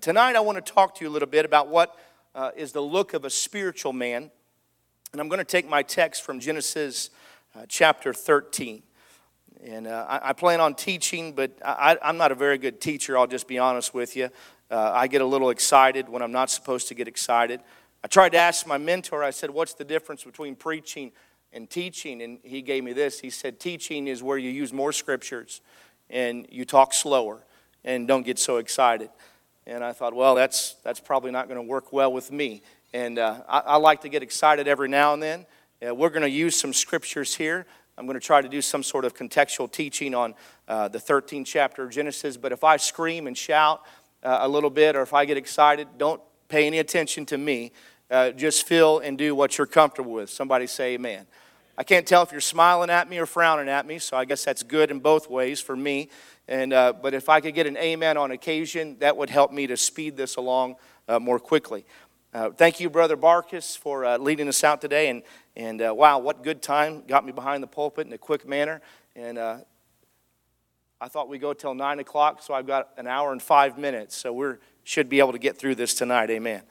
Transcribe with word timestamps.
Tonight, 0.00 0.36
I 0.36 0.40
want 0.40 0.64
to 0.64 0.72
talk 0.72 0.94
to 0.96 1.04
you 1.04 1.10
a 1.10 1.12
little 1.12 1.28
bit 1.28 1.44
about 1.44 1.68
what 1.68 1.98
uh, 2.34 2.50
is 2.54 2.70
the 2.72 2.80
look 2.80 3.14
of 3.14 3.24
a 3.24 3.30
spiritual 3.30 3.92
man. 3.92 4.30
And 5.12 5.20
I'm 5.20 5.28
going 5.28 5.38
to 5.38 5.44
take 5.44 5.68
my 5.68 5.82
text 5.82 6.22
from 6.22 6.38
Genesis 6.38 7.10
uh, 7.56 7.64
chapter 7.68 8.12
13. 8.12 8.82
And 9.64 9.88
uh, 9.88 10.06
I, 10.08 10.28
I, 10.28 10.32
plan 10.34 10.60
on 10.60 10.74
teaching, 10.74 11.32
but 11.32 11.58
I, 11.64 11.96
am 12.02 12.16
not 12.16 12.30
a 12.30 12.36
very 12.36 12.58
good 12.58 12.80
teacher, 12.80 13.18
I'll 13.18 13.26
just 13.26 13.48
be 13.48 13.58
honest 13.58 13.92
with 13.92 14.14
you. 14.14 14.28
Uh, 14.70 14.92
I 14.94 15.08
get 15.08 15.20
a 15.20 15.26
little 15.26 15.50
excited 15.50 16.08
when 16.08 16.22
I'm 16.22 16.32
not 16.32 16.50
supposed 16.50 16.86
to 16.88 16.94
get 16.94 17.08
excited. 17.08 17.60
I 18.04 18.08
tried 18.08 18.30
to 18.30 18.38
ask 18.38 18.66
my 18.66 18.78
mentor, 18.78 19.24
I 19.24 19.30
said, 19.30 19.50
What's 19.50 19.74
the 19.74 19.84
difference 19.84 20.22
between 20.22 20.54
preaching 20.54 21.10
and 21.52 21.68
teaching? 21.68 22.22
And 22.22 22.38
he 22.44 22.62
gave 22.62 22.84
me 22.84 22.92
this. 22.92 23.18
He 23.18 23.30
said, 23.30 23.58
Teaching 23.58 24.06
is 24.06 24.22
where 24.22 24.38
you 24.38 24.50
use 24.50 24.72
more 24.72 24.92
scriptures 24.92 25.60
and 26.08 26.46
you 26.50 26.64
talk 26.64 26.94
slower 26.94 27.44
and 27.84 28.06
don't 28.06 28.24
get 28.24 28.38
so 28.38 28.58
excited. 28.58 29.10
And 29.68 29.84
I 29.84 29.92
thought, 29.92 30.14
well, 30.14 30.34
that's, 30.34 30.76
that's 30.82 30.98
probably 30.98 31.30
not 31.30 31.46
going 31.46 31.60
to 31.60 31.62
work 31.62 31.92
well 31.92 32.10
with 32.10 32.32
me. 32.32 32.62
And 32.94 33.18
uh, 33.18 33.42
I, 33.46 33.58
I, 33.58 33.76
like 33.76 34.00
to 34.00 34.08
get 34.08 34.22
excited 34.22 34.66
every 34.66 34.88
now 34.88 35.12
and 35.12 35.22
then. 35.22 35.44
Uh, 35.86 35.94
we're 35.94 36.08
going 36.08 36.22
to 36.22 36.30
use 36.30 36.56
some 36.56 36.72
scriptures 36.72 37.34
here. 37.34 37.66
I'm 37.98 38.06
going 38.06 38.18
to 38.18 38.26
try 38.26 38.40
to 38.40 38.48
do 38.48 38.62
some 38.62 38.82
sort 38.82 39.04
of 39.04 39.14
contextual 39.14 39.70
teaching 39.70 40.14
on 40.14 40.34
uh, 40.68 40.88
the 40.88 40.98
13th 40.98 41.44
chapter 41.44 41.84
of 41.84 41.90
Genesis. 41.90 42.38
But 42.38 42.52
if 42.52 42.64
I 42.64 42.78
scream 42.78 43.26
and 43.26 43.36
shout 43.36 43.82
uh, 44.22 44.38
a 44.40 44.48
little 44.48 44.70
bit 44.70 44.96
or 44.96 45.02
if 45.02 45.12
I 45.12 45.26
get 45.26 45.36
excited, 45.36 45.86
don't 45.98 46.22
pay 46.48 46.66
any 46.66 46.78
attention 46.78 47.26
to 47.26 47.36
me. 47.36 47.72
Uh, 48.10 48.30
just 48.30 48.66
feel 48.66 49.00
and 49.00 49.18
do 49.18 49.34
what 49.34 49.58
you're 49.58 49.66
comfortable 49.66 50.12
with. 50.12 50.30
Somebody 50.30 50.66
say 50.66 50.94
amen. 50.94 51.26
I 51.76 51.84
can't 51.84 52.06
tell 52.06 52.22
if 52.22 52.32
you're 52.32 52.40
smiling 52.40 52.88
at 52.88 53.10
me 53.10 53.18
or 53.18 53.26
frowning 53.26 53.68
at 53.68 53.86
me, 53.86 53.98
so 53.98 54.16
I 54.16 54.24
guess 54.24 54.46
that's 54.46 54.62
good 54.62 54.90
in 54.90 54.98
both 54.98 55.28
ways 55.28 55.60
for 55.60 55.76
me. 55.76 56.08
And, 56.48 56.72
uh, 56.72 56.94
but 56.94 57.12
if 57.12 57.28
I 57.28 57.40
could 57.40 57.54
get 57.54 57.66
an 57.66 57.76
amen 57.76 58.16
on 58.16 58.30
occasion, 58.30 58.96
that 59.00 59.16
would 59.16 59.28
help 59.28 59.52
me 59.52 59.66
to 59.66 59.76
speed 59.76 60.16
this 60.16 60.36
along 60.36 60.76
uh, 61.06 61.18
more 61.18 61.38
quickly. 61.38 61.84
Uh, 62.32 62.50
thank 62.50 62.80
you, 62.80 62.88
Brother 62.88 63.16
Barkus, 63.16 63.76
for 63.76 64.04
uh, 64.04 64.16
leading 64.18 64.48
us 64.48 64.64
out 64.64 64.80
today. 64.80 65.08
And, 65.08 65.22
and 65.56 65.82
uh, 65.82 65.94
wow, 65.94 66.18
what 66.18 66.42
good 66.42 66.62
time. 66.62 67.02
Got 67.06 67.26
me 67.26 67.32
behind 67.32 67.62
the 67.62 67.66
pulpit 67.66 68.06
in 68.06 68.12
a 68.12 68.18
quick 68.18 68.48
manner. 68.48 68.80
And 69.14 69.36
uh, 69.36 69.58
I 71.00 71.08
thought 71.08 71.28
we'd 71.28 71.40
go 71.40 71.52
till 71.52 71.74
9 71.74 71.98
o'clock, 71.98 72.42
so 72.42 72.54
I've 72.54 72.66
got 72.66 72.90
an 72.96 73.06
hour 73.06 73.32
and 73.32 73.42
five 73.42 73.76
minutes. 73.76 74.16
So 74.16 74.32
we 74.32 74.54
should 74.84 75.08
be 75.08 75.18
able 75.18 75.32
to 75.32 75.38
get 75.38 75.58
through 75.58 75.74
this 75.74 75.94
tonight. 75.94 76.30
Amen. 76.30 76.62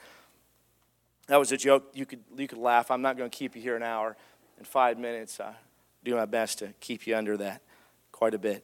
That 1.28 1.38
was 1.38 1.52
a 1.52 1.58
joke. 1.58 1.92
You 1.94 2.06
could, 2.06 2.24
you 2.36 2.48
could 2.48 2.58
laugh. 2.58 2.90
I'm 2.90 3.02
not 3.02 3.18
going 3.18 3.30
to 3.30 3.36
keep 3.36 3.56
you 3.56 3.62
here 3.62 3.76
an 3.76 3.84
hour 3.84 4.18
and 4.58 4.66
five 4.66 4.98
minutes. 4.98 5.40
I 5.40 5.54
do 6.04 6.16
my 6.16 6.26
best 6.26 6.60
to 6.60 6.74
keep 6.80 7.06
you 7.06 7.16
under 7.16 7.38
that 7.38 7.62
quite 8.12 8.34
a 8.34 8.40
bit. 8.40 8.64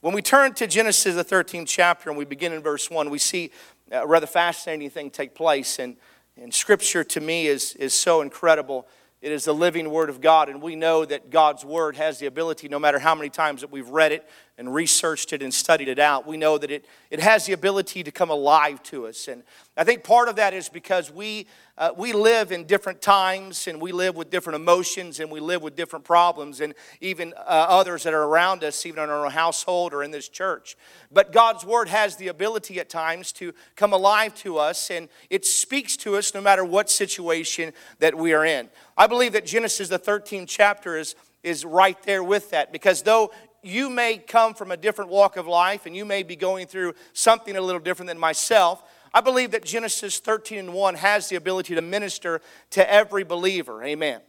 When 0.00 0.14
we 0.14 0.22
turn 0.22 0.54
to 0.54 0.66
Genesis, 0.66 1.14
the 1.14 1.22
13th 1.22 1.66
chapter, 1.68 2.08
and 2.08 2.16
we 2.16 2.24
begin 2.24 2.54
in 2.54 2.62
verse 2.62 2.90
1, 2.90 3.10
we 3.10 3.18
see 3.18 3.50
a 3.90 4.06
rather 4.06 4.26
fascinating 4.26 4.88
thing 4.88 5.10
take 5.10 5.34
place. 5.34 5.78
And, 5.78 5.96
and 6.40 6.54
Scripture 6.54 7.04
to 7.04 7.20
me 7.20 7.46
is, 7.46 7.74
is 7.74 7.92
so 7.92 8.22
incredible. 8.22 8.88
It 9.20 9.30
is 9.30 9.44
the 9.44 9.52
living 9.52 9.90
Word 9.90 10.08
of 10.08 10.22
God, 10.22 10.48
and 10.48 10.62
we 10.62 10.74
know 10.74 11.04
that 11.04 11.28
God's 11.28 11.66
Word 11.66 11.96
has 11.96 12.18
the 12.18 12.24
ability, 12.24 12.66
no 12.66 12.78
matter 12.78 12.98
how 12.98 13.14
many 13.14 13.28
times 13.28 13.60
that 13.60 13.70
we've 13.70 13.90
read 13.90 14.10
it 14.10 14.26
and 14.60 14.72
researched 14.74 15.32
it 15.32 15.42
and 15.42 15.52
studied 15.52 15.88
it 15.88 15.98
out, 15.98 16.26
we 16.26 16.36
know 16.36 16.58
that 16.58 16.70
it, 16.70 16.84
it 17.10 17.18
has 17.18 17.46
the 17.46 17.54
ability 17.54 18.02
to 18.02 18.10
come 18.10 18.28
alive 18.28 18.82
to 18.82 19.06
us. 19.06 19.26
And 19.26 19.42
I 19.74 19.84
think 19.84 20.04
part 20.04 20.28
of 20.28 20.36
that 20.36 20.52
is 20.52 20.68
because 20.68 21.10
we 21.10 21.46
uh, 21.78 21.92
we 21.96 22.12
live 22.12 22.52
in 22.52 22.64
different 22.64 23.00
times 23.00 23.66
and 23.66 23.80
we 23.80 23.90
live 23.90 24.14
with 24.14 24.28
different 24.28 24.56
emotions 24.56 25.18
and 25.18 25.30
we 25.30 25.40
live 25.40 25.62
with 25.62 25.76
different 25.76 26.04
problems 26.04 26.60
and 26.60 26.74
even 27.00 27.32
uh, 27.38 27.40
others 27.70 28.02
that 28.02 28.12
are 28.12 28.24
around 28.24 28.62
us, 28.62 28.84
even 28.84 29.02
in 29.02 29.08
our 29.08 29.30
household 29.30 29.94
or 29.94 30.02
in 30.02 30.10
this 30.10 30.28
church. 30.28 30.76
But 31.10 31.32
God's 31.32 31.64
Word 31.64 31.88
has 31.88 32.16
the 32.16 32.28
ability 32.28 32.78
at 32.80 32.90
times 32.90 33.32
to 33.32 33.54
come 33.76 33.94
alive 33.94 34.34
to 34.36 34.58
us 34.58 34.90
and 34.90 35.08
it 35.30 35.46
speaks 35.46 35.96
to 35.98 36.16
us 36.16 36.34
no 36.34 36.42
matter 36.42 36.66
what 36.66 36.90
situation 36.90 37.72
that 37.98 38.14
we 38.14 38.34
are 38.34 38.44
in. 38.44 38.68
I 38.98 39.06
believe 39.06 39.32
that 39.32 39.46
Genesis, 39.46 39.88
the 39.88 39.98
13th 39.98 40.48
chapter, 40.48 40.98
is, 40.98 41.14
is 41.42 41.64
right 41.64 42.00
there 42.02 42.22
with 42.22 42.50
that 42.50 42.72
because 42.72 43.00
though 43.00 43.30
you 43.62 43.90
may 43.90 44.18
come 44.18 44.54
from 44.54 44.70
a 44.70 44.76
different 44.76 45.10
walk 45.10 45.36
of 45.36 45.46
life 45.46 45.86
and 45.86 45.94
you 45.94 46.04
may 46.04 46.22
be 46.22 46.36
going 46.36 46.66
through 46.66 46.94
something 47.12 47.56
a 47.56 47.60
little 47.60 47.80
different 47.80 48.08
than 48.08 48.18
myself, 48.18 48.82
I 49.12 49.20
believe 49.20 49.50
that 49.52 49.64
Genesis 49.64 50.18
13 50.18 50.58
and 50.58 50.74
1 50.74 50.94
has 50.96 51.28
the 51.28 51.36
ability 51.36 51.74
to 51.74 51.82
minister 51.82 52.40
to 52.70 52.92
every 52.92 53.24
believer. 53.24 53.82
Amen. 53.82 54.20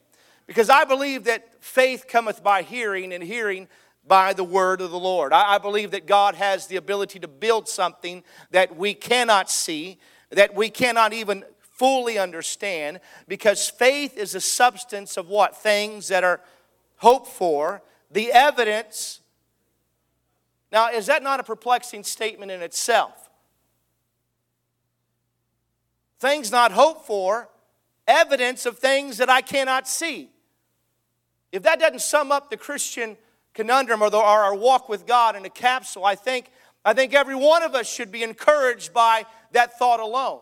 Because 0.48 0.70
I 0.70 0.86
believe 0.86 1.26
that 1.26 1.64
faith 1.64 2.06
cometh 2.08 2.44
by 2.44 2.64
hearing, 2.64 3.14
and 3.14 3.24
hearing 3.24 3.68
by 4.06 4.34
the 4.34 4.44
word 4.44 4.82
of 4.82 4.92
the 4.92 5.00
Lord. 5.00 5.32
I, 5.32 5.58
believe 5.60 5.92
that 5.92 6.08
God 6.08 6.36
has 6.36 6.68
the 6.68 6.76
ability 6.76 7.20
to 7.20 7.28
build 7.28 7.70
something 7.70 8.24
that 8.50 8.76
we 8.76 8.94
cannot 8.94 9.50
see, 9.50 10.00
that 10.32 10.56
we 10.56 10.70
cannot 10.70 11.14
even 11.14 11.46
fully 11.62 12.18
understand, 12.18 13.00
because 13.28 13.70
faith 13.70 14.18
is 14.18 14.36
a 14.36 14.42
substance 14.42 15.18
of 15.18 15.30
what? 15.30 15.56
Things 15.56 16.08
that 16.08 16.24
are 16.24 16.42
hoped 16.98 17.28
for, 17.28 17.82
the 18.10 18.32
evidence. 18.32 19.21
Now, 20.72 20.90
is 20.90 21.08
that 21.08 21.22
not 21.22 21.40
a 21.40 21.44
perplexing 21.44 22.04
statement 22.04 22.52
in 22.52 22.62
itself? 22.62 23.30
things 26.22 26.52
not 26.52 26.72
hoped 26.72 27.08
for, 27.08 27.50
evidence 28.08 28.66
of 28.66 28.78
things 28.78 29.18
that 29.18 29.30
I 29.30 29.42
cannot 29.42 29.88
see. 29.88 30.30
If 31.52 31.64
that 31.64 31.80
doesn't 31.80 32.02
sum 32.02 32.32
up 32.32 32.50
the 32.50 32.58
Christian 32.58 33.18
conundrum 33.54 34.02
or, 34.02 34.10
the, 34.10 34.18
or 34.18 34.24
our 34.24 34.56
walk 34.56 34.88
with 34.88 35.08
God 35.08 35.36
in 35.36 35.44
a 35.44 35.50
capsule, 35.50 36.06
I 36.06 36.16
think, 36.16 36.52
I 36.86 36.94
think 36.94 37.14
every 37.14 37.36
one 37.36 37.64
of 37.64 37.74
us 37.74 37.92
should 37.92 38.12
be 38.12 38.24
encouraged 38.24 38.94
by 38.94 39.26
that 39.52 39.78
thought 39.78 40.00
alone. 40.00 40.42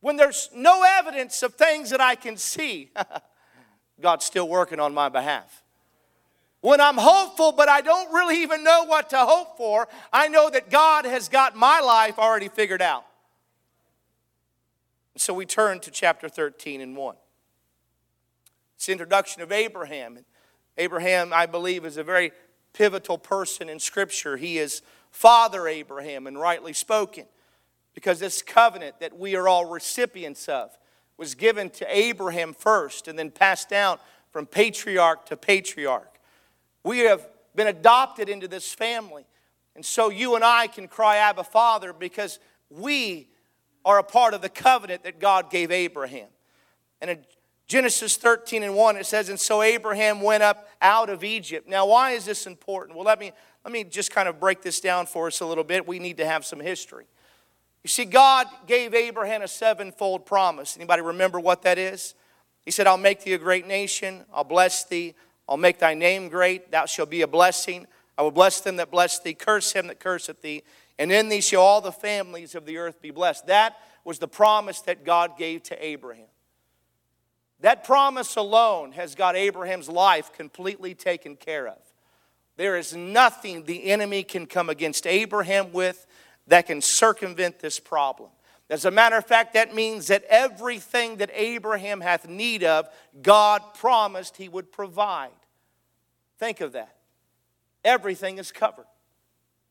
When 0.00 0.16
there's 0.16 0.50
no 0.52 0.84
evidence 0.98 1.44
of 1.44 1.54
things 1.54 1.90
that 1.90 2.00
I 2.00 2.16
can 2.16 2.36
see, 2.36 2.90
God's 4.00 4.24
still 4.24 4.48
working 4.48 4.80
on 4.80 4.92
my 4.92 5.08
behalf. 5.08 5.61
When 6.62 6.80
I'm 6.80 6.96
hopeful, 6.96 7.50
but 7.50 7.68
I 7.68 7.80
don't 7.80 8.12
really 8.12 8.40
even 8.40 8.62
know 8.62 8.84
what 8.84 9.10
to 9.10 9.18
hope 9.18 9.56
for, 9.56 9.88
I 10.12 10.28
know 10.28 10.48
that 10.48 10.70
God 10.70 11.04
has 11.04 11.28
got 11.28 11.56
my 11.56 11.80
life 11.80 12.18
already 12.18 12.48
figured 12.48 12.80
out. 12.80 13.04
So 15.16 15.34
we 15.34 15.44
turn 15.44 15.80
to 15.80 15.90
chapter 15.90 16.28
13 16.28 16.80
and 16.80 16.96
1. 16.96 17.16
It's 18.76 18.88
introduction 18.88 19.42
of 19.42 19.50
Abraham. 19.50 20.20
Abraham, 20.78 21.32
I 21.34 21.46
believe, 21.46 21.84
is 21.84 21.96
a 21.96 22.04
very 22.04 22.30
pivotal 22.72 23.18
person 23.18 23.68
in 23.68 23.80
Scripture. 23.80 24.36
He 24.36 24.58
is 24.58 24.82
Father 25.10 25.66
Abraham, 25.66 26.28
and 26.28 26.38
rightly 26.38 26.72
spoken, 26.72 27.26
because 27.92 28.20
this 28.20 28.40
covenant 28.40 29.00
that 29.00 29.18
we 29.18 29.34
are 29.34 29.48
all 29.48 29.64
recipients 29.64 30.48
of 30.48 30.70
was 31.18 31.34
given 31.34 31.70
to 31.70 31.86
Abraham 31.88 32.54
first 32.54 33.08
and 33.08 33.18
then 33.18 33.32
passed 33.32 33.68
down 33.68 33.98
from 34.30 34.46
patriarch 34.46 35.26
to 35.26 35.36
patriarch. 35.36 36.11
We 36.84 37.00
have 37.00 37.28
been 37.54 37.66
adopted 37.66 38.28
into 38.28 38.48
this 38.48 38.72
family. 38.72 39.24
And 39.74 39.84
so 39.84 40.10
you 40.10 40.34
and 40.34 40.44
I 40.44 40.66
can 40.66 40.88
cry, 40.88 41.16
Abba, 41.16 41.44
Father, 41.44 41.92
because 41.92 42.38
we 42.70 43.28
are 43.84 43.98
a 43.98 44.04
part 44.04 44.34
of 44.34 44.42
the 44.42 44.48
covenant 44.48 45.04
that 45.04 45.18
God 45.18 45.50
gave 45.50 45.70
Abraham. 45.70 46.28
And 47.00 47.10
in 47.10 47.18
Genesis 47.66 48.16
13 48.16 48.62
and 48.62 48.74
1, 48.74 48.96
it 48.96 49.06
says, 49.06 49.28
And 49.28 49.40
so 49.40 49.62
Abraham 49.62 50.20
went 50.20 50.42
up 50.42 50.68
out 50.80 51.08
of 51.08 51.24
Egypt. 51.24 51.68
Now, 51.68 51.86
why 51.86 52.12
is 52.12 52.24
this 52.24 52.46
important? 52.46 52.96
Well, 52.96 53.06
let 53.06 53.18
me, 53.18 53.32
let 53.64 53.72
me 53.72 53.84
just 53.84 54.10
kind 54.10 54.28
of 54.28 54.38
break 54.38 54.62
this 54.62 54.80
down 54.80 55.06
for 55.06 55.26
us 55.26 55.40
a 55.40 55.46
little 55.46 55.64
bit. 55.64 55.86
We 55.86 55.98
need 55.98 56.18
to 56.18 56.26
have 56.26 56.44
some 56.44 56.60
history. 56.60 57.06
You 57.82 57.88
see, 57.88 58.04
God 58.04 58.46
gave 58.66 58.94
Abraham 58.94 59.42
a 59.42 59.48
sevenfold 59.48 60.26
promise. 60.26 60.76
Anybody 60.76 61.02
remember 61.02 61.40
what 61.40 61.62
that 61.62 61.78
is? 61.78 62.14
He 62.64 62.70
said, 62.70 62.86
I'll 62.86 62.96
make 62.96 63.24
thee 63.24 63.32
a 63.32 63.38
great 63.38 63.66
nation, 63.66 64.24
I'll 64.32 64.44
bless 64.44 64.84
thee, 64.84 65.14
I'll 65.48 65.56
make 65.56 65.78
thy 65.78 65.94
name 65.94 66.28
great, 66.28 66.70
thou 66.70 66.86
shalt 66.86 67.10
be 67.10 67.22
a 67.22 67.26
blessing. 67.26 67.86
I 68.16 68.22
will 68.22 68.30
bless 68.30 68.60
them 68.60 68.76
that 68.76 68.90
bless 68.90 69.18
thee, 69.18 69.34
curse 69.34 69.72
him 69.72 69.86
that 69.88 69.98
curseth 69.98 70.42
thee, 70.42 70.62
and 70.98 71.10
in 71.10 71.28
thee 71.28 71.40
shall 71.40 71.62
all 71.62 71.80
the 71.80 71.92
families 71.92 72.54
of 72.54 72.66
the 72.66 72.78
earth 72.78 73.00
be 73.00 73.10
blessed. 73.10 73.46
That 73.46 73.76
was 74.04 74.18
the 74.18 74.28
promise 74.28 74.80
that 74.82 75.04
God 75.04 75.38
gave 75.38 75.62
to 75.64 75.84
Abraham. 75.84 76.26
That 77.60 77.84
promise 77.84 78.36
alone 78.36 78.92
has 78.92 79.14
got 79.14 79.36
Abraham's 79.36 79.88
life 79.88 80.32
completely 80.32 80.94
taken 80.94 81.36
care 81.36 81.68
of. 81.68 81.78
There 82.56 82.76
is 82.76 82.94
nothing 82.94 83.64
the 83.64 83.84
enemy 83.90 84.24
can 84.24 84.46
come 84.46 84.68
against 84.68 85.06
Abraham 85.06 85.72
with 85.72 86.06
that 86.48 86.66
can 86.66 86.80
circumvent 86.80 87.60
this 87.60 87.78
problem. 87.78 88.30
As 88.72 88.86
a 88.86 88.90
matter 88.90 89.18
of 89.18 89.26
fact, 89.26 89.52
that 89.52 89.74
means 89.74 90.06
that 90.06 90.24
everything 90.30 91.18
that 91.18 91.28
Abraham 91.34 92.00
hath 92.00 92.26
need 92.26 92.64
of, 92.64 92.88
God 93.20 93.60
promised 93.74 94.38
he 94.38 94.48
would 94.48 94.72
provide. 94.72 95.28
Think 96.38 96.62
of 96.62 96.72
that. 96.72 96.96
Everything 97.84 98.38
is 98.38 98.50
covered. 98.50 98.86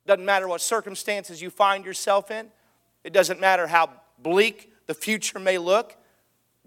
Doesn't 0.05 0.23
matter 0.23 0.47
what 0.47 0.61
circumstances 0.61 1.41
you 1.41 1.49
find 1.49 1.83
yourself 1.83 2.29
in, 2.29 2.51
it 3.03 3.11
doesn't 3.11 3.39
matter 3.39 3.65
how 3.65 3.89
bleak 4.19 4.71
the 4.85 4.93
future 4.93 5.39
may 5.39 5.57
look. 5.57 5.97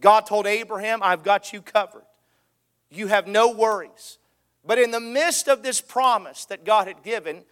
God 0.00 0.26
told 0.26 0.48
Abraham, 0.48 1.04
I've 1.04 1.22
got 1.22 1.52
you 1.52 1.62
covered. 1.62 2.02
You 2.90 3.06
have 3.06 3.28
no 3.28 3.52
worries. 3.52 4.19
But 4.66 4.81
in 4.81 4.90
the 4.90 4.98
midst 4.98 5.46
of 5.46 5.62
this 5.62 5.81
promise 5.81 6.46
that 6.46 6.64
God 6.64 6.88
had 6.88 7.04
given, 7.04 7.44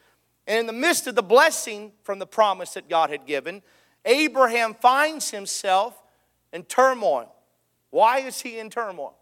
And 0.48 0.58
in 0.58 0.66
the 0.66 0.72
midst 0.72 1.06
of 1.06 1.14
the 1.14 1.22
blessing 1.22 1.92
from 2.02 2.18
the 2.18 2.26
promise 2.26 2.74
that 2.74 2.88
God 2.88 3.10
had 3.10 3.26
given, 3.26 3.62
Abraham 4.04 4.74
finds 4.74 5.30
himself 5.30 6.02
in 6.52 6.64
turmoil. 6.64 7.34
Why 7.90 8.20
is 8.20 8.40
he 8.40 8.58
in 8.58 8.70
turmoil? 8.70 9.16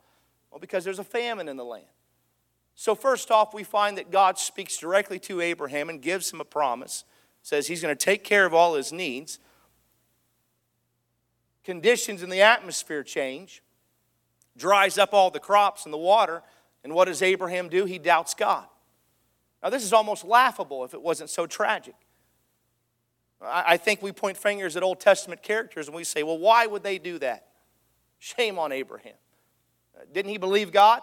Well, 0.51 0.61
because 0.61 0.85
there's 0.85 0.99
a 0.99 1.05
famine 1.05 1.49
in 1.49 1.57
the 1.57 1.65
land. 1.65 1.85
So, 2.75 2.95
first 2.95 3.31
off, 3.31 3.53
we 3.53 3.63
find 3.63 3.99
that 3.99 4.11
God 4.11 4.39
speaks 4.39 4.79
directly 4.79 5.19
to 5.21 5.41
Abraham 5.41 5.91
and 5.91 6.01
gives 6.01 6.33
him 6.33 6.41
a 6.41 6.45
promise, 6.45 7.05
says 7.43 7.67
he's 7.67 7.83
going 7.83 7.95
to 7.95 8.05
take 8.05 8.25
care 8.25 8.47
of 8.47 8.55
all 8.55 8.75
his 8.75 8.93
needs. 8.93 9.39
Conditions 11.63 12.23
in 12.23 12.31
the 12.31 12.41
atmosphere 12.41 13.03
change, 13.03 13.63
dries 14.57 14.97
up 14.97 15.13
all 15.13 15.31
the 15.31 15.41
crops 15.41 15.85
and 15.85 15.93
the 15.93 15.99
water, 15.99 16.43
and 16.83 16.95
what 16.95 17.05
does 17.05 17.21
Abraham 17.21 17.69
do? 17.69 17.85
He 17.85 17.99
doubts 17.99 18.35
God. 18.35 18.65
Now, 19.63 19.69
this 19.69 19.85
is 19.85 19.93
almost 19.93 20.25
laughable 20.25 20.85
if 20.85 20.95
it 20.95 21.03
wasn't 21.03 21.29
so 21.29 21.47
tragic. 21.47 21.95
I 23.43 23.79
think 23.79 24.03
we 24.03 24.13
point 24.13 24.37
fingers 24.37 24.77
at 24.77 24.83
Old 24.83 25.01
Testament 25.01 25.43
characters 25.43 25.87
and 25.87 25.97
we 25.97 26.05
say, 26.05 26.23
well, 26.23 26.39
why 26.39 26.67
would 26.67 26.83
they 26.83 26.99
do 26.99 27.19
that? 27.21 27.47
Shame 28.19 28.59
on 28.59 28.71
Abraham. 28.71 29.15
Uh, 29.97 30.05
didn't 30.13 30.31
he 30.31 30.39
believe 30.39 30.73
God? 30.73 31.01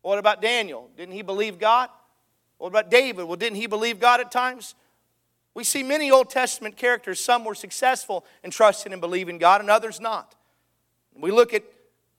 What 0.00 0.18
about 0.18 0.40
Daniel? 0.40 0.88
Didn't 0.96 1.14
he 1.14 1.22
believe 1.22 1.58
God? 1.58 1.90
What 2.58 2.68
about 2.68 2.90
David? 2.90 3.24
Well, 3.24 3.36
didn't 3.36 3.56
he 3.56 3.66
believe 3.66 4.00
God 4.00 4.20
at 4.20 4.32
times? 4.32 4.74
We 5.52 5.64
see 5.64 5.82
many 5.82 6.10
Old 6.10 6.30
Testament 6.30 6.76
characters, 6.76 7.20
some 7.20 7.44
were 7.44 7.54
successful 7.54 8.24
in 8.42 8.50
trusting 8.50 8.92
and 8.92 9.00
believing 9.00 9.38
God, 9.38 9.60
and 9.60 9.68
others 9.68 10.00
not. 10.00 10.34
We 11.14 11.30
look 11.30 11.54
at 11.54 11.64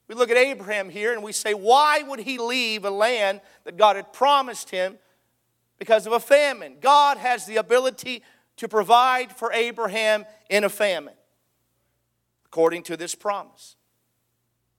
we 0.08 0.14
look 0.14 0.30
at 0.30 0.38
Abraham 0.38 0.88
here 0.88 1.12
and 1.12 1.22
we 1.22 1.32
say, 1.32 1.52
why 1.52 2.02
would 2.02 2.20
he 2.20 2.38
leave 2.38 2.86
a 2.86 2.90
land 2.90 3.42
that 3.64 3.76
God 3.76 3.96
had 3.96 4.12
promised 4.12 4.70
him 4.70 4.96
because 5.78 6.06
of 6.06 6.12
a 6.12 6.20
famine? 6.20 6.76
God 6.80 7.18
has 7.18 7.46
the 7.46 7.56
ability 7.56 8.22
to 8.56 8.68
provide 8.68 9.32
for 9.32 9.52
Abraham 9.52 10.24
in 10.50 10.64
a 10.64 10.68
famine, 10.68 11.14
according 12.46 12.82
to 12.84 12.96
this 12.96 13.14
promise. 13.14 13.76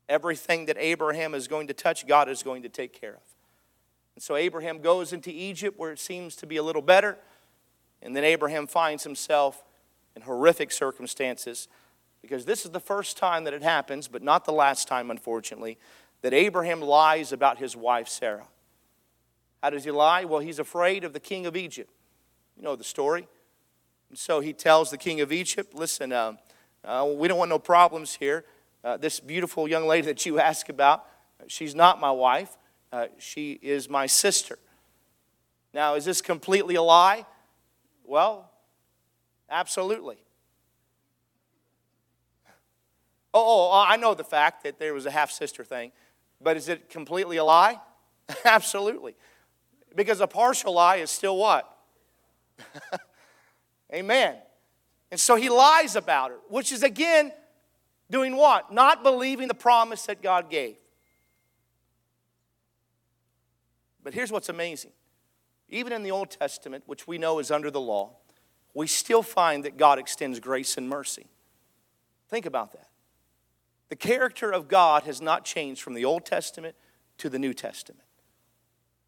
Everything 0.08 0.66
that 0.66 0.78
Abraham 0.80 1.34
is 1.34 1.48
going 1.48 1.68
to 1.68 1.74
touch, 1.74 2.08
God 2.08 2.30
is 2.30 2.44
going 2.44 2.64
to 2.64 2.70
take 2.70 3.00
care 3.00 3.14
of. 3.14 3.22
And 4.16 4.24
so 4.24 4.36
Abraham 4.36 4.80
goes 4.80 5.14
into 5.14 5.30
Egypt 5.32 5.80
where 5.80 5.92
it 5.92 6.00
seems 6.00 6.36
to 6.38 6.46
be 6.46 6.58
a 6.58 6.64
little 6.64 6.82
better, 6.82 7.18
and 8.02 8.16
then 8.16 8.24
Abraham 8.24 8.68
finds 8.68 9.04
himself 9.04 9.64
in 10.16 10.24
horrific 10.24 10.72
circumstances 10.72 11.68
because 12.22 12.46
this 12.46 12.66
is 12.66 12.72
the 12.72 12.80
first 12.80 13.18
time 13.18 13.46
that 13.46 13.54
it 13.54 13.64
happens, 13.64 14.08
but 14.08 14.22
not 14.22 14.46
the 14.46 14.52
last 14.52 14.88
time, 14.88 15.10
unfortunately, 15.10 15.78
that 16.22 16.34
Abraham 16.34 16.82
lies 16.82 17.32
about 17.32 17.60
his 17.60 17.76
wife 17.76 18.10
Sarah. 18.10 18.48
How 19.62 19.70
does 19.70 19.84
he 19.84 19.92
lie? 19.92 20.26
Well, 20.26 20.40
he's 20.40 20.60
afraid 20.60 21.04
of 21.04 21.14
the 21.14 21.20
king 21.20 21.46
of 21.46 21.56
Egypt. 21.56 21.92
You 22.56 22.64
know 22.64 22.76
the 22.76 22.84
story. 22.84 23.28
And 24.10 24.18
so 24.18 24.40
he 24.40 24.54
tells 24.54 24.90
the 24.90 24.98
king 24.98 25.22
of 25.22 25.32
Egypt, 25.32 25.74
listen, 25.76 26.12
uh, 26.12 26.34
uh, 26.84 27.10
we 27.16 27.28
don't 27.28 27.38
want 27.38 27.50
no 27.50 27.60
problems 27.60 28.16
here. 28.16 28.46
Uh, 28.84 28.98
this 28.98 29.20
beautiful 29.20 29.68
young 29.68 29.86
lady 29.88 30.08
that 30.08 30.26
you 30.26 30.40
ask 30.40 30.70
about, 30.70 31.06
she's 31.48 31.76
not 31.76 32.00
my 32.00 32.12
wife, 32.12 32.58
uh, 32.92 33.08
she 33.18 33.60
is 33.62 33.90
my 33.90 34.06
sister. 34.06 34.58
Now, 35.74 35.96
is 35.96 36.06
this 36.06 36.22
completely 36.22 36.76
a 36.76 36.82
lie? 36.82 37.26
Well, 38.06 38.50
absolutely. 39.50 40.18
Oh, 43.32 43.70
oh, 43.72 43.86
I 43.88 43.96
know 43.96 44.16
the 44.16 44.24
fact 44.24 44.64
that 44.64 44.80
there 44.80 44.92
was 44.92 45.06
a 45.06 45.12
half 45.12 45.30
sister 45.30 45.64
thing, 45.64 45.92
but 46.42 46.58
is 46.58 46.68
it 46.68 46.90
completely 46.90 47.38
a 47.38 47.44
lie? 47.44 47.80
absolutely. 48.44 49.16
Because 49.96 50.22
a 50.22 50.28
partial 50.28 50.74
lie 50.74 50.98
is 50.98 51.10
still 51.10 51.38
what? 51.38 51.78
Amen. 53.94 54.36
And 55.12 55.20
so 55.20 55.36
he 55.36 55.50
lies 55.50 55.96
about 55.96 56.32
her, 56.32 56.38
which 56.50 56.72
is 56.72 56.84
again 56.84 57.32
Doing 58.10 58.36
what? 58.36 58.72
Not 58.74 59.04
believing 59.04 59.48
the 59.48 59.54
promise 59.54 60.06
that 60.08 60.22
God 60.22 60.50
gave. 60.50 60.78
But 64.04 64.14
here's 64.14 64.32
what's 64.32 64.50
amazing. 64.50 64.92
Even 65.68 65.94
in 65.94 66.02
the 66.02 66.12
Old 66.12 66.32
Testament, 66.32 66.84
which 66.88 67.08
we 67.08 67.20
know 67.20 67.38
is 67.38 67.52
under 67.52 67.70
the 67.70 67.82
law, 67.82 68.16
we 68.74 68.88
still 68.88 69.22
find 69.22 69.64
that 69.66 69.78
God 69.78 70.00
extends 70.00 70.40
grace 70.40 70.78
and 70.78 70.90
mercy. 70.90 71.28
Think 72.30 72.46
about 72.46 72.72
that. 72.72 72.88
The 73.90 73.96
character 73.96 74.52
of 74.52 74.68
God 74.68 75.04
has 75.04 75.22
not 75.22 75.46
changed 75.46 75.82
from 75.82 75.94
the 75.94 76.06
Old 76.06 76.26
Testament 76.26 76.76
to 77.20 77.30
the 77.30 77.40
New 77.40 77.54
Testament. 77.54 78.04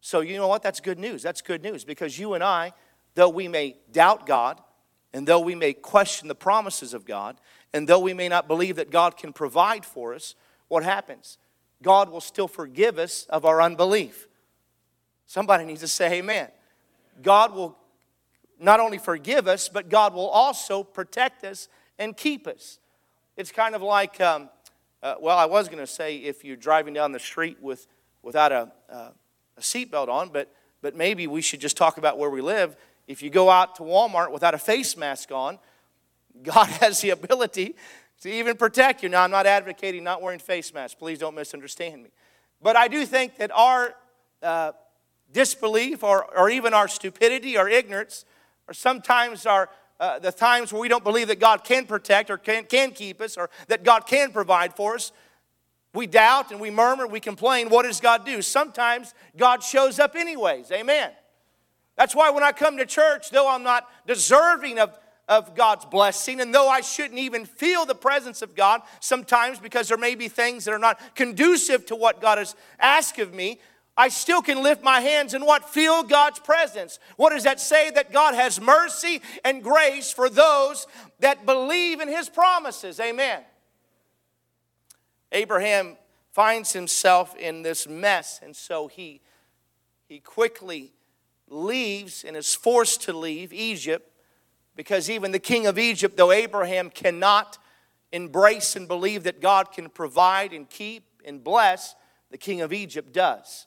So, 0.04 0.20
you 0.20 0.36
know 0.36 0.48
what? 0.48 0.62
That's 0.62 0.80
good 0.80 0.98
news. 0.98 1.22
That's 1.22 1.40
good 1.40 1.62
news 1.62 1.84
because 1.84 2.18
you 2.18 2.34
and 2.34 2.42
I, 2.42 2.72
though 3.14 3.28
we 3.28 3.46
may 3.46 3.76
doubt 3.92 4.26
God, 4.26 4.60
and 5.14 5.28
though 5.28 5.38
we 5.38 5.54
may 5.54 5.72
question 5.72 6.26
the 6.26 6.34
promises 6.34 6.92
of 6.92 7.04
God, 7.04 7.36
and 7.72 7.88
though 7.88 8.00
we 8.00 8.12
may 8.12 8.28
not 8.28 8.48
believe 8.48 8.76
that 8.76 8.90
God 8.90 9.16
can 9.16 9.32
provide 9.32 9.86
for 9.86 10.12
us, 10.12 10.34
what 10.66 10.82
happens? 10.82 11.38
God 11.82 12.10
will 12.10 12.20
still 12.20 12.48
forgive 12.48 12.98
us 12.98 13.26
of 13.30 13.44
our 13.44 13.62
unbelief. 13.62 14.26
Somebody 15.26 15.64
needs 15.64 15.80
to 15.82 15.88
say 15.88 16.18
amen. 16.18 16.48
God 17.22 17.54
will 17.54 17.78
not 18.58 18.80
only 18.80 18.98
forgive 18.98 19.46
us, 19.46 19.68
but 19.68 19.88
God 19.88 20.14
will 20.14 20.28
also 20.28 20.82
protect 20.82 21.44
us 21.44 21.68
and 21.96 22.16
keep 22.16 22.48
us. 22.48 22.80
It's 23.36 23.52
kind 23.52 23.76
of 23.76 23.82
like, 23.82 24.20
um, 24.20 24.50
uh, 25.00 25.14
well, 25.20 25.38
I 25.38 25.44
was 25.44 25.68
going 25.68 25.78
to 25.78 25.86
say 25.86 26.16
if 26.16 26.44
you're 26.44 26.56
driving 26.56 26.92
down 26.92 27.12
the 27.12 27.20
street 27.20 27.58
with, 27.60 27.86
without 28.20 28.50
a, 28.50 28.72
uh, 28.90 29.10
a 29.62 29.64
seatbelt 29.64 30.08
on, 30.08 30.28
but, 30.28 30.52
but 30.82 30.94
maybe 30.96 31.26
we 31.26 31.40
should 31.40 31.60
just 31.60 31.76
talk 31.76 31.96
about 31.96 32.18
where 32.18 32.30
we 32.30 32.40
live. 32.40 32.76
If 33.06 33.22
you 33.22 33.30
go 33.30 33.48
out 33.48 33.76
to 33.76 33.82
Walmart 33.82 34.32
without 34.32 34.54
a 34.54 34.58
face 34.58 34.96
mask 34.96 35.32
on, 35.32 35.58
God 36.42 36.68
has 36.68 37.00
the 37.00 37.10
ability 37.10 37.76
to 38.22 38.30
even 38.30 38.56
protect 38.56 39.02
you. 39.02 39.08
Now, 39.08 39.22
I'm 39.22 39.30
not 39.30 39.46
advocating 39.46 40.04
not 40.04 40.22
wearing 40.22 40.38
face 40.38 40.72
masks. 40.72 40.94
Please 40.94 41.18
don't 41.18 41.34
misunderstand 41.34 42.04
me. 42.04 42.10
But 42.60 42.76
I 42.76 42.88
do 42.88 43.04
think 43.04 43.36
that 43.38 43.50
our 43.52 43.94
uh, 44.42 44.72
disbelief 45.32 46.02
or, 46.02 46.24
or 46.36 46.48
even 46.48 46.74
our 46.74 46.88
stupidity 46.88 47.56
or 47.56 47.68
ignorance, 47.68 48.24
or 48.68 48.74
sometimes 48.74 49.46
our, 49.46 49.68
uh, 49.98 50.18
the 50.20 50.30
times 50.30 50.72
where 50.72 50.80
we 50.80 50.88
don't 50.88 51.04
believe 51.04 51.28
that 51.28 51.40
God 51.40 51.64
can 51.64 51.84
protect 51.84 52.30
or 52.30 52.38
can, 52.38 52.64
can 52.64 52.92
keep 52.92 53.20
us 53.20 53.36
or 53.36 53.50
that 53.68 53.82
God 53.82 54.06
can 54.06 54.30
provide 54.30 54.74
for 54.74 54.94
us, 54.94 55.12
we 55.94 56.06
doubt 56.06 56.50
and 56.50 56.60
we 56.60 56.70
murmur, 56.70 57.06
we 57.06 57.20
complain. 57.20 57.68
What 57.68 57.84
does 57.84 58.00
God 58.00 58.24
do? 58.24 58.42
Sometimes 58.42 59.14
God 59.36 59.62
shows 59.62 59.98
up 59.98 60.16
anyways. 60.16 60.70
Amen. 60.70 61.10
That's 61.96 62.14
why 62.14 62.30
when 62.30 62.42
I 62.42 62.52
come 62.52 62.78
to 62.78 62.86
church, 62.86 63.30
though 63.30 63.48
I'm 63.48 63.62
not 63.62 63.86
deserving 64.06 64.78
of 64.78 64.98
of 65.28 65.54
God's 65.54 65.84
blessing. 65.84 66.40
And 66.40 66.54
though 66.54 66.68
I 66.68 66.80
shouldn't 66.80 67.18
even 67.18 67.46
feel 67.46 67.86
the 67.86 67.94
presence 67.94 68.42
of 68.42 68.54
God 68.54 68.82
sometimes 69.00 69.58
because 69.58 69.88
there 69.88 69.96
may 69.96 70.14
be 70.14 70.28
things 70.28 70.64
that 70.64 70.74
are 70.74 70.78
not 70.78 71.00
conducive 71.14 71.86
to 71.86 71.96
what 71.96 72.20
God 72.20 72.38
has 72.38 72.54
asked 72.78 73.18
of 73.18 73.32
me, 73.32 73.60
I 73.96 74.08
still 74.08 74.42
can 74.42 74.62
lift 74.62 74.82
my 74.82 75.00
hands 75.00 75.34
and 75.34 75.44
what? 75.44 75.68
Feel 75.68 76.02
God's 76.02 76.38
presence. 76.38 76.98
What 77.16 77.30
does 77.30 77.44
that 77.44 77.60
say? 77.60 77.90
That 77.90 78.12
God 78.12 78.34
has 78.34 78.60
mercy 78.60 79.20
and 79.44 79.62
grace 79.62 80.10
for 80.12 80.30
those 80.30 80.86
that 81.20 81.44
believe 81.44 82.00
in 82.00 82.08
His 82.08 82.28
promises. 82.28 82.98
Amen. 82.98 83.42
Abraham 85.32 85.96
finds 86.30 86.72
himself 86.72 87.34
in 87.36 87.62
this 87.62 87.88
mess, 87.88 88.40
and 88.42 88.54
so 88.54 88.86
he, 88.86 89.20
he 90.06 90.20
quickly 90.20 90.92
leaves 91.48 92.24
and 92.24 92.36
is 92.36 92.54
forced 92.54 93.02
to 93.02 93.12
leave 93.12 93.52
Egypt 93.52 94.08
because 94.74 95.10
even 95.10 95.32
the 95.32 95.38
king 95.38 95.66
of 95.66 95.78
Egypt, 95.78 96.16
though 96.16 96.32
Abraham 96.32 96.90
cannot 96.90 97.58
embrace 98.12 98.76
and 98.76 98.88
believe 98.88 99.24
that 99.24 99.40
God 99.40 99.72
can 99.72 99.88
provide 99.88 100.52
and 100.52 100.68
keep 100.68 101.04
and 101.24 101.42
bless, 101.42 101.94
the 102.30 102.38
king 102.38 102.60
of 102.60 102.72
Egypt 102.72 103.12
does. 103.12 103.66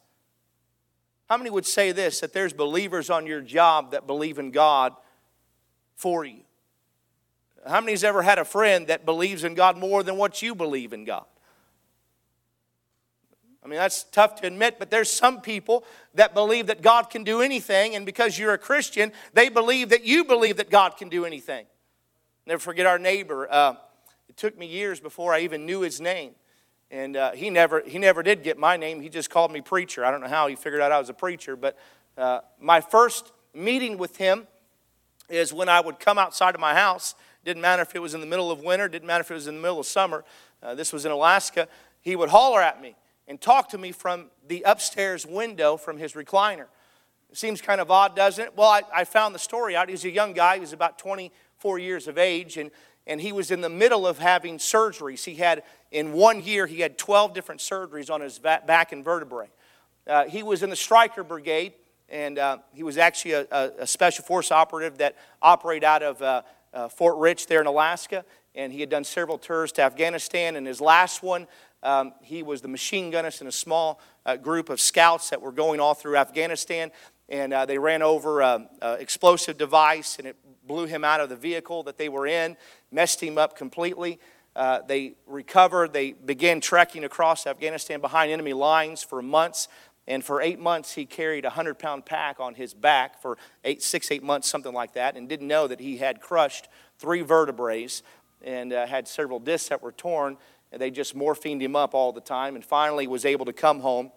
How 1.29 1.37
many 1.37 1.49
would 1.49 1.65
say 1.65 1.91
this 1.91 2.19
that 2.19 2.33
there's 2.33 2.53
believers 2.53 3.09
on 3.09 3.25
your 3.25 3.41
job 3.41 3.91
that 3.91 4.07
believe 4.07 4.39
in 4.39 4.51
God 4.51 4.93
for 5.95 6.25
you? 6.25 6.41
How 7.67 7.81
many's 7.81 8.03
ever 8.03 8.21
had 8.21 8.37
a 8.37 8.45
friend 8.45 8.87
that 8.87 9.05
believes 9.05 9.43
in 9.43 9.55
God 9.55 9.77
more 9.77 10.03
than 10.03 10.17
what 10.17 10.41
you 10.41 10.53
believe 10.53 10.93
in 10.93 11.03
God? 11.03 11.25
I 13.65 13.67
mean, 13.67 13.79
that's 13.79 14.03
tough 14.03 14.35
to 14.41 14.47
admit, 14.47 14.77
but 14.77 14.91
there's 14.91 15.09
some 15.09 15.41
people 15.41 15.85
that 16.13 16.35
believe 16.35 16.67
that 16.67 16.83
God 16.83 17.09
can 17.09 17.23
do 17.23 17.41
anything, 17.41 17.95
and 17.95 18.05
because 18.05 18.37
you're 18.37 18.53
a 18.53 18.59
Christian, 18.59 19.11
they 19.33 19.49
believe 19.49 19.89
that 19.89 20.05
you 20.05 20.23
believe 20.23 20.57
that 20.57 20.69
God 20.69 20.97
can 20.97 21.09
do 21.09 21.25
anything. 21.25 21.65
Never 22.45 22.59
forget 22.59 22.85
our 22.85 22.99
neighbor. 22.99 23.51
Uh, 23.51 23.73
it 24.29 24.37
took 24.37 24.55
me 24.55 24.67
years 24.67 24.99
before 24.99 25.33
I 25.33 25.39
even 25.39 25.65
knew 25.65 25.81
his 25.81 25.99
name. 25.99 26.35
And 26.91 27.17
uh, 27.17 27.31
he, 27.31 27.49
never, 27.49 27.81
he 27.83 27.97
never 27.97 28.21
did 28.21 28.43
get 28.43 28.59
my 28.59 28.77
name. 28.77 29.01
He 29.01 29.09
just 29.09 29.31
called 29.31 29.51
me 29.51 29.61
preacher. 29.61 30.05
I 30.05 30.11
don't 30.11 30.21
know 30.21 30.27
how 30.27 30.45
he 30.45 30.55
figured 30.55 30.79
out 30.79 30.91
I 30.91 30.99
was 30.99 31.09
a 31.09 31.15
preacher, 31.15 31.55
but 31.55 31.75
uh, 32.19 32.41
my 32.61 32.81
first 32.81 33.31
meeting 33.55 33.97
with 33.97 34.17
him 34.17 34.45
is 35.27 35.51
when 35.51 35.69
I 35.69 35.79
would 35.79 35.99
come 35.99 36.19
outside 36.19 36.53
of 36.53 36.61
my 36.61 36.75
house. 36.75 37.15
Didn't 37.43 37.63
matter 37.63 37.81
if 37.81 37.95
it 37.95 37.99
was 37.99 38.13
in 38.13 38.21
the 38.21 38.27
middle 38.27 38.51
of 38.51 38.59
winter, 38.59 38.87
didn't 38.87 39.07
matter 39.07 39.21
if 39.21 39.31
it 39.31 39.33
was 39.33 39.47
in 39.47 39.55
the 39.55 39.61
middle 39.61 39.79
of 39.79 39.87
summer. 39.87 40.23
Uh, 40.61 40.75
this 40.75 40.93
was 40.93 41.03
in 41.03 41.11
Alaska. 41.11 41.67
He 42.01 42.15
would 42.15 42.29
holler 42.29 42.61
at 42.61 42.79
me 42.79 42.95
and 43.27 43.39
talk 43.39 43.69
to 43.69 43.77
me 43.77 43.91
from 43.91 44.27
the 44.47 44.63
upstairs 44.63 45.25
window 45.25 45.77
from 45.77 45.97
his 45.97 46.13
recliner. 46.13 46.67
Seems 47.33 47.61
kind 47.61 47.81
of 47.81 47.91
odd, 47.91 48.15
doesn't 48.15 48.43
it? 48.43 48.53
Well, 48.55 48.69
I, 48.69 48.83
I 48.93 49.03
found 49.03 49.35
the 49.35 49.39
story 49.39 49.75
out. 49.75 49.89
He's 49.89 50.05
a 50.05 50.09
young 50.09 50.33
guy, 50.33 50.55
he 50.55 50.61
was 50.61 50.73
about 50.73 50.97
24 50.97 51.79
years 51.79 52.07
of 52.07 52.17
age, 52.17 52.57
and, 52.57 52.71
and 53.05 53.19
he 53.19 53.31
was 53.31 53.51
in 53.51 53.61
the 53.61 53.69
middle 53.69 54.07
of 54.07 54.19
having 54.19 54.57
surgeries. 54.57 55.25
He 55.25 55.35
had, 55.35 55.63
in 55.91 56.13
one 56.13 56.41
year, 56.41 56.65
he 56.65 56.79
had 56.79 56.97
12 56.97 57.33
different 57.33 57.61
surgeries 57.61 58.09
on 58.09 58.21
his 58.21 58.39
back 58.39 58.91
and 58.91 59.03
vertebrae. 59.03 59.49
Uh, 60.07 60.25
he 60.25 60.43
was 60.43 60.63
in 60.63 60.69
the 60.69 60.75
Stryker 60.75 61.23
Brigade, 61.23 61.73
and 62.09 62.37
uh, 62.37 62.57
he 62.73 62.83
was 62.83 62.97
actually 62.97 63.31
a, 63.31 63.47
a, 63.51 63.71
a, 63.79 63.87
special 63.87 64.23
force 64.23 64.51
operative 64.51 64.99
that 64.99 65.15
operated 65.41 65.83
out 65.83 66.03
of 66.03 66.21
uh, 66.21 66.41
uh, 66.73 66.87
Fort 66.87 67.17
Rich 67.17 67.47
there 67.47 67.61
in 67.61 67.67
Alaska. 67.67 68.23
And 68.53 68.71
he 68.71 68.79
had 68.79 68.89
done 68.89 69.03
several 69.03 69.37
tours 69.37 69.71
to 69.73 69.81
Afghanistan. 69.81 70.55
And 70.55 70.67
his 70.67 70.79
last 70.79 71.23
one, 71.23 71.47
um, 71.85 72.13
he 72.21 72.43
was 72.43 72.61
the 72.61 72.67
machine 72.67 73.11
gunner 73.11 73.31
in 73.39 73.47
a 73.47 73.51
small 73.51 74.01
uh, 74.25 74.35
group 74.35 74.69
of 74.69 74.81
scouts 74.81 75.29
that 75.29 75.41
were 75.41 75.51
going 75.51 75.79
all 75.79 75.93
through 75.93 76.17
Afghanistan. 76.17 76.91
And 77.29 77.53
uh, 77.53 77.65
they 77.65 77.77
ran 77.77 78.01
over 78.01 78.41
an 78.41 78.67
explosive 78.81 79.57
device, 79.57 80.17
and 80.19 80.27
it 80.27 80.35
blew 80.67 80.85
him 80.85 81.03
out 81.03 81.21
of 81.21 81.29
the 81.29 81.35
vehicle 81.35 81.83
that 81.83 81.97
they 81.97 82.09
were 82.09 82.27
in, 82.27 82.57
messed 82.91 83.21
him 83.21 83.37
up 83.37 83.55
completely. 83.55 84.19
Uh, 84.55 84.81
they 84.87 85.15
recovered. 85.27 85.91
They 85.91 86.13
began 86.13 86.61
trekking 86.61 87.03
across 87.03 87.45
Afghanistan 87.45 87.99
behind 87.99 88.31
enemy 88.31 88.53
lines 88.53 89.03
for 89.03 89.21
months. 89.21 89.67
And 90.07 90.23
for 90.23 90.41
eight 90.41 90.59
months, 90.59 90.93
he 90.93 91.05
carried 91.05 91.45
a 91.45 91.49
100 91.49 91.79
pound 91.79 92.05
pack 92.05 92.39
on 92.39 92.53
his 92.55 92.73
back 92.73 93.21
for 93.21 93.37
eight, 93.63 93.81
six, 93.81 94.11
eight 94.11 94.23
months, 94.23 94.47
something 94.47 94.73
like 94.73 94.93
that, 94.93 95.17
and 95.17 95.27
didn't 95.27 95.47
know 95.47 95.67
that 95.67 95.79
he 95.79 95.97
had 95.97 96.21
crushed 96.21 96.67
three 96.99 97.21
vertebrae 97.21 97.87
and 98.43 98.71
uh, 98.71 98.85
had 98.85 99.07
several 99.07 99.39
discs 99.39 99.69
that 99.69 99.81
were 99.81 99.91
torn. 99.91 100.37
They 100.77 100.91
just 100.91 101.15
morphined 101.15 101.61
him 101.61 101.75
up 101.75 101.93
all 101.93 102.11
the 102.11 102.21
time 102.21 102.55
and 102.55 102.63
finally 102.63 103.07
was 103.07 103.25
able 103.25 103.45
to 103.45 103.53
come 103.53 103.79
home. 103.79 104.11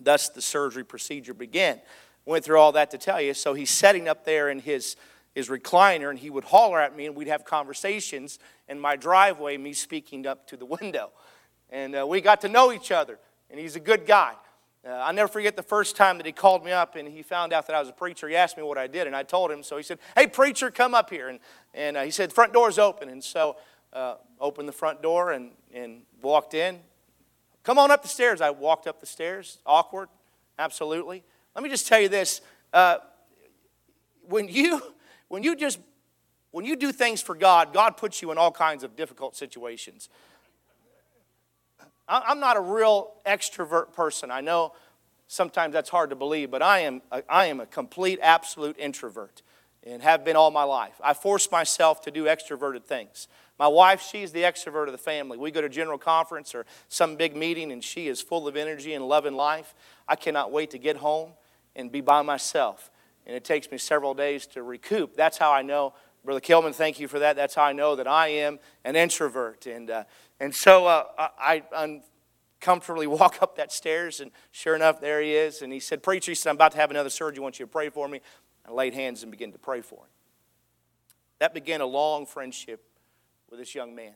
Thus, 0.00 0.28
the 0.28 0.42
surgery 0.42 0.84
procedure 0.84 1.34
began. 1.34 1.80
Went 2.24 2.44
through 2.44 2.58
all 2.58 2.72
that 2.72 2.90
to 2.92 2.98
tell 2.98 3.20
you. 3.20 3.34
So 3.34 3.54
he's 3.54 3.70
sitting 3.70 4.08
up 4.08 4.24
there 4.24 4.48
in 4.48 4.60
his, 4.60 4.96
his 5.34 5.48
recliner 5.48 6.10
and 6.10 6.18
he 6.18 6.30
would 6.30 6.44
holler 6.44 6.80
at 6.80 6.96
me 6.96 7.06
and 7.06 7.16
we'd 7.16 7.28
have 7.28 7.44
conversations 7.44 8.38
in 8.68 8.80
my 8.80 8.96
driveway, 8.96 9.56
me 9.56 9.72
speaking 9.72 10.26
up 10.26 10.46
to 10.48 10.56
the 10.56 10.64
window. 10.80 11.10
And 11.70 11.96
uh, 11.96 12.06
we 12.06 12.20
got 12.20 12.40
to 12.42 12.48
know 12.48 12.72
each 12.72 12.90
other. 12.90 13.18
And 13.50 13.60
he's 13.60 13.76
a 13.76 13.80
good 13.80 14.06
guy. 14.06 14.34
Uh, 14.84 14.90
I'll 14.90 15.12
never 15.12 15.28
forget 15.28 15.54
the 15.54 15.62
first 15.62 15.94
time 15.94 16.16
that 16.16 16.26
he 16.26 16.32
called 16.32 16.64
me 16.64 16.72
up 16.72 16.96
and 16.96 17.06
he 17.06 17.22
found 17.22 17.52
out 17.52 17.66
that 17.68 17.76
I 17.76 17.80
was 17.80 17.88
a 17.88 17.92
preacher. 17.92 18.28
He 18.28 18.34
asked 18.34 18.56
me 18.56 18.64
what 18.64 18.78
I 18.78 18.88
did, 18.88 19.06
and 19.06 19.14
I 19.14 19.22
told 19.22 19.50
him. 19.50 19.62
So 19.62 19.76
he 19.76 19.82
said, 19.84 19.98
Hey, 20.16 20.26
preacher, 20.26 20.72
come 20.72 20.92
up 20.92 21.08
here. 21.08 21.28
And, 21.28 21.38
and 21.72 21.96
uh, 21.96 22.02
he 22.02 22.10
said, 22.10 22.32
Front 22.32 22.52
door's 22.52 22.78
open. 22.80 23.08
And 23.08 23.22
so 23.22 23.56
uh, 23.92 24.16
opened 24.40 24.68
the 24.68 24.72
front 24.72 25.02
door 25.02 25.32
and, 25.32 25.50
and 25.72 26.02
walked 26.20 26.54
in. 26.54 26.80
Come 27.62 27.78
on 27.78 27.90
up 27.90 28.02
the 28.02 28.08
stairs. 28.08 28.40
I 28.40 28.50
walked 28.50 28.86
up 28.86 29.00
the 29.00 29.06
stairs. 29.06 29.58
Awkward, 29.66 30.08
absolutely. 30.58 31.22
Let 31.54 31.62
me 31.62 31.70
just 31.70 31.86
tell 31.86 32.00
you 32.00 32.08
this. 32.08 32.40
Uh, 32.72 32.98
when 34.28 34.48
you, 34.48 34.82
when 35.28 35.42
you 35.42 35.54
just 35.54 35.78
when 36.52 36.66
you 36.66 36.76
do 36.76 36.92
things 36.92 37.20
for 37.22 37.34
God, 37.34 37.72
God 37.72 37.96
puts 37.96 38.22
you 38.22 38.30
in 38.30 38.38
all 38.38 38.52
kinds 38.52 38.84
of 38.84 38.94
difficult 38.94 39.34
situations. 39.34 40.08
I'm 42.06 42.40
not 42.40 42.58
a 42.58 42.60
real 42.60 43.12
extrovert 43.24 43.94
person. 43.94 44.30
I 44.30 44.42
know 44.42 44.74
sometimes 45.28 45.72
that's 45.72 45.88
hard 45.88 46.10
to 46.10 46.16
believe, 46.16 46.50
but 46.50 46.60
I 46.60 46.80
am 46.80 47.00
a, 47.10 47.22
I 47.26 47.46
am 47.46 47.58
a 47.60 47.66
complete, 47.66 48.18
absolute 48.22 48.78
introvert 48.78 49.40
and 49.82 50.02
have 50.02 50.24
been 50.24 50.36
all 50.36 50.50
my 50.50 50.64
life. 50.64 51.00
I 51.02 51.14
force 51.14 51.50
myself 51.50 52.02
to 52.02 52.10
do 52.10 52.24
extroverted 52.24 52.84
things. 52.84 53.28
My 53.62 53.68
wife, 53.68 54.02
she's 54.02 54.32
the 54.32 54.42
extrovert 54.42 54.86
of 54.86 54.92
the 54.92 54.98
family. 54.98 55.38
We 55.38 55.52
go 55.52 55.60
to 55.60 55.68
general 55.68 55.96
conference 55.96 56.52
or 56.52 56.66
some 56.88 57.14
big 57.14 57.36
meeting, 57.36 57.70
and 57.70 57.84
she 57.84 58.08
is 58.08 58.20
full 58.20 58.48
of 58.48 58.56
energy 58.56 58.92
and 58.92 59.06
love 59.06 59.24
and 59.24 59.36
life. 59.36 59.72
I 60.08 60.16
cannot 60.16 60.50
wait 60.50 60.72
to 60.72 60.78
get 60.78 60.96
home 60.96 61.30
and 61.76 61.92
be 61.92 62.00
by 62.00 62.22
myself. 62.22 62.90
And 63.24 63.36
it 63.36 63.44
takes 63.44 63.70
me 63.70 63.78
several 63.78 64.14
days 64.14 64.48
to 64.48 64.64
recoup. 64.64 65.14
That's 65.14 65.38
how 65.38 65.52
I 65.52 65.62
know 65.62 65.94
Brother 66.24 66.40
Kilman, 66.40 66.74
thank 66.74 66.98
you 66.98 67.06
for 67.06 67.20
that. 67.20 67.36
That's 67.36 67.54
how 67.54 67.62
I 67.62 67.72
know 67.72 67.94
that 67.94 68.08
I 68.08 68.30
am 68.30 68.58
an 68.84 68.96
introvert. 68.96 69.66
And, 69.66 69.90
uh, 69.90 70.04
and 70.40 70.52
so 70.52 70.88
uh, 70.88 71.04
I, 71.16 71.62
uncomfortably 71.72 73.06
walk 73.20 73.42
up 73.42 73.54
that 73.58 73.70
stairs, 73.70 74.18
and 74.18 74.32
sure 74.50 74.74
enough, 74.74 75.00
there 75.00 75.22
he 75.22 75.36
is. 75.36 75.62
And 75.62 75.72
he 75.72 75.78
said, 75.78 76.02
Preacher, 76.02 76.32
he 76.32 76.34
said, 76.34 76.50
I'm 76.50 76.56
about 76.56 76.72
to 76.72 76.78
have 76.78 76.90
another 76.90 77.10
surgery. 77.10 77.38
I 77.38 77.42
want 77.44 77.60
you 77.60 77.66
to 77.66 77.70
pray 77.70 77.90
for 77.90 78.08
me. 78.08 78.22
I 78.66 78.72
laid 78.72 78.92
hands 78.92 79.22
and 79.22 79.30
began 79.30 79.52
to 79.52 79.58
pray 79.58 79.82
for 79.82 80.00
him. 80.00 80.10
That 81.38 81.54
began 81.54 81.80
a 81.80 81.86
long 81.86 82.26
friendship 82.26 82.88
with 83.52 83.60
this 83.60 83.74
young 83.74 83.94
man. 83.94 84.14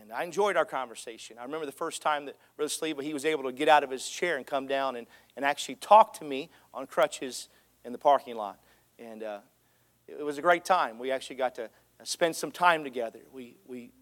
And 0.00 0.10
I 0.10 0.24
enjoyed 0.24 0.56
our 0.56 0.64
conversation. 0.64 1.36
I 1.38 1.44
remember 1.44 1.66
the 1.66 1.72
first 1.72 2.00
time 2.00 2.24
that 2.24 2.36
Brother 2.56 2.70
Sleva, 2.70 3.02
he 3.02 3.12
was 3.12 3.26
able 3.26 3.44
to 3.44 3.52
get 3.52 3.68
out 3.68 3.84
of 3.84 3.90
his 3.90 4.08
chair 4.08 4.38
and 4.38 4.46
come 4.46 4.66
down 4.66 4.96
and, 4.96 5.06
and 5.36 5.44
actually 5.44 5.74
talk 5.76 6.14
to 6.18 6.24
me 6.24 6.48
on 6.72 6.86
crutches 6.86 7.50
in 7.84 7.92
the 7.92 7.98
parking 7.98 8.36
lot. 8.36 8.58
And 8.98 9.22
uh, 9.22 9.38
it 10.08 10.24
was 10.24 10.38
a 10.38 10.42
great 10.42 10.64
time. 10.64 10.98
We 10.98 11.10
actually 11.10 11.36
got 11.36 11.54
to 11.56 11.68
spend 12.04 12.34
some 12.34 12.50
time 12.50 12.84
together. 12.84 13.20
We, 13.34 13.56
we 13.66 13.92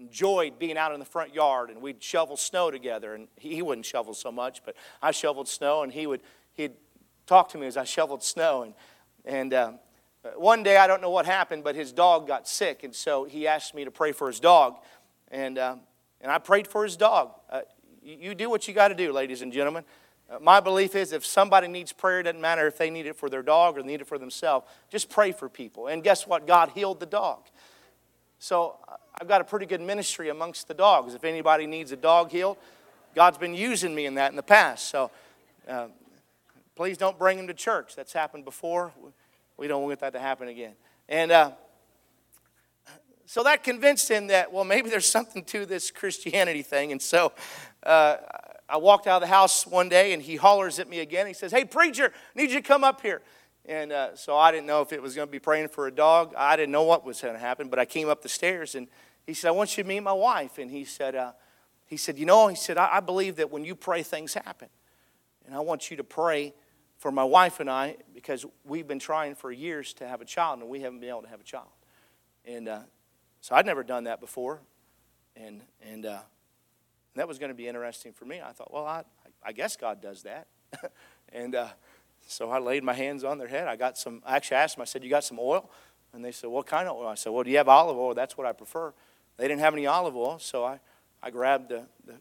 enjoyed 0.00 0.58
being 0.58 0.78
out 0.78 0.94
in 0.94 0.98
the 0.98 1.06
front 1.06 1.34
yard 1.34 1.68
and 1.68 1.82
we'd 1.82 2.02
shovel 2.02 2.38
snow 2.38 2.70
together. 2.70 3.14
And 3.14 3.28
he 3.36 3.60
wouldn't 3.60 3.84
shovel 3.84 4.14
so 4.14 4.32
much, 4.32 4.62
but 4.64 4.76
I 5.02 5.10
shoveled 5.10 5.46
snow 5.46 5.82
and 5.82 5.92
he 5.92 6.06
would 6.06 6.22
he'd 6.54 6.72
talk 7.26 7.50
to 7.50 7.58
me 7.58 7.66
as 7.66 7.76
I 7.76 7.84
shoveled 7.84 8.22
snow. 8.22 8.62
And, 8.62 8.74
and 9.26 9.52
uh, 9.52 9.72
one 10.36 10.62
day, 10.62 10.76
I 10.76 10.86
don't 10.86 11.00
know 11.00 11.10
what 11.10 11.26
happened, 11.26 11.64
but 11.64 11.74
his 11.74 11.92
dog 11.92 12.26
got 12.26 12.48
sick. 12.48 12.84
And 12.84 12.94
so 12.94 13.24
he 13.24 13.46
asked 13.46 13.74
me 13.74 13.84
to 13.84 13.90
pray 13.90 14.12
for 14.12 14.26
his 14.26 14.40
dog. 14.40 14.76
And, 15.30 15.58
uh, 15.58 15.76
and 16.20 16.32
I 16.32 16.38
prayed 16.38 16.66
for 16.66 16.84
his 16.84 16.96
dog. 16.96 17.32
Uh, 17.50 17.60
you, 18.02 18.16
you 18.20 18.34
do 18.34 18.50
what 18.50 18.66
you 18.66 18.74
got 18.74 18.88
to 18.88 18.94
do, 18.94 19.12
ladies 19.12 19.42
and 19.42 19.52
gentlemen. 19.52 19.84
Uh, 20.30 20.38
my 20.40 20.60
belief 20.60 20.94
is 20.94 21.12
if 21.12 21.24
somebody 21.24 21.68
needs 21.68 21.92
prayer, 21.92 22.20
it 22.20 22.24
doesn't 22.24 22.40
matter 22.40 22.66
if 22.66 22.76
they 22.76 22.90
need 22.90 23.06
it 23.06 23.16
for 23.16 23.30
their 23.30 23.42
dog 23.42 23.78
or 23.78 23.82
need 23.82 24.00
it 24.00 24.06
for 24.06 24.18
themselves, 24.18 24.66
just 24.90 25.08
pray 25.08 25.32
for 25.32 25.48
people. 25.48 25.86
And 25.86 26.02
guess 26.02 26.26
what? 26.26 26.46
God 26.46 26.70
healed 26.74 27.00
the 27.00 27.06
dog. 27.06 27.44
So 28.38 28.76
uh, 28.88 28.96
I've 29.20 29.28
got 29.28 29.40
a 29.40 29.44
pretty 29.44 29.66
good 29.66 29.80
ministry 29.80 30.28
amongst 30.28 30.68
the 30.68 30.74
dogs. 30.74 31.14
If 31.14 31.24
anybody 31.24 31.66
needs 31.66 31.92
a 31.92 31.96
dog 31.96 32.30
healed, 32.30 32.56
God's 33.14 33.38
been 33.38 33.54
using 33.54 33.94
me 33.94 34.06
in 34.06 34.14
that 34.14 34.30
in 34.30 34.36
the 34.36 34.42
past. 34.42 34.88
So 34.88 35.10
uh, 35.68 35.86
please 36.76 36.98
don't 36.98 37.18
bring 37.18 37.36
them 37.36 37.46
to 37.46 37.54
church. 37.54 37.96
That's 37.96 38.12
happened 38.12 38.44
before. 38.44 38.92
We 39.58 39.66
don't 39.66 39.82
want 39.82 40.00
that 40.00 40.12
to 40.12 40.20
happen 40.20 40.48
again. 40.48 40.74
And 41.08 41.32
uh, 41.32 41.50
so 43.26 43.42
that 43.42 43.64
convinced 43.64 44.08
him 44.08 44.28
that, 44.28 44.52
well, 44.52 44.64
maybe 44.64 44.88
there's 44.88 45.08
something 45.08 45.44
to 45.46 45.66
this 45.66 45.90
Christianity 45.90 46.62
thing. 46.62 46.92
And 46.92 47.02
so 47.02 47.32
uh, 47.82 48.16
I 48.68 48.76
walked 48.76 49.06
out 49.06 49.20
of 49.20 49.28
the 49.28 49.34
house 49.34 49.66
one 49.66 49.88
day 49.88 50.12
and 50.12 50.22
he 50.22 50.36
hollers 50.36 50.78
at 50.78 50.88
me 50.88 51.00
again. 51.00 51.26
He 51.26 51.32
says, 51.32 51.50
Hey, 51.50 51.64
preacher, 51.64 52.12
I 52.14 52.40
need 52.40 52.50
you 52.50 52.56
to 52.56 52.66
come 52.66 52.84
up 52.84 53.02
here. 53.02 53.20
And 53.66 53.92
uh, 53.92 54.16
so 54.16 54.36
I 54.36 54.50
didn't 54.52 54.66
know 54.66 54.80
if 54.80 54.92
it 54.92 55.02
was 55.02 55.14
going 55.14 55.28
to 55.28 55.32
be 55.32 55.40
praying 55.40 55.68
for 55.68 55.88
a 55.88 55.92
dog. 55.92 56.32
I 56.38 56.56
didn't 56.56 56.72
know 56.72 56.84
what 56.84 57.04
was 57.04 57.20
going 57.20 57.34
to 57.34 57.40
happen, 57.40 57.68
but 57.68 57.78
I 57.78 57.84
came 57.84 58.08
up 58.08 58.22
the 58.22 58.28
stairs 58.28 58.74
and 58.74 58.86
he 59.26 59.34
said, 59.34 59.48
I 59.48 59.50
want 59.50 59.76
you 59.76 59.82
to 59.82 59.88
meet 59.88 60.00
my 60.00 60.12
wife. 60.12 60.56
And 60.56 60.70
he 60.70 60.84
said, 60.84 61.14
uh, 61.14 61.32
he 61.86 61.96
said, 61.96 62.16
You 62.16 62.26
know, 62.26 62.46
he 62.46 62.56
said, 62.56 62.78
I, 62.78 62.88
I 62.92 63.00
believe 63.00 63.36
that 63.36 63.50
when 63.50 63.64
you 63.64 63.74
pray, 63.74 64.02
things 64.04 64.34
happen. 64.34 64.68
And 65.44 65.54
I 65.54 65.60
want 65.60 65.90
you 65.90 65.96
to 65.98 66.04
pray 66.04 66.54
for 66.98 67.12
my 67.12 67.24
wife 67.24 67.60
and 67.60 67.70
I 67.70 67.96
because 68.12 68.44
we've 68.64 68.86
been 68.86 68.98
trying 68.98 69.36
for 69.36 69.50
years 69.50 69.94
to 69.94 70.06
have 70.06 70.20
a 70.20 70.24
child 70.24 70.60
and 70.60 70.68
we 70.68 70.80
haven't 70.80 71.00
been 71.00 71.08
able 71.08 71.22
to 71.22 71.28
have 71.28 71.40
a 71.40 71.44
child. 71.44 71.68
And 72.44 72.68
uh, 72.68 72.80
so 73.40 73.54
I'd 73.54 73.66
never 73.66 73.84
done 73.84 74.04
that 74.04 74.20
before. 74.20 74.60
And, 75.36 75.62
and 75.80 76.04
uh, 76.04 76.18
that 77.14 77.28
was 77.28 77.38
going 77.38 77.50
to 77.50 77.54
be 77.54 77.68
interesting 77.68 78.12
for 78.12 78.24
me. 78.24 78.40
I 78.44 78.52
thought, 78.52 78.72
well, 78.72 78.84
I, 78.84 79.04
I 79.44 79.52
guess 79.52 79.76
God 79.76 80.02
does 80.02 80.24
that. 80.24 80.48
and 81.32 81.54
uh, 81.54 81.68
so 82.26 82.50
I 82.50 82.58
laid 82.58 82.82
my 82.82 82.94
hands 82.94 83.22
on 83.22 83.38
their 83.38 83.48
head. 83.48 83.68
I 83.68 83.76
got 83.76 83.96
some, 83.96 84.20
I 84.26 84.36
actually 84.36 84.56
asked 84.56 84.76
them, 84.76 84.82
I 84.82 84.86
said, 84.86 85.04
You 85.04 85.10
got 85.10 85.24
some 85.24 85.38
oil? 85.40 85.70
And 86.12 86.24
they 86.24 86.32
said, 86.32 86.50
What 86.50 86.66
kind 86.66 86.88
of 86.88 86.96
oil? 86.96 87.06
I 87.06 87.14
said, 87.14 87.30
Well, 87.30 87.44
do 87.44 87.50
you 87.50 87.56
have 87.58 87.68
olive 87.68 87.96
oil? 87.96 88.14
That's 88.14 88.36
what 88.36 88.46
I 88.46 88.52
prefer. 88.52 88.92
They 89.36 89.46
didn't 89.46 89.60
have 89.60 89.72
any 89.72 89.86
olive 89.86 90.16
oil, 90.16 90.38
so 90.40 90.64
I, 90.64 90.80
I 91.22 91.30
grabbed 91.30 91.68
the, 91.68 91.86
the, 92.04 92.14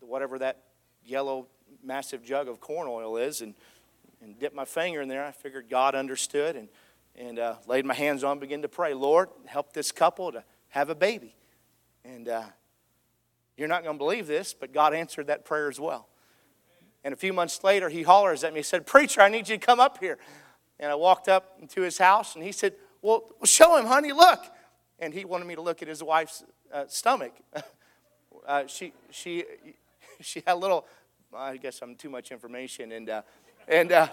the 0.00 0.06
whatever 0.06 0.38
that 0.38 0.62
yellow 1.04 1.46
massive 1.84 2.24
jug 2.24 2.48
of 2.48 2.60
corn 2.60 2.88
oil 2.88 3.18
is 3.18 3.42
and, 3.42 3.54
and 4.22 4.38
dipped 4.38 4.54
my 4.54 4.64
finger 4.64 5.00
in 5.00 5.08
there. 5.08 5.24
I 5.24 5.32
figured 5.32 5.68
God 5.68 5.94
understood 5.94 6.56
and, 6.56 6.68
and 7.16 7.38
uh, 7.38 7.56
laid 7.66 7.84
my 7.84 7.94
hands 7.94 8.24
on, 8.24 8.38
began 8.38 8.62
to 8.62 8.68
pray, 8.68 8.94
Lord, 8.94 9.28
help 9.46 9.72
this 9.72 9.92
couple 9.92 10.32
to 10.32 10.44
have 10.68 10.90
a 10.90 10.94
baby. 10.94 11.34
And 12.04 12.28
uh, 12.28 12.44
you're 13.56 13.68
not 13.68 13.82
going 13.82 13.96
to 13.96 13.98
believe 13.98 14.26
this, 14.26 14.54
but 14.54 14.72
God 14.72 14.94
answered 14.94 15.26
that 15.26 15.44
prayer 15.44 15.68
as 15.68 15.80
well. 15.80 16.08
And 17.04 17.14
a 17.14 17.16
few 17.16 17.32
months 17.32 17.62
later, 17.62 17.88
he 17.88 18.02
hollers 18.02 18.44
at 18.44 18.52
me, 18.52 18.60
he 18.60 18.64
said, 18.64 18.86
Preacher, 18.86 19.20
I 19.20 19.28
need 19.28 19.48
you 19.48 19.56
to 19.56 19.64
come 19.64 19.80
up 19.80 19.98
here. 19.98 20.18
And 20.80 20.90
I 20.90 20.94
walked 20.94 21.28
up 21.28 21.56
into 21.60 21.80
his 21.82 21.98
house, 21.98 22.34
and 22.34 22.44
he 22.44 22.52
said, 22.52 22.74
Well, 23.02 23.24
show 23.44 23.76
him, 23.76 23.86
honey, 23.86 24.12
look. 24.12 24.40
And 24.98 25.14
he 25.14 25.24
wanted 25.24 25.46
me 25.46 25.54
to 25.54 25.60
look 25.60 25.80
at 25.80 25.88
his 25.88 26.02
wife's 26.02 26.44
uh, 26.72 26.84
stomach. 26.88 27.32
uh, 28.46 28.66
she, 28.66 28.92
she, 29.10 29.44
she 30.20 30.42
had 30.46 30.54
a 30.54 30.56
little, 30.56 30.86
I 31.34 31.56
guess 31.56 31.80
I'm 31.82 31.94
too 31.94 32.10
much 32.10 32.32
information, 32.32 32.92
and, 32.92 33.08
uh, 33.08 33.22
and 33.68 33.92
uh, 33.92 34.08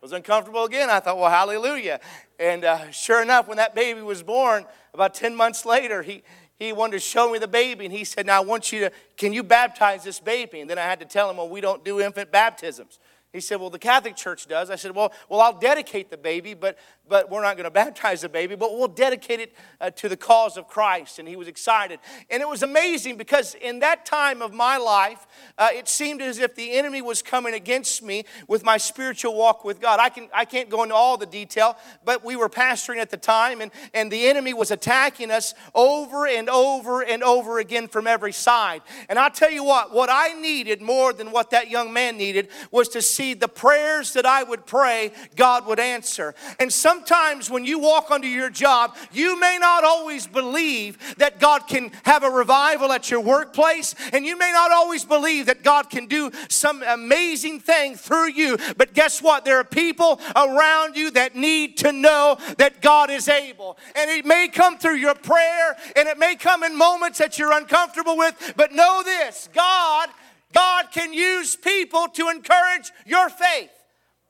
was 0.00 0.12
uncomfortable 0.12 0.64
again. 0.64 0.90
I 0.90 1.00
thought, 1.00 1.18
well, 1.18 1.30
hallelujah. 1.30 2.00
And 2.38 2.64
uh, 2.64 2.90
sure 2.90 3.22
enough, 3.22 3.46
when 3.46 3.56
that 3.58 3.74
baby 3.74 4.02
was 4.02 4.22
born, 4.22 4.66
about 4.92 5.14
10 5.14 5.34
months 5.34 5.64
later, 5.64 6.02
he, 6.02 6.22
he 6.58 6.72
wanted 6.72 6.92
to 6.92 6.98
show 6.98 7.30
me 7.32 7.38
the 7.38 7.48
baby, 7.48 7.84
and 7.84 7.94
he 7.94 8.04
said, 8.04 8.26
Now 8.26 8.38
I 8.38 8.44
want 8.44 8.72
you 8.72 8.80
to, 8.80 8.92
can 9.16 9.32
you 9.32 9.42
baptize 9.42 10.02
this 10.02 10.18
baby? 10.18 10.60
And 10.60 10.68
then 10.68 10.78
I 10.78 10.82
had 10.82 10.98
to 11.00 11.06
tell 11.06 11.30
him, 11.30 11.36
Well, 11.36 11.48
we 11.48 11.60
don't 11.60 11.84
do 11.84 12.00
infant 12.00 12.32
baptisms. 12.32 12.98
He 13.32 13.40
said, 13.40 13.60
Well, 13.60 13.70
the 13.70 13.78
Catholic 13.78 14.14
Church 14.14 14.46
does. 14.46 14.68
I 14.68 14.76
said, 14.76 14.94
Well, 14.94 15.12
well 15.28 15.40
I'll 15.40 15.58
dedicate 15.58 16.10
the 16.10 16.18
baby, 16.18 16.52
but, 16.52 16.76
but 17.08 17.30
we're 17.30 17.40
not 17.40 17.56
going 17.56 17.64
to 17.64 17.70
baptize 17.70 18.20
the 18.20 18.28
baby, 18.28 18.56
but 18.56 18.76
we'll 18.76 18.88
dedicate 18.88 19.40
it 19.40 19.54
uh, 19.80 19.90
to 19.90 20.08
the 20.08 20.18
cause 20.18 20.58
of 20.58 20.68
Christ. 20.68 21.18
And 21.18 21.26
he 21.26 21.36
was 21.36 21.48
excited. 21.48 21.98
And 22.28 22.42
it 22.42 22.48
was 22.48 22.62
amazing 22.62 23.16
because 23.16 23.54
in 23.54 23.78
that 23.78 24.04
time 24.04 24.42
of 24.42 24.52
my 24.52 24.76
life, 24.76 25.26
uh, 25.56 25.68
it 25.72 25.88
seemed 25.88 26.20
as 26.20 26.38
if 26.38 26.54
the 26.54 26.72
enemy 26.72 27.00
was 27.00 27.22
coming 27.22 27.54
against 27.54 28.02
me 28.02 28.24
with 28.48 28.64
my 28.64 28.76
spiritual 28.76 29.34
walk 29.34 29.64
with 29.64 29.80
God. 29.80 29.98
I, 29.98 30.10
can, 30.10 30.28
I 30.34 30.44
can't 30.44 30.68
go 30.68 30.82
into 30.82 30.94
all 30.94 31.16
the 31.16 31.26
detail, 31.26 31.78
but 32.04 32.22
we 32.22 32.36
were 32.36 32.50
pastoring 32.50 32.98
at 32.98 33.08
the 33.08 33.16
time, 33.16 33.62
and, 33.62 33.70
and 33.94 34.12
the 34.12 34.26
enemy 34.26 34.52
was 34.52 34.70
attacking 34.70 35.30
us 35.30 35.54
over 35.74 36.26
and 36.26 36.50
over 36.50 37.02
and 37.02 37.22
over 37.22 37.58
again 37.58 37.88
from 37.88 38.06
every 38.06 38.32
side. 38.32 38.82
And 39.08 39.18
I'll 39.18 39.30
tell 39.30 39.50
you 39.50 39.64
what, 39.64 39.92
what 39.92 40.10
I 40.12 40.34
needed 40.34 40.82
more 40.82 41.14
than 41.14 41.32
what 41.32 41.50
that 41.50 41.70
young 41.70 41.92
man 41.94 42.18
needed 42.18 42.48
was 42.70 42.88
to 42.90 43.00
see 43.00 43.21
see 43.22 43.34
the 43.34 43.48
prayers 43.48 44.14
that 44.14 44.26
I 44.26 44.42
would 44.42 44.66
pray, 44.66 45.12
God 45.36 45.66
would 45.66 45.78
answer. 45.78 46.34
And 46.58 46.72
sometimes 46.72 47.48
when 47.48 47.64
you 47.64 47.78
walk 47.78 48.10
onto 48.10 48.26
your 48.26 48.50
job, 48.50 48.96
you 49.12 49.38
may 49.38 49.58
not 49.60 49.84
always 49.84 50.26
believe 50.26 50.98
that 51.18 51.38
God 51.38 51.68
can 51.68 51.92
have 52.02 52.24
a 52.24 52.30
revival 52.30 52.90
at 52.90 53.12
your 53.12 53.20
workplace, 53.20 53.94
and 54.12 54.24
you 54.26 54.36
may 54.36 54.50
not 54.50 54.72
always 54.72 55.04
believe 55.04 55.46
that 55.46 55.62
God 55.62 55.88
can 55.88 56.06
do 56.06 56.32
some 56.48 56.82
amazing 56.82 57.60
thing 57.60 57.94
through 57.94 58.30
you. 58.30 58.58
But 58.76 58.92
guess 58.92 59.22
what? 59.22 59.44
There 59.44 59.58
are 59.58 59.64
people 59.64 60.20
around 60.34 60.96
you 60.96 61.12
that 61.12 61.36
need 61.36 61.76
to 61.78 61.92
know 61.92 62.38
that 62.58 62.82
God 62.82 63.08
is 63.08 63.28
able. 63.28 63.78
And 63.94 64.10
it 64.10 64.26
may 64.26 64.48
come 64.48 64.78
through 64.78 64.96
your 64.96 65.14
prayer, 65.14 65.76
and 65.94 66.08
it 66.08 66.18
may 66.18 66.34
come 66.34 66.64
in 66.64 66.76
moments 66.76 67.18
that 67.18 67.38
you're 67.38 67.52
uncomfortable 67.52 68.16
with, 68.16 68.54
but 68.56 68.72
know 68.72 69.02
this 69.04 69.48
God 69.54 70.08
God 70.52 70.86
can 70.92 71.12
use 71.12 71.56
people 71.56 72.08
to 72.14 72.28
encourage 72.28 72.90
your 73.06 73.28
faith. 73.28 73.70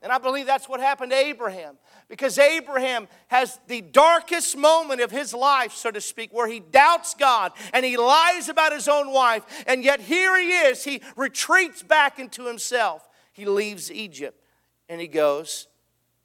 And 0.02 0.10
I 0.10 0.18
believe 0.18 0.46
that's 0.46 0.68
what 0.68 0.80
happened 0.80 1.12
to 1.12 1.16
Abraham. 1.16 1.78
Because 2.08 2.36
Abraham 2.38 3.08
has 3.28 3.58
the 3.68 3.80
darkest 3.80 4.56
moment 4.56 5.00
of 5.00 5.10
his 5.10 5.32
life, 5.32 5.72
so 5.72 5.90
to 5.90 6.00
speak, 6.00 6.32
where 6.32 6.48
he 6.48 6.60
doubts 6.60 7.14
God 7.14 7.52
and 7.72 7.84
he 7.84 7.96
lies 7.96 8.48
about 8.48 8.72
his 8.72 8.88
own 8.88 9.12
wife. 9.12 9.44
And 9.66 9.84
yet 9.84 10.00
here 10.00 10.38
he 10.38 10.50
is. 10.50 10.84
He 10.84 11.00
retreats 11.16 11.82
back 11.82 12.18
into 12.18 12.46
himself. 12.46 13.08
He 13.32 13.44
leaves 13.44 13.90
Egypt 13.90 14.42
and 14.88 15.00
he 15.00 15.06
goes 15.06 15.68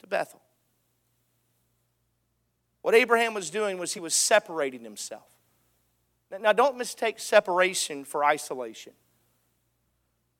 to 0.00 0.06
Bethel. 0.06 0.42
What 2.82 2.94
Abraham 2.94 3.32
was 3.32 3.48
doing 3.48 3.78
was 3.78 3.94
he 3.94 4.00
was 4.00 4.14
separating 4.14 4.82
himself. 4.82 5.38
Now, 6.40 6.52
don't 6.52 6.76
mistake 6.76 7.18
separation 7.18 8.04
for 8.04 8.24
isolation. 8.24 8.92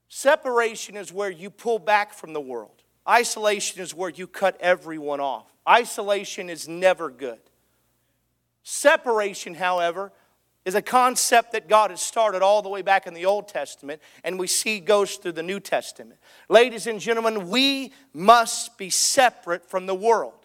Separation 0.08 0.96
is 0.96 1.12
where 1.12 1.30
you 1.30 1.50
pull 1.50 1.78
back 1.78 2.14
from 2.14 2.32
the 2.32 2.40
world. 2.40 2.82
Isolation 3.08 3.80
is 3.80 3.94
where 3.94 4.10
you 4.10 4.26
cut 4.26 4.56
everyone 4.60 5.20
off. 5.20 5.46
Isolation 5.68 6.48
is 6.48 6.66
never 6.66 7.10
good. 7.10 7.40
Separation, 8.62 9.54
however, 9.54 10.12
is 10.64 10.74
a 10.74 10.82
concept 10.82 11.52
that 11.52 11.68
God 11.68 11.90
has 11.90 12.02
started 12.02 12.42
all 12.42 12.60
the 12.60 12.68
way 12.68 12.82
back 12.82 13.06
in 13.06 13.14
the 13.14 13.24
Old 13.24 13.48
Testament 13.48 14.02
and 14.24 14.38
we 14.38 14.46
see 14.46 14.80
goes 14.80 15.16
through 15.16 15.32
the 15.32 15.42
New 15.42 15.60
Testament. 15.60 16.20
Ladies 16.48 16.86
and 16.86 17.00
gentlemen, 17.00 17.48
we 17.48 17.92
must 18.12 18.76
be 18.76 18.90
separate 18.90 19.64
from 19.64 19.86
the 19.86 19.94
world. 19.94 20.37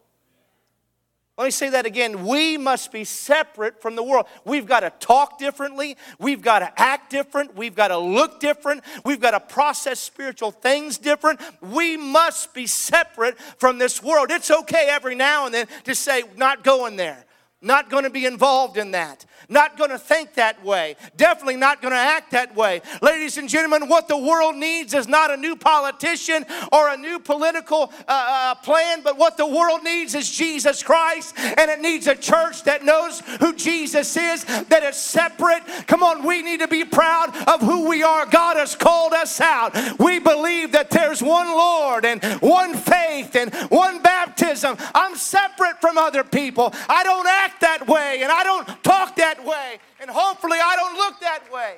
Let 1.35 1.45
me 1.45 1.51
say 1.51 1.69
that 1.69 1.87
again. 1.87 2.27
We 2.27 2.57
must 2.57 2.91
be 2.91 3.03
separate 3.03 3.81
from 3.81 3.95
the 3.95 4.03
world. 4.03 4.27
We've 4.45 4.67
got 4.67 4.81
to 4.81 4.91
talk 4.99 5.39
differently. 5.39 5.97
We've 6.19 6.43
got 6.43 6.59
to 6.59 6.71
act 6.79 7.09
different. 7.09 7.55
We've 7.55 7.73
got 7.73 7.87
to 7.87 7.97
look 7.97 8.39
different. 8.39 8.83
We've 9.03 9.19
got 9.19 9.31
to 9.31 9.39
process 9.39 9.99
spiritual 9.99 10.51
things 10.51 10.99
different. 10.99 11.39
We 11.59 11.97
must 11.97 12.53
be 12.53 12.67
separate 12.67 13.39
from 13.39 13.79
this 13.79 14.03
world. 14.03 14.29
It's 14.29 14.51
okay 14.51 14.85
every 14.89 15.15
now 15.15 15.45
and 15.45 15.53
then 15.53 15.67
to 15.85 15.95
say, 15.95 16.23
not 16.37 16.63
going 16.63 16.97
there. 16.97 17.25
Not 17.63 17.89
going 17.89 18.03
to 18.03 18.09
be 18.09 18.25
involved 18.25 18.77
in 18.77 18.91
that. 18.91 19.25
Not 19.47 19.77
going 19.77 19.89
to 19.89 19.97
think 19.97 20.33
that 20.33 20.63
way. 20.63 20.95
Definitely 21.15 21.55
not 21.55 21.81
going 21.81 21.93
to 21.93 21.97
act 21.97 22.31
that 22.31 22.55
way. 22.55 22.81
Ladies 23.01 23.37
and 23.37 23.47
gentlemen, 23.47 23.87
what 23.87 24.07
the 24.07 24.17
world 24.17 24.55
needs 24.55 24.93
is 24.93 25.07
not 25.07 25.31
a 25.31 25.37
new 25.37 25.55
politician 25.55 26.45
or 26.71 26.89
a 26.89 26.97
new 26.97 27.19
political 27.19 27.91
uh, 28.07 28.07
uh, 28.07 28.55
plan, 28.55 29.01
but 29.01 29.17
what 29.17 29.37
the 29.37 29.47
world 29.47 29.81
needs 29.83 30.13
is 30.13 30.29
Jesus 30.29 30.83
Christ, 30.83 31.37
and 31.37 31.71
it 31.71 31.79
needs 31.79 32.07
a 32.07 32.15
church 32.15 32.63
that 32.63 32.83
knows 32.83 33.21
who 33.39 33.55
Jesus 33.55 34.15
is, 34.17 34.43
that 34.43 34.83
is 34.83 34.97
separate. 34.97 35.63
Come 35.87 36.03
on, 36.03 36.25
we 36.25 36.41
need 36.41 36.59
to 36.59 36.67
be 36.67 36.83
proud 36.83 37.35
of 37.47 37.61
who 37.61 37.87
we 37.87 38.03
are. 38.03 38.25
God 38.25 38.57
has 38.57 38.75
called 38.75 39.13
us 39.13 39.39
out. 39.39 39.73
We 39.99 40.19
believe 40.19 40.73
that 40.73 40.89
there's 40.89 41.21
one 41.21 41.47
Lord 41.47 42.05
and 42.05 42.21
one 42.41 42.73
faith 42.73 43.35
and 43.35 43.53
one 43.69 44.01
baptism. 44.01 44.77
I'm 44.93 45.15
separate 45.15 45.79
from 45.79 45.97
other 45.97 46.23
people. 46.23 46.73
I 46.89 47.03
don't 47.03 47.27
act 47.27 47.52
act 47.53 47.61
that 47.61 47.87
way 47.87 48.19
and 48.21 48.31
I 48.31 48.43
don't 48.43 48.83
talk 48.83 49.15
that 49.17 49.43
way 49.45 49.79
and 49.99 50.09
hopefully 50.09 50.57
I 50.63 50.75
don't 50.75 50.97
look 50.97 51.19
that 51.21 51.51
way. 51.51 51.75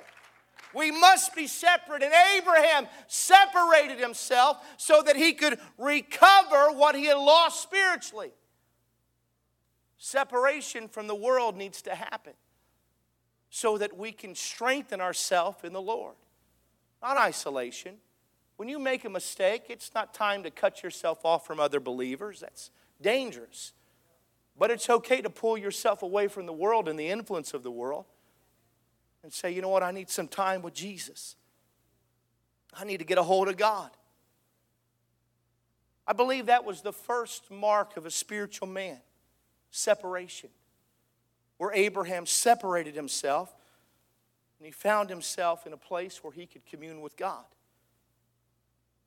We 0.73 0.91
must 0.91 1.33
be 1.33 1.47
separate. 1.47 2.03
And 2.03 2.13
Abraham 2.35 2.88
separated 3.07 3.97
himself 3.97 4.57
so 4.77 5.01
that 5.03 5.15
he 5.15 5.31
could 5.31 5.57
recover 5.77 6.71
what 6.73 6.95
he 6.95 7.05
had 7.05 7.17
lost 7.17 7.63
spiritually. 7.63 8.31
Separation 9.97 10.89
from 10.89 11.07
the 11.07 11.15
world 11.15 11.55
needs 11.55 11.81
to 11.83 11.95
happen 11.95 12.33
so 13.49 13.77
that 13.77 13.97
we 13.97 14.11
can 14.11 14.35
strengthen 14.35 14.99
ourselves 14.99 15.63
in 15.63 15.71
the 15.71 15.81
Lord. 15.81 16.15
Not 17.01 17.15
isolation. 17.15 17.95
When 18.57 18.67
you 18.67 18.77
make 18.77 19.05
a 19.05 19.09
mistake, 19.09 19.65
it's 19.69 19.91
not 19.95 20.13
time 20.13 20.43
to 20.43 20.51
cut 20.51 20.83
yourself 20.83 21.23
off 21.23 21.47
from 21.47 21.61
other 21.61 21.79
believers. 21.79 22.41
That's 22.41 22.69
dangerous. 23.01 23.71
But 24.58 24.72
it's 24.72 24.89
okay 24.89 25.22
to 25.22 25.30
pull 25.30 25.58
yourself 25.58 26.02
away 26.02 26.28
from 26.28 26.46
the 26.46 26.54
world 26.54 26.88
and 26.88 26.98
the 26.98 27.10
influence 27.10 27.54
of 27.54 27.63
the 27.63 27.72
world 27.72 28.06
and 29.24 29.34
say, 29.34 29.52
you 29.52 29.62
know 29.62 29.70
what, 29.70 29.84
I 29.84 29.91
need 29.91 30.10
some 30.10 30.28
time 30.28 30.62
with 30.62 30.74
Jesus. 30.74 31.36
I 32.74 32.86
need 32.86 32.98
to 32.98 33.06
get 33.06 33.18
a 33.18 33.24
hold 33.24 33.48
of 33.48 33.58
God. 33.58 33.89
I 36.08 36.13
believe 36.13 36.46
that 36.46 36.63
was 36.63 36.82
the 36.82 36.94
first 36.94 37.50
mark 37.50 37.98
of 37.98 38.06
a 38.06 38.12
spiritual 38.12 38.68
man 38.68 39.00
separation, 39.72 40.50
where 41.58 41.74
Abraham 41.74 42.26
separated 42.26 42.96
himself 42.96 43.54
and 44.60 44.65
he 44.65 44.72
found 44.72 45.10
himself 45.10 45.68
in 45.68 45.74
a 45.74 45.78
place 45.78 46.24
where 46.24 46.32
he 46.32 46.46
could 46.46 46.65
commune 46.65 47.02
with 47.02 47.18
God. 47.18 47.44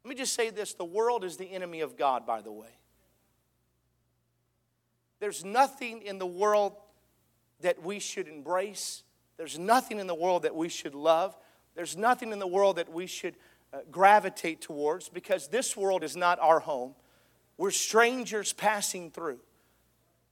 Let 0.04 0.10
me 0.10 0.14
just 0.14 0.34
say 0.34 0.50
this 0.50 0.74
the 0.74 0.84
world 0.84 1.24
is 1.24 1.36
the 1.36 1.52
enemy 1.52 1.80
of 1.80 1.96
God, 1.96 2.26
by 2.26 2.42
the 2.42 2.52
way. 2.52 2.78
There's 5.20 5.44
nothing 5.44 6.02
in 6.02 6.18
the 6.18 6.26
world 6.26 6.76
that 7.60 7.82
we 7.82 7.98
should 7.98 8.28
embrace. 8.28 9.02
There's 9.36 9.58
nothing 9.58 9.98
in 9.98 10.06
the 10.06 10.14
world 10.14 10.42
that 10.42 10.54
we 10.54 10.68
should 10.68 10.94
love. 10.94 11.36
There's 11.74 11.96
nothing 11.96 12.32
in 12.32 12.38
the 12.38 12.46
world 12.46 12.76
that 12.76 12.92
we 12.92 13.06
should 13.06 13.36
uh, 13.72 13.78
gravitate 13.90 14.60
towards 14.60 15.08
because 15.08 15.48
this 15.48 15.76
world 15.76 16.02
is 16.02 16.16
not 16.16 16.38
our 16.40 16.60
home. 16.60 16.94
We're 17.56 17.70
strangers 17.70 18.52
passing 18.52 19.10
through. 19.10 19.40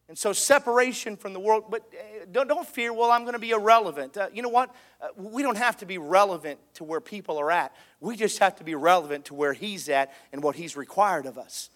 And 0.08 0.16
so, 0.16 0.32
separation 0.32 1.16
from 1.16 1.32
the 1.32 1.40
world, 1.40 1.64
but 1.68 1.82
uh, 1.92 2.26
don't, 2.30 2.46
don't 2.46 2.66
fear, 2.66 2.92
well, 2.92 3.10
I'm 3.10 3.22
going 3.22 3.32
to 3.32 3.40
be 3.40 3.50
irrelevant. 3.50 4.16
Uh, 4.16 4.28
you 4.32 4.40
know 4.40 4.48
what? 4.48 4.72
Uh, 5.00 5.08
we 5.16 5.42
don't 5.42 5.58
have 5.58 5.76
to 5.78 5.86
be 5.86 5.98
relevant 5.98 6.60
to 6.74 6.84
where 6.84 7.00
people 7.00 7.38
are 7.38 7.50
at. 7.50 7.74
We 7.98 8.14
just 8.14 8.38
have 8.38 8.54
to 8.56 8.64
be 8.64 8.76
relevant 8.76 9.26
to 9.26 9.34
where 9.34 9.52
He's 9.52 9.88
at 9.88 10.12
and 10.32 10.44
what 10.44 10.54
He's 10.54 10.76
required 10.76 11.26
of 11.26 11.38
us. 11.38 11.70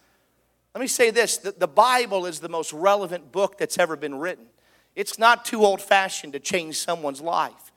Let 0.73 0.81
me 0.81 0.87
say 0.87 1.11
this 1.11 1.37
the, 1.37 1.51
the 1.51 1.67
Bible 1.67 2.25
is 2.25 2.39
the 2.39 2.49
most 2.49 2.73
relevant 2.73 3.31
book 3.31 3.57
that's 3.57 3.77
ever 3.77 3.95
been 3.95 4.15
written. 4.15 4.45
It's 4.95 5.17
not 5.17 5.45
too 5.45 5.63
old 5.63 5.81
fashioned 5.81 6.33
to 6.33 6.39
change 6.39 6.77
someone's 6.77 7.21
life. 7.21 7.71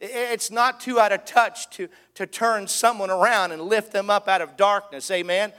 It's 0.00 0.50
not 0.50 0.80
too 0.80 0.98
out 0.98 1.12
of 1.12 1.26
touch 1.26 1.68
to, 1.70 1.88
to 2.14 2.26
turn 2.26 2.66
someone 2.68 3.10
around 3.10 3.52
and 3.52 3.60
lift 3.62 3.92
them 3.92 4.08
up 4.08 4.28
out 4.28 4.40
of 4.40 4.56
darkness. 4.56 5.10
Amen. 5.10 5.52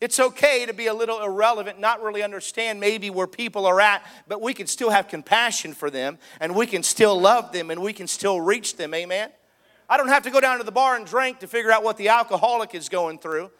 It's 0.00 0.20
okay 0.20 0.64
to 0.64 0.72
be 0.72 0.86
a 0.86 0.94
little 0.94 1.20
irrelevant, 1.20 1.80
not 1.80 2.00
really 2.00 2.22
understand 2.22 2.78
maybe 2.78 3.10
where 3.10 3.26
people 3.26 3.66
are 3.66 3.80
at, 3.80 4.06
but 4.28 4.40
we 4.40 4.54
can 4.54 4.68
still 4.68 4.90
have 4.90 5.08
compassion 5.08 5.74
for 5.74 5.90
them 5.90 6.18
and 6.38 6.54
we 6.54 6.66
can 6.66 6.84
still 6.84 7.20
love 7.20 7.50
them 7.50 7.72
and 7.72 7.82
we 7.82 7.92
can 7.92 8.06
still 8.06 8.40
reach 8.40 8.76
them. 8.76 8.94
Amen. 8.94 9.30
I 9.88 9.96
don't 9.96 10.08
have 10.08 10.22
to 10.22 10.30
go 10.30 10.40
down 10.40 10.58
to 10.58 10.64
the 10.64 10.70
bar 10.70 10.94
and 10.94 11.04
drink 11.04 11.40
to 11.40 11.48
figure 11.48 11.72
out 11.72 11.82
what 11.82 11.96
the 11.96 12.10
alcoholic 12.10 12.76
is 12.76 12.88
going 12.88 13.18
through. 13.18 13.50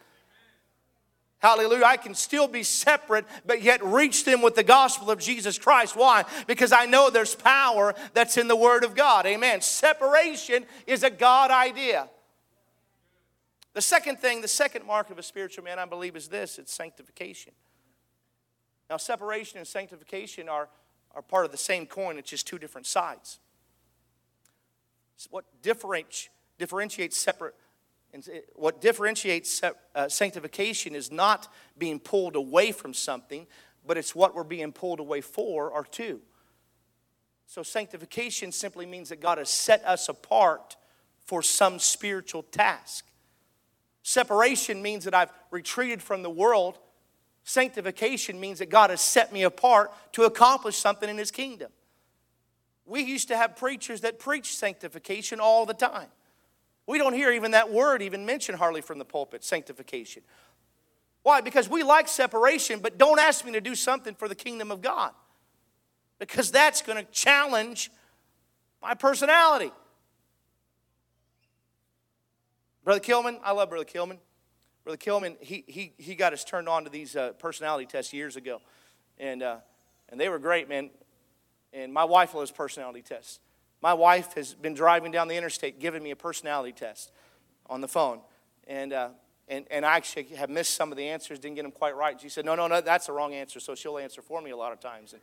Hallelujah. 1.39 1.85
I 1.85 1.97
can 1.97 2.13
still 2.13 2.49
be 2.49 2.63
separate, 2.63 3.25
but 3.45 3.61
yet 3.61 3.83
reach 3.83 4.25
them 4.25 4.41
with 4.41 4.55
the 4.55 4.63
gospel 4.63 5.09
of 5.09 5.19
Jesus 5.19 5.57
Christ. 5.57 5.95
Why? 5.95 6.25
Because 6.47 6.73
I 6.73 6.85
know 6.85 7.09
there's 7.09 7.33
power 7.33 7.95
that's 8.13 8.37
in 8.37 8.49
the 8.49 8.57
Word 8.57 8.83
of 8.83 8.93
God. 8.93 9.25
Amen. 9.25 9.61
Separation 9.61 10.65
is 10.85 11.03
a 11.03 11.09
God 11.09 11.49
idea. 11.49 12.09
The 13.73 13.81
second 13.81 14.19
thing, 14.19 14.41
the 14.41 14.49
second 14.49 14.85
mark 14.85 15.09
of 15.09 15.17
a 15.17 15.23
spiritual 15.23 15.63
man, 15.63 15.79
I 15.79 15.85
believe, 15.85 16.17
is 16.17 16.27
this 16.27 16.59
it's 16.59 16.73
sanctification. 16.73 17.53
Now, 18.89 18.97
separation 18.97 19.59
and 19.59 19.67
sanctification 19.67 20.49
are, 20.49 20.67
are 21.15 21.21
part 21.21 21.45
of 21.45 21.51
the 21.51 21.57
same 21.57 21.85
coin, 21.85 22.17
it's 22.17 22.29
just 22.29 22.47
two 22.47 22.59
different 22.59 22.85
sides. 22.87 23.39
what 25.29 25.45
differentiates 25.61 27.15
separate 27.17 27.55
And 28.13 28.27
what 28.55 28.81
differentiates 28.81 29.61
uh, 29.63 30.09
sanctification 30.09 30.95
is 30.95 31.11
not 31.11 31.51
being 31.77 31.99
pulled 31.99 32.35
away 32.35 32.71
from 32.71 32.93
something, 32.93 33.45
but 33.85 33.97
it's 33.97 34.15
what 34.15 34.33
we're 34.35 34.43
being 34.43 34.71
pulled 34.71 34.99
away 34.99 35.21
for 35.21 35.69
or 35.69 35.83
to. 35.83 36.19
So, 37.45 37.63
sanctification 37.63 38.51
simply 38.51 38.85
means 38.85 39.09
that 39.09 39.21
God 39.21 39.37
has 39.37 39.49
set 39.49 39.83
us 39.85 40.09
apart 40.09 40.75
for 41.25 41.41
some 41.41 41.79
spiritual 41.79 42.43
task. 42.43 43.05
Separation 44.03 44.81
means 44.81 45.03
that 45.05 45.13
I've 45.13 45.31
retreated 45.51 46.01
from 46.01 46.23
the 46.23 46.29
world. 46.29 46.77
Sanctification 47.43 48.39
means 48.39 48.59
that 48.59 48.69
God 48.69 48.89
has 48.89 49.01
set 49.01 49.33
me 49.33 49.43
apart 49.43 49.91
to 50.13 50.23
accomplish 50.23 50.77
something 50.77 51.09
in 51.09 51.17
His 51.17 51.31
kingdom. 51.31 51.71
We 52.85 53.01
used 53.01 53.27
to 53.27 53.37
have 53.37 53.55
preachers 53.55 54.01
that 54.01 54.19
preach 54.19 54.55
sanctification 54.55 55.39
all 55.39 55.65
the 55.65 55.73
time. 55.73 56.09
We 56.89 56.97
don't 56.97 57.13
hear 57.13 57.31
even 57.31 57.51
that 57.51 57.71
word 57.71 58.01
even 58.01 58.25
mentioned 58.25 58.57
hardly 58.57 58.81
from 58.81 58.97
the 58.97 59.05
pulpit, 59.05 59.43
sanctification. 59.43 60.23
Why? 61.21 61.39
Because 61.39 61.69
we 61.69 61.83
like 61.83 62.07
separation, 62.07 62.79
but 62.79 62.97
don't 62.97 63.19
ask 63.19 63.45
me 63.45 63.51
to 63.51 63.61
do 63.61 63.75
something 63.75 64.15
for 64.15 64.27
the 64.27 64.33
kingdom 64.33 64.71
of 64.71 64.81
God. 64.81 65.11
Because 66.17 66.49
that's 66.49 66.81
going 66.81 66.97
to 66.97 67.11
challenge 67.11 67.91
my 68.81 68.95
personality. 68.95 69.71
Brother 72.83 73.01
Kilman, 73.01 73.37
I 73.43 73.51
love 73.51 73.69
Brother 73.69 73.85
Kilman. 73.85 74.17
Brother 74.83 74.97
Kilman, 74.97 75.35
he, 75.41 75.63
he, 75.67 75.93
he 75.99 76.15
got 76.15 76.33
us 76.33 76.43
turned 76.43 76.67
on 76.67 76.85
to 76.85 76.89
these 76.89 77.15
uh, 77.15 77.33
personality 77.33 77.85
tests 77.85 78.13
years 78.13 78.35
ago. 78.35 78.61
And, 79.19 79.43
uh, 79.43 79.57
and 80.09 80.19
they 80.19 80.27
were 80.27 80.39
great, 80.39 80.67
man. 80.67 80.89
And 81.71 81.93
my 81.93 82.05
wife 82.05 82.33
loves 82.33 82.49
personality 82.49 83.03
tests. 83.03 83.39
My 83.81 83.93
wife 83.93 84.33
has 84.33 84.53
been 84.53 84.73
driving 84.73 85.11
down 85.11 85.27
the 85.27 85.35
interstate 85.35 85.79
giving 85.79 86.03
me 86.03 86.11
a 86.11 86.15
personality 86.15 86.73
test 86.73 87.11
on 87.69 87.81
the 87.81 87.87
phone. 87.87 88.19
And, 88.67 88.91
uh, 88.91 89.09
and, 89.47 89.65
and 89.71 89.85
I 89.85 89.95
actually 89.95 90.23
have 90.35 90.49
missed 90.49 90.75
some 90.75 90.91
of 90.91 90.97
the 90.97 91.07
answers, 91.07 91.39
didn't 91.39 91.55
get 91.55 91.63
them 91.63 91.71
quite 91.71 91.95
right. 91.95 92.19
She 92.19 92.29
said, 92.29 92.45
No, 92.45 92.55
no, 92.55 92.67
no, 92.67 92.81
that's 92.81 93.07
the 93.07 93.13
wrong 93.13 93.33
answer. 93.33 93.59
So 93.59 93.75
she'll 93.75 93.97
answer 93.97 94.21
for 94.21 94.41
me 94.41 94.51
a 94.51 94.57
lot 94.57 94.73
of 94.73 94.79
times. 94.79 95.13
And, 95.13 95.21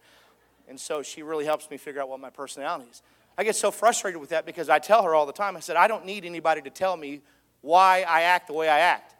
and 0.68 0.80
so 0.80 1.02
she 1.02 1.22
really 1.22 1.44
helps 1.44 1.70
me 1.70 1.76
figure 1.76 2.00
out 2.00 2.08
what 2.08 2.20
my 2.20 2.30
personality 2.30 2.88
is. 2.90 3.02
I 3.38 3.44
get 3.44 3.56
so 3.56 3.70
frustrated 3.70 4.20
with 4.20 4.30
that 4.30 4.46
because 4.46 4.68
I 4.68 4.78
tell 4.78 5.02
her 5.02 5.14
all 5.14 5.26
the 5.26 5.32
time, 5.32 5.56
I 5.56 5.60
said, 5.60 5.76
I 5.76 5.88
don't 5.88 6.06
need 6.06 6.24
anybody 6.24 6.62
to 6.62 6.70
tell 6.70 6.96
me 6.96 7.20
why 7.60 8.04
I 8.08 8.22
act 8.22 8.46
the 8.46 8.54
way 8.54 8.68
I 8.68 8.78
act. 8.78 9.14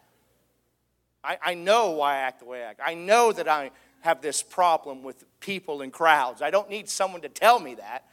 I, 1.22 1.38
I 1.42 1.54
know 1.54 1.90
why 1.90 2.14
I 2.14 2.18
act 2.18 2.40
the 2.40 2.46
way 2.46 2.62
I 2.62 2.70
act. 2.70 2.80
I 2.84 2.94
know 2.94 3.32
that 3.32 3.48
I 3.48 3.72
have 4.00 4.22
this 4.22 4.42
problem 4.42 5.02
with 5.02 5.24
people 5.40 5.82
and 5.82 5.92
crowds. 5.92 6.40
I 6.40 6.50
don't 6.50 6.70
need 6.70 6.88
someone 6.88 7.20
to 7.22 7.28
tell 7.28 7.58
me 7.58 7.74
that. 7.74 8.04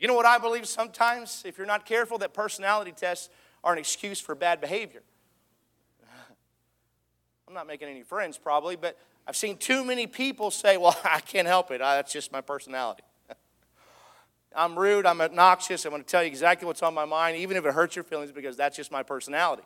You 0.00 0.08
know 0.08 0.14
what 0.14 0.24
I 0.24 0.38
believe 0.38 0.66
sometimes, 0.66 1.42
if 1.44 1.58
you're 1.58 1.66
not 1.66 1.84
careful, 1.84 2.16
that 2.18 2.32
personality 2.32 2.92
tests 2.92 3.28
are 3.62 3.74
an 3.74 3.78
excuse 3.78 4.18
for 4.18 4.34
bad 4.34 4.58
behavior. 4.60 5.02
I'm 7.46 7.52
not 7.52 7.66
making 7.66 7.88
any 7.88 8.02
friends 8.02 8.38
probably, 8.38 8.76
but 8.76 8.98
I've 9.26 9.36
seen 9.36 9.58
too 9.58 9.84
many 9.84 10.06
people 10.06 10.50
say, 10.50 10.78
Well, 10.78 10.98
I 11.04 11.20
can't 11.20 11.46
help 11.46 11.70
it. 11.70 11.82
I, 11.82 11.96
that's 11.96 12.14
just 12.14 12.32
my 12.32 12.40
personality. 12.40 13.02
I'm 14.56 14.78
rude, 14.78 15.04
I'm 15.04 15.20
obnoxious, 15.20 15.84
I'm 15.84 15.90
going 15.90 16.02
to 16.02 16.08
tell 16.08 16.22
you 16.22 16.28
exactly 16.28 16.66
what's 16.66 16.82
on 16.82 16.94
my 16.94 17.04
mind, 17.04 17.36
even 17.36 17.58
if 17.58 17.66
it 17.66 17.74
hurts 17.74 17.94
your 17.94 18.02
feelings, 18.02 18.32
because 18.32 18.56
that's 18.56 18.76
just 18.76 18.90
my 18.90 19.02
personality. 19.02 19.64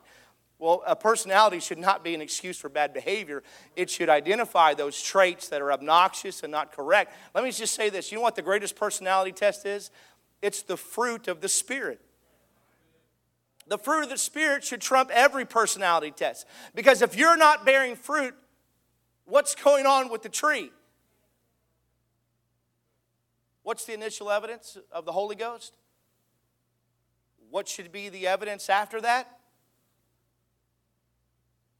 Well, 0.57 0.83
a 0.85 0.95
personality 0.95 1.59
should 1.59 1.77
not 1.77 2.03
be 2.03 2.13
an 2.13 2.21
excuse 2.21 2.57
for 2.57 2.69
bad 2.69 2.93
behavior. 2.93 3.43
It 3.75 3.89
should 3.89 4.07
identify 4.07 4.73
those 4.73 5.01
traits 5.01 5.49
that 5.49 5.61
are 5.61 5.71
obnoxious 5.71 6.43
and 6.43 6.51
not 6.51 6.71
correct. 6.71 7.13
Let 7.33 7.43
me 7.43 7.51
just 7.51 7.73
say 7.73 7.89
this 7.89 8.11
you 8.11 8.17
know 8.17 8.21
what 8.21 8.35
the 8.35 8.41
greatest 8.41 8.75
personality 8.75 9.31
test 9.31 9.65
is? 9.65 9.91
It's 10.45 10.61
the 10.61 10.77
fruit 10.77 11.27
of 11.27 11.41
the 11.41 11.49
Spirit. 11.49 11.99
The 13.67 13.79
fruit 13.79 14.03
of 14.03 14.09
the 14.09 14.17
Spirit 14.17 14.63
should 14.63 14.79
trump 14.79 15.09
every 15.11 15.43
personality 15.43 16.11
test. 16.11 16.45
Because 16.75 17.01
if 17.01 17.17
you're 17.17 17.35
not 17.35 17.65
bearing 17.65 17.95
fruit, 17.95 18.35
what's 19.25 19.55
going 19.55 19.87
on 19.87 20.11
with 20.11 20.21
the 20.21 20.29
tree? 20.29 20.69
What's 23.63 23.85
the 23.85 23.95
initial 23.95 24.29
evidence 24.29 24.77
of 24.91 25.05
the 25.05 25.11
Holy 25.13 25.35
Ghost? 25.35 25.73
What 27.49 27.67
should 27.67 27.91
be 27.91 28.09
the 28.09 28.27
evidence 28.27 28.69
after 28.69 29.01
that? 29.01 29.39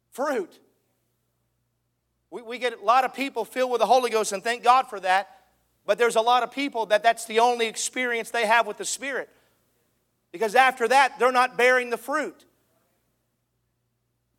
Fruit. 0.09 0.59
We, 2.31 2.41
we 2.41 2.57
get 2.57 2.81
a 2.81 2.83
lot 2.83 3.03
of 3.03 3.13
people 3.13 3.45
filled 3.45 3.69
with 3.69 3.81
the 3.81 3.85
Holy 3.85 4.09
Ghost, 4.09 4.31
and 4.31 4.43
thank 4.43 4.63
God 4.63 4.87
for 4.89 4.99
that. 5.01 5.34
But 5.85 5.97
there's 5.97 6.15
a 6.15 6.21
lot 6.21 6.43
of 6.43 6.51
people 6.51 6.87
that 6.87 7.03
that's 7.03 7.25
the 7.25 7.39
only 7.39 7.67
experience 7.67 8.31
they 8.31 8.45
have 8.45 8.65
with 8.65 8.77
the 8.77 8.85
Spirit. 8.85 9.29
Because 10.31 10.55
after 10.55 10.87
that, 10.87 11.19
they're 11.19 11.31
not 11.31 11.57
bearing 11.57 11.89
the 11.89 11.97
fruit. 11.97 12.45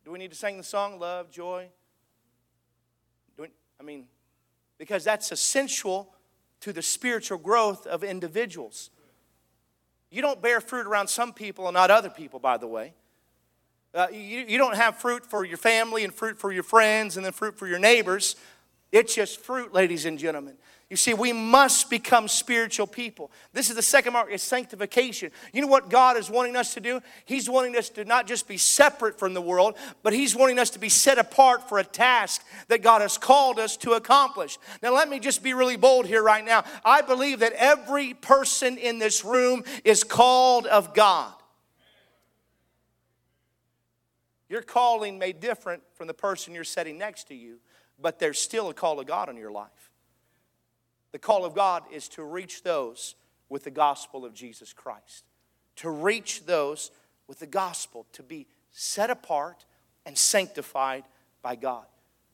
Do 0.05 0.11
we 0.11 0.19
need 0.19 0.31
to 0.31 0.37
sing 0.37 0.57
the 0.57 0.63
song, 0.63 0.99
Love, 0.99 1.31
Joy? 1.31 1.67
We, 3.37 3.47
I 3.79 3.83
mean, 3.83 4.05
because 4.77 5.03
that's 5.03 5.31
essential 5.31 6.13
to 6.61 6.73
the 6.73 6.81
spiritual 6.81 7.37
growth 7.37 7.87
of 7.87 8.03
individuals. 8.03 8.89
You 10.09 10.21
don't 10.21 10.41
bear 10.41 10.61
fruit 10.61 10.87
around 10.87 11.07
some 11.07 11.33
people 11.33 11.67
and 11.67 11.73
not 11.73 11.91
other 11.91 12.09
people, 12.09 12.39
by 12.39 12.57
the 12.57 12.67
way. 12.67 12.93
Uh, 13.93 14.07
you, 14.11 14.45
you 14.47 14.57
don't 14.57 14.75
have 14.75 14.97
fruit 14.97 15.25
for 15.25 15.43
your 15.43 15.57
family 15.57 16.03
and 16.03 16.13
fruit 16.13 16.37
for 16.37 16.51
your 16.51 16.63
friends 16.63 17.17
and 17.17 17.25
then 17.25 17.33
fruit 17.33 17.57
for 17.57 17.67
your 17.67 17.79
neighbors. 17.79 18.35
It's 18.91 19.15
just 19.15 19.39
fruit, 19.39 19.73
ladies 19.73 20.05
and 20.05 20.17
gentlemen. 20.19 20.55
You 20.89 20.95
see, 20.95 21.13
we 21.13 21.33
must 21.33 21.89
become 21.89 22.29
spiritual 22.29 22.87
people. 22.87 23.29
This 23.51 23.69
is 23.69 23.75
the 23.75 23.81
second 23.81 24.13
mark, 24.13 24.31
is 24.31 24.41
sanctification. 24.41 25.31
You 25.51 25.61
know 25.61 25.67
what 25.67 25.89
God 25.89 26.15
is 26.15 26.29
wanting 26.29 26.55
us 26.55 26.73
to 26.75 26.79
do? 26.79 27.01
He's 27.25 27.49
wanting 27.49 27.75
us 27.75 27.89
to 27.89 28.05
not 28.05 28.25
just 28.25 28.47
be 28.47 28.57
separate 28.57 29.19
from 29.19 29.33
the 29.33 29.41
world, 29.41 29.75
but 30.01 30.13
He's 30.13 30.33
wanting 30.33 30.59
us 30.59 30.69
to 30.71 30.79
be 30.79 30.87
set 30.87 31.17
apart 31.17 31.67
for 31.67 31.77
a 31.77 31.83
task 31.83 32.41
that 32.69 32.81
God 32.81 33.01
has 33.01 33.17
called 33.17 33.59
us 33.59 33.75
to 33.77 33.93
accomplish. 33.93 34.57
Now, 34.81 34.93
let 34.93 35.09
me 35.09 35.19
just 35.19 35.43
be 35.43 35.53
really 35.53 35.75
bold 35.75 36.05
here 36.05 36.23
right 36.23 36.45
now. 36.45 36.63
I 36.85 37.01
believe 37.01 37.39
that 37.39 37.51
every 37.53 38.13
person 38.13 38.77
in 38.77 38.97
this 38.97 39.25
room 39.25 39.65
is 39.83 40.05
called 40.05 40.67
of 40.67 40.93
God. 40.93 41.33
Your 44.47 44.61
calling 44.61 45.19
may 45.19 45.33
different 45.33 45.83
from 45.95 46.07
the 46.07 46.13
person 46.13 46.55
you're 46.55 46.63
sitting 46.63 46.97
next 46.97 47.27
to 47.27 47.35
you, 47.35 47.57
but 47.99 48.19
there's 48.19 48.39
still 48.39 48.69
a 48.69 48.73
call 48.73 49.01
of 49.01 49.05
God 49.05 49.27
on 49.27 49.35
your 49.35 49.51
life. 49.51 49.86
The 51.11 51.19
call 51.19 51.45
of 51.45 51.55
God 51.55 51.83
is 51.91 52.07
to 52.09 52.23
reach 52.23 52.63
those 52.63 53.15
with 53.49 53.63
the 53.63 53.71
gospel 53.71 54.25
of 54.25 54.33
Jesus 54.33 54.73
Christ, 54.73 55.23
to 55.77 55.89
reach 55.89 56.45
those 56.45 56.91
with 57.27 57.39
the 57.39 57.47
gospel, 57.47 58.05
to 58.13 58.23
be 58.23 58.47
set 58.71 59.09
apart 59.09 59.65
and 60.05 60.17
sanctified 60.17 61.03
by 61.41 61.55
God. 61.55 61.85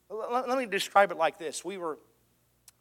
Let 0.09 0.57
me 0.57 0.65
describe 0.65 1.11
it 1.11 1.17
like 1.17 1.37
this. 1.39 1.63
We 1.63 1.77
were 1.77 1.97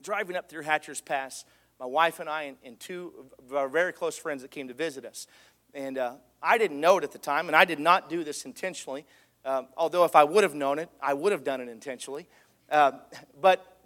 driving 0.02 0.36
up 0.36 0.48
through 0.48 0.62
Hatcher's 0.62 1.00
Pass, 1.00 1.44
my 1.78 1.86
wife 1.86 2.20
and 2.20 2.28
I, 2.28 2.54
and, 2.64 2.78
two 2.78 3.12
of 3.38 3.54
our 3.54 3.68
very 3.68 3.92
close 3.92 4.18
friends 4.18 4.42
that 4.42 4.50
came 4.50 4.68
to 4.68 4.74
visit 4.74 5.04
us. 5.04 5.26
And 5.74 5.96
uh, 5.96 6.14
I 6.42 6.58
didn't 6.58 6.80
know 6.80 6.98
it 6.98 7.04
at 7.04 7.12
the 7.12 7.18
time, 7.18 7.46
and 7.48 7.56
I 7.56 7.64
did 7.64 7.80
not 7.80 8.10
do 8.10 8.24
this 8.24 8.44
intentionally. 8.44 9.06
Um, 9.44 9.68
although, 9.76 10.04
if 10.04 10.14
I 10.14 10.24
would 10.24 10.42
have 10.42 10.54
known 10.54 10.78
it, 10.78 10.88
I 11.00 11.14
would 11.14 11.32
have 11.32 11.44
done 11.44 11.60
it 11.60 11.68
intentionally. 11.68 12.28
Uh, 12.70 12.92
but 13.40 13.78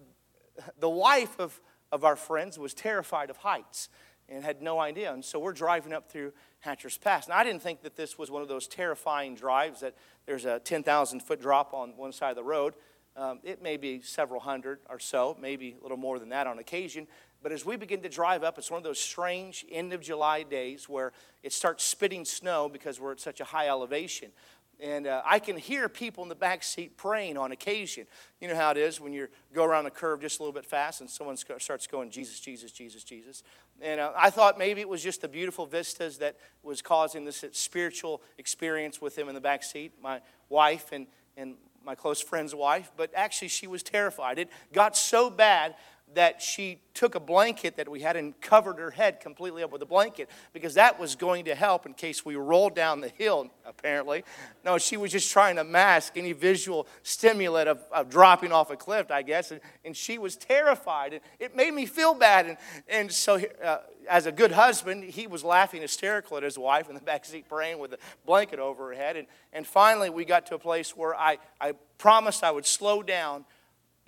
the 0.79 0.89
wife 0.89 1.39
of 1.39 1.59
of 1.93 2.05
our 2.05 2.17
friends 2.17 2.59
was 2.59 2.75
terrified 2.75 3.31
of 3.31 3.39
heights 3.39 3.89
and 4.29 4.45
had 4.45 4.61
no 4.61 4.79
idea. 4.81 5.13
And 5.13 5.25
so 5.25 5.39
we're 5.39 5.53
driving 5.53 5.93
up 5.93 6.11
through 6.11 6.33
Hatcher's 6.61 6.99
Pass. 6.99 7.27
And 7.27 7.35
I 7.35 7.45
didn't 7.45 7.63
think 7.63 7.83
that 7.83 7.97
this 7.97 8.19
was 8.19 8.31
one 8.31 8.43
of 8.43 8.49
those 8.49 8.67
terrifying 8.67 9.35
drives 9.35 9.81
that 9.81 9.95
there's 10.27 10.45
a 10.45 10.59
10,000 10.59 11.21
foot 11.21 11.41
drop 11.41 11.73
on 11.73 11.97
one 11.97 12.13
side 12.13 12.31
of 12.31 12.37
the 12.37 12.45
road. 12.45 12.75
Um, 13.17 13.39
it 13.45 13.63
may 13.63 13.77
be 13.77 14.03
several 14.03 14.41
hundred 14.41 14.81
or 14.91 14.99
so, 14.99 15.37
maybe 15.41 15.77
a 15.79 15.83
little 15.83 15.97
more 15.97 16.19
than 16.19 16.29
that 16.31 16.47
on 16.47 16.59
occasion. 16.59 17.07
But 17.43 17.53
as 17.53 17.65
we 17.65 17.77
begin 17.77 18.03
to 18.03 18.09
drive 18.09 18.43
up, 18.43 18.59
it's 18.59 18.71
one 18.71 18.79
of 18.79 18.85
those 18.85 18.99
strange 18.99 19.65
end 19.71 19.93
of 19.93 20.01
July 20.01 20.43
days 20.43 20.89
where 20.89 21.13
it 21.43 21.53
starts 21.53 21.85
spitting 21.85 22.25
snow 22.25 22.69
because 22.69 23.01
we're 23.01 23.13
at 23.13 23.21
such 23.21 23.41
a 23.41 23.45
high 23.45 23.69
elevation. 23.69 24.33
And 24.79 25.07
uh, 25.07 25.23
I 25.25 25.39
can 25.39 25.57
hear 25.57 25.89
people 25.89 26.23
in 26.23 26.29
the 26.29 26.35
back 26.35 26.63
seat 26.63 26.97
praying 26.97 27.39
on 27.39 27.51
occasion. 27.51 28.07
You 28.41 28.49
know 28.49 28.57
how 28.57 28.73
it 28.73 28.77
is 28.77 29.01
when 29.01 29.13
you 29.13 29.29
go 29.55 29.65
around 29.65 29.87
a 29.87 29.91
curve 29.91 30.21
just 30.21 30.39
a 30.39 30.43
little 30.43 30.53
bit 30.53 30.67
fast 30.67 31.01
and 31.01 31.09
someone 31.09 31.37
starts 31.37 31.87
going, 31.87 32.11
Jesus, 32.11 32.41
Jesus, 32.41 32.73
Jesus, 32.73 33.03
Jesus. 33.03 33.43
And 33.81 34.01
uh, 34.01 34.13
I 34.17 34.31
thought 34.31 34.59
maybe 34.59 34.81
it 34.81 34.89
was 34.89 35.03
just 35.03 35.23
the 35.23 35.29
beautiful 35.29 35.67
vistas 35.67 36.19
that 36.19 36.37
was 36.63 36.83
causing 36.83 37.25
this 37.25 37.45
spiritual 37.53 38.23
experience 38.37 39.01
with 39.01 39.17
him 39.17 39.29
in 39.29 39.35
the 39.35 39.41
back 39.41 39.63
seat, 39.63 39.93
my 40.03 40.21
wife 40.49 40.93
and, 40.93 41.07
and 41.37 41.55
my 41.85 41.95
close 41.95 42.21
friend's 42.21 42.55
wife. 42.55 42.91
But 42.97 43.11
actually, 43.15 43.49
she 43.49 43.67
was 43.67 43.83
terrified. 43.83 44.39
It 44.39 44.51
got 44.73 44.97
so 44.97 45.31
bad 45.31 45.75
that 46.15 46.41
she 46.41 46.79
took 46.95 47.15
a 47.15 47.21
blanket 47.21 47.77
that 47.77 47.89
we 47.89 48.01
had 48.01 48.17
and 48.17 48.41
covered 48.41 48.79
her 48.79 48.91
head 48.91 49.21
completely 49.21 49.63
up 49.63 49.71
with 49.71 49.83
a 49.83 49.87
blanket 49.87 50.31
because 50.53 50.75
that 50.75 50.99
was 50.99 51.15
going 51.15 51.45
to 51.45 51.55
help 51.55 51.85
in 51.85 51.93
case 51.93 52.25
we 52.25 52.37
rolled 52.37 52.75
down 52.75 53.01
the 53.01 53.11
hill, 53.11 53.51
apparently. 53.67 54.25
No, 54.65 54.79
she 54.79 54.97
was 54.97 55.13
just 55.13 55.31
trying 55.31 55.57
to 55.57 55.65
mask 55.65 56.17
any 56.17 56.33
visual 56.33 56.87
stimulant 57.03 57.69
of, 57.69 57.81
of 57.93 58.09
dropping 58.09 58.51
off 58.51 58.71
a 58.71 58.77
cliff, 58.77 59.11
I 59.11 59.23
guess. 59.23 59.51
And, 59.51 59.61
and 59.85 59.97
she 59.97 60.17
was 60.17 60.37
terrified. 60.37 61.13
And 61.13 61.23
it 61.39 61.55
made 61.55 61.75
me 61.75 61.85
feel 61.85 62.15
bad. 62.15 62.47
And, 62.47 62.57
and 62.89 63.13
so, 63.13 63.41
uh, 63.63 63.79
as 64.09 64.27
a 64.27 64.33
good 64.33 64.53
husband, 64.53 65.05
he 65.05 65.27
was 65.27 65.45
laughing 65.45 65.83
hysterical 65.83 66.37
at 66.37 66.43
his 66.43 66.59
wife 66.59 66.89
in 66.89 66.95
the 66.95 67.01
back 67.01 67.25
seat 67.25 67.49
praying 67.49 67.79
with 67.79 67.93
a 67.93 67.99
blanket 68.25 68.59
over 68.59 68.89
her 68.89 68.95
head. 68.95 69.17
And, 69.17 69.27
and 69.53 69.67
finally, 69.67 70.09
we 70.09 70.25
got 70.25 70.47
to 70.47 70.55
a 70.55 70.59
place 70.59 70.97
where 70.97 71.15
I, 71.15 71.39
I 71.61 71.73
promised 71.99 72.45
I 72.45 72.51
would 72.51 72.67
slow 72.67 73.03
down 73.03 73.45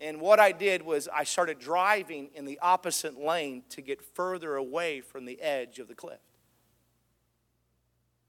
and 0.01 0.21
what 0.21 0.39
I 0.39 0.53
did 0.53 0.83
was 0.83 1.09
I 1.13 1.25
started 1.25 1.59
driving 1.59 2.31
in 2.35 2.45
the 2.45 2.59
opposite 2.61 3.19
lane 3.19 3.65
to 3.71 3.83
get 3.83 4.01
further 4.01 4.55
away 4.55 5.01
from 5.01 5.25
the 5.25 5.41
edge 5.41 5.79
of 5.81 5.89
the 5.89 5.95
cliff. 5.95 6.21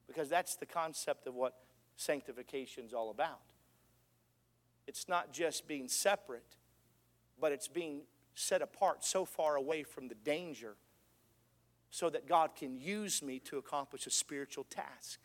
Because 0.08 0.30
that's 0.30 0.56
the 0.56 0.66
concept 0.66 1.28
of 1.28 1.36
what 1.36 1.54
sanctification 1.96 2.86
is 2.86 2.94
all 2.94 3.12
about. 3.12 3.42
It's 4.88 5.08
not 5.08 5.32
just 5.32 5.68
being 5.68 5.88
separate, 5.88 6.56
but 7.40 7.52
it's 7.52 7.68
being 7.68 8.02
set 8.34 8.64
apart 8.64 9.06
so 9.06 9.24
far 9.24 9.56
away 9.56 9.84
from 9.84 10.08
the 10.08 10.16
danger 10.16 10.76
so 11.92 12.10
that 12.10 12.28
God 12.28 12.56
can 12.56 12.76
use 12.76 13.22
me 13.22 13.38
to 13.40 13.60
accomplish 13.60 14.08
a 14.08 14.12
spiritual 14.12 14.64
task. 14.64 15.20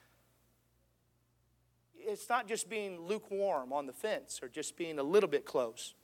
It's 1.95 2.29
not 2.29 2.47
just 2.47 2.69
being 2.69 3.01
lukewarm 3.01 3.73
on 3.73 3.87
the 3.87 3.93
fence 3.95 4.41
or 4.43 4.49
just 4.49 4.77
being 4.77 4.99
a 4.99 5.03
little 5.03 5.29
bit 5.29 5.47
close. 5.47 5.95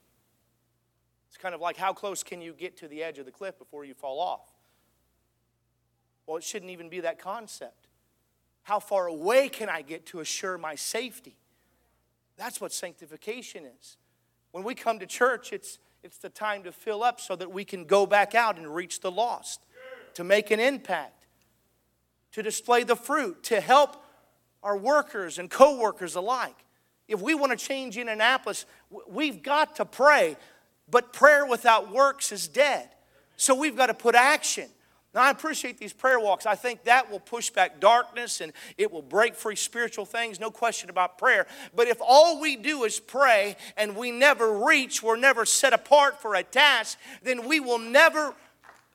It's 1.30 1.38
kind 1.38 1.54
of 1.54 1.60
like 1.60 1.76
how 1.76 1.92
close 1.92 2.24
can 2.24 2.42
you 2.42 2.52
get 2.52 2.76
to 2.78 2.88
the 2.88 3.04
edge 3.04 3.18
of 3.18 3.24
the 3.24 3.30
cliff 3.30 3.56
before 3.56 3.84
you 3.84 3.94
fall 3.94 4.18
off? 4.18 4.52
Well, 6.26 6.36
it 6.36 6.42
shouldn't 6.42 6.72
even 6.72 6.88
be 6.88 7.00
that 7.00 7.20
concept. 7.20 7.86
How 8.64 8.80
far 8.80 9.06
away 9.06 9.48
can 9.48 9.68
I 9.68 9.82
get 9.82 10.06
to 10.06 10.18
assure 10.18 10.58
my 10.58 10.74
safety? 10.74 11.36
That's 12.36 12.60
what 12.60 12.72
sanctification 12.72 13.64
is. 13.64 13.96
When 14.50 14.64
we 14.64 14.74
come 14.74 14.98
to 14.98 15.06
church, 15.06 15.52
it's, 15.52 15.78
it's 16.02 16.18
the 16.18 16.28
time 16.28 16.64
to 16.64 16.72
fill 16.72 17.04
up 17.04 17.20
so 17.20 17.36
that 17.36 17.52
we 17.52 17.64
can 17.64 17.84
go 17.84 18.06
back 18.06 18.34
out 18.34 18.58
and 18.58 18.74
reach 18.74 19.00
the 19.00 19.10
lost, 19.10 19.64
to 20.14 20.24
make 20.24 20.50
an 20.50 20.58
impact, 20.58 21.26
to 22.32 22.42
display 22.42 22.82
the 22.82 22.96
fruit, 22.96 23.44
to 23.44 23.60
help 23.60 24.02
our 24.64 24.76
workers 24.76 25.38
and 25.38 25.48
co 25.48 25.78
workers 25.78 26.16
alike. 26.16 26.64
If 27.06 27.20
we 27.20 27.34
want 27.34 27.56
to 27.56 27.58
change 27.58 27.96
Indianapolis, 27.96 28.66
we've 29.08 29.42
got 29.42 29.76
to 29.76 29.84
pray 29.84 30.36
but 30.90 31.12
prayer 31.12 31.46
without 31.46 31.92
works 31.92 32.32
is 32.32 32.48
dead. 32.48 32.88
So 33.36 33.54
we've 33.54 33.76
got 33.76 33.86
to 33.86 33.94
put 33.94 34.14
action. 34.14 34.68
Now, 35.14 35.22
I 35.22 35.30
appreciate 35.30 35.78
these 35.78 35.92
prayer 35.92 36.20
walks. 36.20 36.46
I 36.46 36.54
think 36.54 36.84
that 36.84 37.10
will 37.10 37.20
push 37.20 37.50
back 37.50 37.80
darkness 37.80 38.40
and 38.40 38.52
it 38.78 38.92
will 38.92 39.02
break 39.02 39.34
free 39.34 39.56
spiritual 39.56 40.04
things, 40.04 40.38
no 40.38 40.50
question 40.52 40.88
about 40.88 41.18
prayer. 41.18 41.46
But 41.74 41.88
if 41.88 41.98
all 42.00 42.40
we 42.40 42.54
do 42.54 42.84
is 42.84 43.00
pray 43.00 43.56
and 43.76 43.96
we 43.96 44.12
never 44.12 44.64
reach, 44.64 45.02
we're 45.02 45.16
never 45.16 45.44
set 45.44 45.72
apart 45.72 46.22
for 46.22 46.36
a 46.36 46.44
task, 46.44 46.96
then 47.24 47.48
we 47.48 47.58
will 47.58 47.78
never 47.78 48.34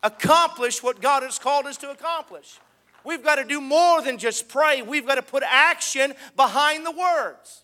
accomplish 0.04 0.82
what 0.82 1.02
God 1.02 1.24
has 1.24 1.38
called 1.38 1.66
us 1.66 1.76
to 1.78 1.92
accomplish. 1.92 2.60
We've 3.04 3.24
got 3.24 3.36
to 3.36 3.44
do 3.44 3.60
more 3.60 4.02
than 4.02 4.18
just 4.18 4.48
pray, 4.48 4.82
we've 4.82 5.06
got 5.06 5.16
to 5.16 5.22
put 5.22 5.44
action 5.46 6.14
behind 6.38 6.86
the 6.86 6.92
words. 6.92 7.64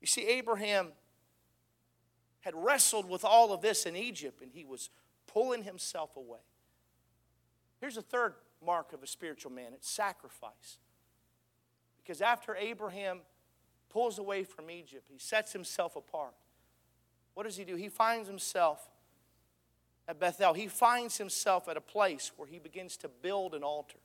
You 0.00 0.06
see, 0.06 0.26
Abraham 0.26 0.88
had 2.40 2.54
wrestled 2.54 3.08
with 3.08 3.24
all 3.24 3.52
of 3.52 3.60
this 3.60 3.86
in 3.86 3.96
Egypt 3.96 4.42
and 4.42 4.52
he 4.52 4.64
was 4.64 4.90
pulling 5.26 5.64
himself 5.64 6.16
away. 6.16 6.40
Here's 7.80 7.96
a 7.96 8.02
third 8.02 8.34
mark 8.64 8.92
of 8.92 9.02
a 9.02 9.06
spiritual 9.06 9.52
man 9.52 9.72
it's 9.74 9.90
sacrifice. 9.90 10.78
Because 12.02 12.20
after 12.20 12.56
Abraham 12.56 13.20
pulls 13.88 14.18
away 14.18 14.44
from 14.44 14.70
Egypt, 14.70 15.04
he 15.10 15.18
sets 15.18 15.52
himself 15.52 15.96
apart. 15.96 16.34
What 17.34 17.44
does 17.44 17.56
he 17.56 17.64
do? 17.64 17.76
He 17.76 17.88
finds 17.88 18.28
himself 18.28 18.90
at 20.08 20.18
Bethel. 20.18 20.54
He 20.54 20.66
finds 20.66 21.18
himself 21.18 21.68
at 21.68 21.76
a 21.76 21.80
place 21.80 22.32
where 22.36 22.48
he 22.48 22.58
begins 22.58 22.96
to 22.98 23.08
build 23.08 23.54
an 23.54 23.62
altar. 23.62 23.98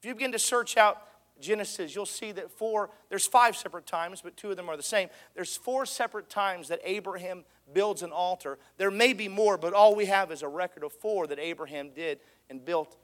If 0.00 0.06
you 0.06 0.14
begin 0.14 0.32
to 0.32 0.38
search 0.38 0.76
out 0.76 1.02
Genesis, 1.40 1.94
you'll 1.94 2.06
see 2.06 2.32
that 2.32 2.50
four, 2.50 2.90
there's 3.08 3.26
five 3.26 3.56
separate 3.56 3.86
times, 3.86 4.20
but 4.22 4.36
two 4.36 4.50
of 4.50 4.56
them 4.56 4.68
are 4.68 4.76
the 4.76 4.82
same. 4.82 5.08
There's 5.34 5.56
four 5.56 5.84
separate 5.84 6.28
times 6.28 6.68
that 6.68 6.80
Abraham 6.84 7.44
builds 7.72 8.02
an 8.02 8.12
altar. 8.12 8.58
There 8.76 8.90
may 8.90 9.12
be 9.12 9.28
more, 9.28 9.58
but 9.58 9.72
all 9.72 9.94
we 9.94 10.06
have 10.06 10.30
is 10.30 10.42
a 10.42 10.48
record 10.48 10.84
of 10.84 10.92
four 10.92 11.26
that 11.26 11.38
Abraham 11.38 11.90
did 11.90 12.20
and 12.48 12.64
built 12.64 12.96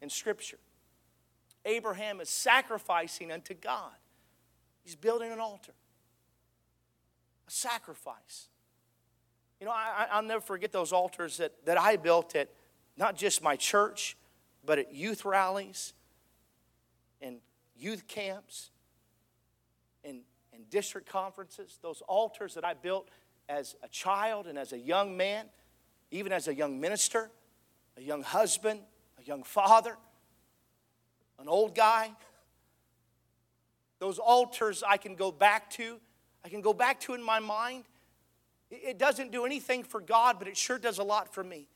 in 0.00 0.08
Scripture. 0.08 0.58
Abraham 1.66 2.20
is 2.20 2.28
sacrificing 2.28 3.32
unto 3.32 3.54
God, 3.54 3.94
he's 4.82 4.96
building 4.96 5.30
an 5.30 5.40
altar, 5.40 5.72
a 7.46 7.50
sacrifice. 7.50 8.48
You 9.60 9.66
know, 9.66 9.72
I, 9.72 10.20
will 10.20 10.28
never 10.28 10.40
forget 10.40 10.72
those 10.72 10.92
altars 10.92 11.38
that, 11.38 11.52
that 11.64 11.80
I 11.80 11.96
built 11.96 12.34
at 12.34 12.50
not 12.96 13.16
just 13.16 13.42
my 13.42 13.56
church, 13.56 14.16
but 14.64 14.78
at 14.78 14.92
youth 14.92 15.24
rallies 15.24 15.94
and 17.22 17.38
youth 17.76 18.06
camps 18.06 18.70
and, 20.04 20.20
and 20.52 20.68
district 20.70 21.08
conferences. 21.08 21.78
Those 21.82 22.02
altars 22.02 22.54
that 22.54 22.64
I 22.64 22.74
built 22.74 23.08
as 23.48 23.76
a 23.82 23.88
child 23.88 24.46
and 24.46 24.58
as 24.58 24.72
a 24.72 24.78
young 24.78 25.16
man, 25.16 25.46
even 26.10 26.32
as 26.32 26.48
a 26.48 26.54
young 26.54 26.80
minister, 26.80 27.30
a 27.96 28.02
young 28.02 28.22
husband, 28.22 28.80
a 29.18 29.22
young 29.22 29.42
father, 29.42 29.96
an 31.38 31.48
old 31.48 31.74
guy. 31.74 32.10
Those 33.98 34.18
altars 34.18 34.82
I 34.86 34.96
can 34.96 35.14
go 35.14 35.30
back 35.30 35.70
to, 35.70 35.98
I 36.44 36.48
can 36.48 36.60
go 36.60 36.72
back 36.72 37.00
to 37.00 37.14
in 37.14 37.22
my 37.22 37.40
mind. 37.40 37.84
It 38.70 38.98
doesn't 38.98 39.30
do 39.30 39.44
anything 39.44 39.84
for 39.84 40.00
God, 40.00 40.38
but 40.38 40.48
it 40.48 40.56
sure 40.56 40.78
does 40.78 40.98
a 40.98 41.04
lot 41.04 41.32
for 41.32 41.44
me. 41.44 41.68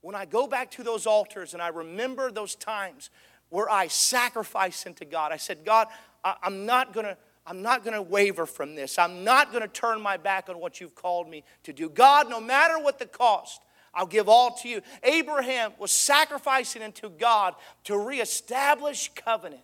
When 0.00 0.14
I 0.14 0.24
go 0.24 0.46
back 0.46 0.70
to 0.72 0.82
those 0.82 1.06
altars 1.06 1.54
and 1.54 1.62
I 1.62 1.68
remember 1.68 2.30
those 2.30 2.54
times 2.54 3.10
where 3.50 3.70
I 3.70 3.88
sacrificed 3.88 4.86
unto 4.86 5.04
God, 5.04 5.32
I 5.32 5.36
said, 5.36 5.64
God, 5.64 5.88
I'm 6.24 6.66
not 6.66 6.92
going 6.92 7.06
to 7.06 7.16
I'm 7.46 7.62
not 7.62 7.82
going 7.82 7.94
to 7.94 8.02
waver 8.02 8.44
from 8.44 8.74
this. 8.74 8.98
I'm 8.98 9.24
not 9.24 9.52
going 9.52 9.62
to 9.62 9.68
turn 9.68 10.02
my 10.02 10.18
back 10.18 10.50
on 10.50 10.60
what 10.60 10.82
you've 10.82 10.94
called 10.94 11.30
me 11.30 11.44
to 11.62 11.72
do. 11.72 11.88
God, 11.88 12.28
no 12.28 12.42
matter 12.42 12.78
what 12.78 12.98
the 12.98 13.06
cost, 13.06 13.62
I'll 13.94 14.06
give 14.06 14.28
all 14.28 14.54
to 14.56 14.68
you. 14.68 14.82
Abraham 15.02 15.72
was 15.78 15.90
sacrificing 15.90 16.82
unto 16.82 17.08
God 17.08 17.54
to 17.84 17.96
reestablish 17.96 19.10
covenant. 19.14 19.62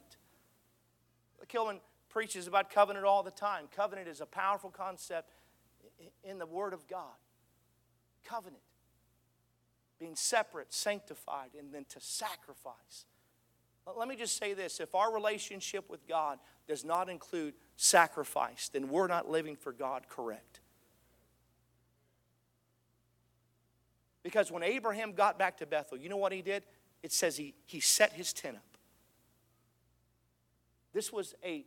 Kilman 1.46 1.78
preaches 2.08 2.46
about 2.46 2.70
covenant 2.70 3.04
all 3.04 3.22
the 3.22 3.30
time. 3.30 3.66
Covenant 3.74 4.08
is 4.08 4.20
a 4.20 4.26
powerful 4.26 4.70
concept 4.70 5.34
in 6.24 6.38
the 6.38 6.46
Word 6.46 6.72
of 6.72 6.88
God. 6.88 7.14
Covenant. 8.24 8.62
Being 10.00 10.16
separate, 10.16 10.72
sanctified, 10.72 11.50
and 11.58 11.72
then 11.72 11.84
to 11.90 12.00
sacrifice. 12.00 13.04
Let 13.96 14.08
me 14.08 14.16
just 14.16 14.38
say 14.38 14.54
this 14.54 14.80
if 14.80 14.94
our 14.94 15.12
relationship 15.12 15.90
with 15.90 16.06
God 16.08 16.38
does 16.66 16.84
not 16.84 17.08
include 17.08 17.54
sacrifice, 17.76 18.68
then 18.68 18.88
we're 18.88 19.06
not 19.06 19.28
living 19.28 19.56
for 19.56 19.72
God 19.72 20.08
correct. 20.08 20.60
Because 24.22 24.50
when 24.50 24.62
Abraham 24.62 25.12
got 25.12 25.38
back 25.38 25.58
to 25.58 25.66
Bethel, 25.66 25.98
you 25.98 26.08
know 26.08 26.16
what 26.16 26.32
he 26.32 26.40
did? 26.40 26.64
It 27.02 27.12
says 27.12 27.36
he, 27.36 27.54
he 27.66 27.80
set 27.80 28.14
his 28.14 28.32
tent 28.32 28.56
up. 28.56 28.62
This 30.94 31.12
was 31.12 31.34
a 31.44 31.66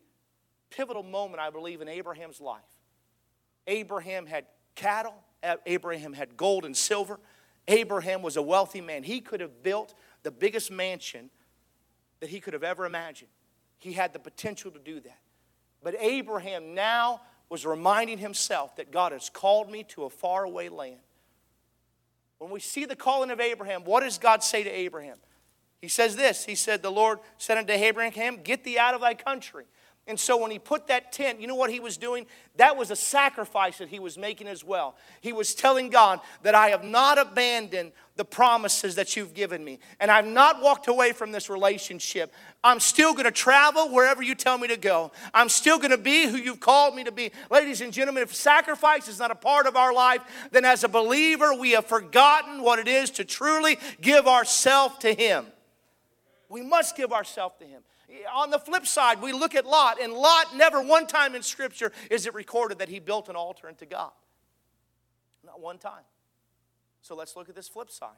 pivotal 0.72 1.04
moment, 1.04 1.40
I 1.40 1.52
believe, 1.52 1.82
in 1.82 1.88
Abraham's 1.88 2.42
life. 2.42 2.62
Abraham 3.68 4.26
had 4.26 4.46
cattle, 4.74 5.14
uh, 5.44 5.58
Abraham 5.68 6.14
had 6.14 6.36
gold 6.36 6.66
and 6.66 6.76
silver. 6.76 7.20
Abraham 7.68 8.22
was 8.22 8.38
a 8.38 8.42
wealthy 8.42 8.82
man. 8.82 9.04
He 9.04 9.20
could 9.20 9.42
have 9.42 9.62
built 9.62 9.94
the 10.24 10.32
biggest 10.32 10.72
mansion 10.72 11.30
that 12.20 12.30
he 12.30 12.40
could 12.40 12.54
have 12.54 12.64
ever 12.64 12.86
imagined. 12.86 13.30
He 13.78 13.94
had 13.94 14.14
the 14.14 14.20
potential 14.20 14.72
to 14.72 14.80
do 14.80 15.00
that. 15.02 15.20
But 15.84 15.96
Abraham 16.00 16.74
now 16.74 17.22
was 17.50 17.66
reminding 17.66 18.18
himself 18.18 18.76
that 18.76 18.92
God 18.92 19.12
has 19.12 19.30
called 19.30 19.70
me 19.70 19.84
to 19.90 20.04
a 20.04 20.10
faraway 20.10 20.70
land. 20.70 21.00
When 22.40 22.52
we 22.52 22.60
see 22.60 22.86
the 22.86 22.96
calling 22.96 23.32
of 23.32 23.40
Abraham, 23.40 23.84
what 23.84 24.04
does 24.04 24.18
God 24.18 24.44
say 24.44 24.64
to 24.64 24.70
Abraham? 24.70 25.18
He 25.82 25.88
says 25.88 26.16
this 26.16 26.46
He 26.46 26.56
said, 26.56 26.82
The 26.82 26.92
Lord 26.92 27.20
said 27.38 27.58
unto 27.58 27.74
Abraham, 27.74 28.38
Get 28.44 28.64
thee 28.64 28.78
out 28.78 28.94
of 28.94 29.02
thy 29.02 29.14
country 29.14 29.66
And 30.08 30.18
so 30.18 30.38
when 30.38 30.52
he 30.52 30.60
put 30.60 30.88
that 30.88 31.12
tent, 31.12 31.42
you 31.42 31.48
know 31.48 31.56
what 31.56 31.70
he 31.70 31.82
was 31.82 31.98
doing? 31.98 32.26
That 32.56 32.78
was 32.78 32.92
a 32.92 32.96
sacrifice 32.96 33.78
that 33.80 33.90
he 33.90 34.00
was 34.00 34.18
making 34.18 34.48
as 34.48 34.64
well. 34.64 34.96
He 35.20 35.34
was 35.34 35.54
telling 35.54 35.90
God 35.90 36.22
that 36.44 36.56
I 36.56 36.70
have 36.70 36.84
not 36.84 37.18
abandoned 37.18 37.92
the 38.16 38.24
promises 38.24 38.96
that 38.96 39.16
you've 39.16 39.34
given 39.34 39.64
me. 39.64 39.80
And 40.00 40.10
I've 40.10 40.26
not 40.26 40.62
walked 40.62 40.88
away 40.88 41.12
from 41.12 41.32
this 41.32 41.50
relationship. 41.50 42.34
I'm 42.64 42.80
still 42.80 43.14
going 43.14 43.26
to 43.26 43.32
travel 43.32 43.90
wherever 43.90 44.24
you 44.24 44.34
tell 44.34 44.58
me 44.58 44.70
to 44.70 44.78
go. 44.78 45.12
I'm 45.34 45.50
still 45.50 45.78
going 45.78 45.92
to 45.92 45.98
be 45.98 46.26
who 46.26 46.38
you've 46.38 46.62
called 46.62 46.96
me 46.96 47.04
to 47.04 47.12
be. 47.12 47.32
Ladies 47.52 47.82
and 47.82 47.92
gentlemen, 47.92 48.24
if 48.24 48.34
sacrifice 48.34 49.08
is 49.08 49.20
not 49.20 49.30
a 49.30 49.36
part 49.36 49.68
of 49.68 49.76
our 49.76 49.94
life, 49.94 50.22
then 50.52 50.64
as 50.64 50.84
a 50.84 50.90
believer, 50.90 51.54
we 51.54 51.72
have 51.72 51.86
forgotten 51.86 52.62
what 52.62 52.80
it 52.80 52.88
is 52.88 53.12
to 53.12 53.26
truly 53.26 53.78
give 54.02 54.26
ourselves 54.26 54.98
to 55.00 55.14
him. 55.14 55.46
We 56.50 56.62
must 56.62 56.96
give 56.96 57.12
ourselves 57.12 57.56
to 57.60 57.66
him. 57.66 57.82
On 58.34 58.50
the 58.50 58.60
flip 58.60 58.88
side, 58.88 59.22
we 59.22 59.34
look 59.34 59.54
at 59.54 59.66
Lot, 59.66 60.02
and 60.02 60.14
Lot 60.14 60.56
never 60.56 60.82
one 60.82 61.08
time 61.08 61.36
in 61.36 61.44
Scripture 61.44 61.92
is 62.10 62.26
it 62.26 62.34
recorded 62.34 62.80
that 62.80 62.88
he 62.88 63.00
built 63.00 63.28
an 63.28 63.36
altar 63.36 63.68
unto 63.68 63.86
God. 63.86 64.12
Not 65.46 65.60
one 65.60 65.78
time. 65.78 66.04
So 67.02 67.16
let's 67.16 67.36
look 67.36 67.50
at 67.50 67.56
this 67.56 67.68
flip 67.68 67.92
side. 67.92 68.10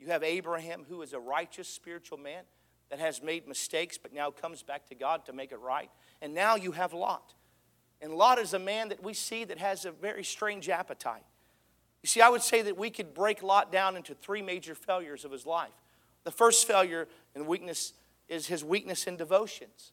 You 0.00 0.08
have 0.08 0.22
Abraham, 0.22 0.84
who 0.88 1.02
is 1.02 1.12
a 1.12 1.20
righteous 1.20 1.68
spiritual 1.68 2.18
man 2.18 2.42
that 2.90 2.98
has 2.98 3.22
made 3.22 3.46
mistakes, 3.46 3.98
but 3.98 4.12
now 4.12 4.30
comes 4.30 4.62
back 4.62 4.86
to 4.88 4.94
God 4.94 5.24
to 5.26 5.32
make 5.32 5.52
it 5.52 5.60
right. 5.60 5.90
And 6.20 6.34
now 6.34 6.56
you 6.56 6.72
have 6.72 6.92
Lot. 6.92 7.34
And 8.00 8.14
Lot 8.14 8.38
is 8.38 8.54
a 8.54 8.58
man 8.58 8.88
that 8.88 9.02
we 9.02 9.14
see 9.14 9.44
that 9.44 9.58
has 9.58 9.84
a 9.84 9.92
very 9.92 10.24
strange 10.24 10.68
appetite. 10.68 11.24
You 12.02 12.08
see, 12.08 12.20
I 12.20 12.30
would 12.30 12.42
say 12.42 12.62
that 12.62 12.76
we 12.76 12.90
could 12.90 13.14
break 13.14 13.42
Lot 13.42 13.70
down 13.70 13.96
into 13.96 14.14
three 14.14 14.42
major 14.42 14.74
failures 14.74 15.24
of 15.24 15.30
his 15.30 15.46
life. 15.46 15.70
The 16.24 16.30
first 16.30 16.66
failure 16.66 17.08
and 17.34 17.46
weakness 17.46 17.92
is 18.30 18.46
his 18.46 18.64
weakness 18.64 19.04
in 19.04 19.16
devotions. 19.16 19.92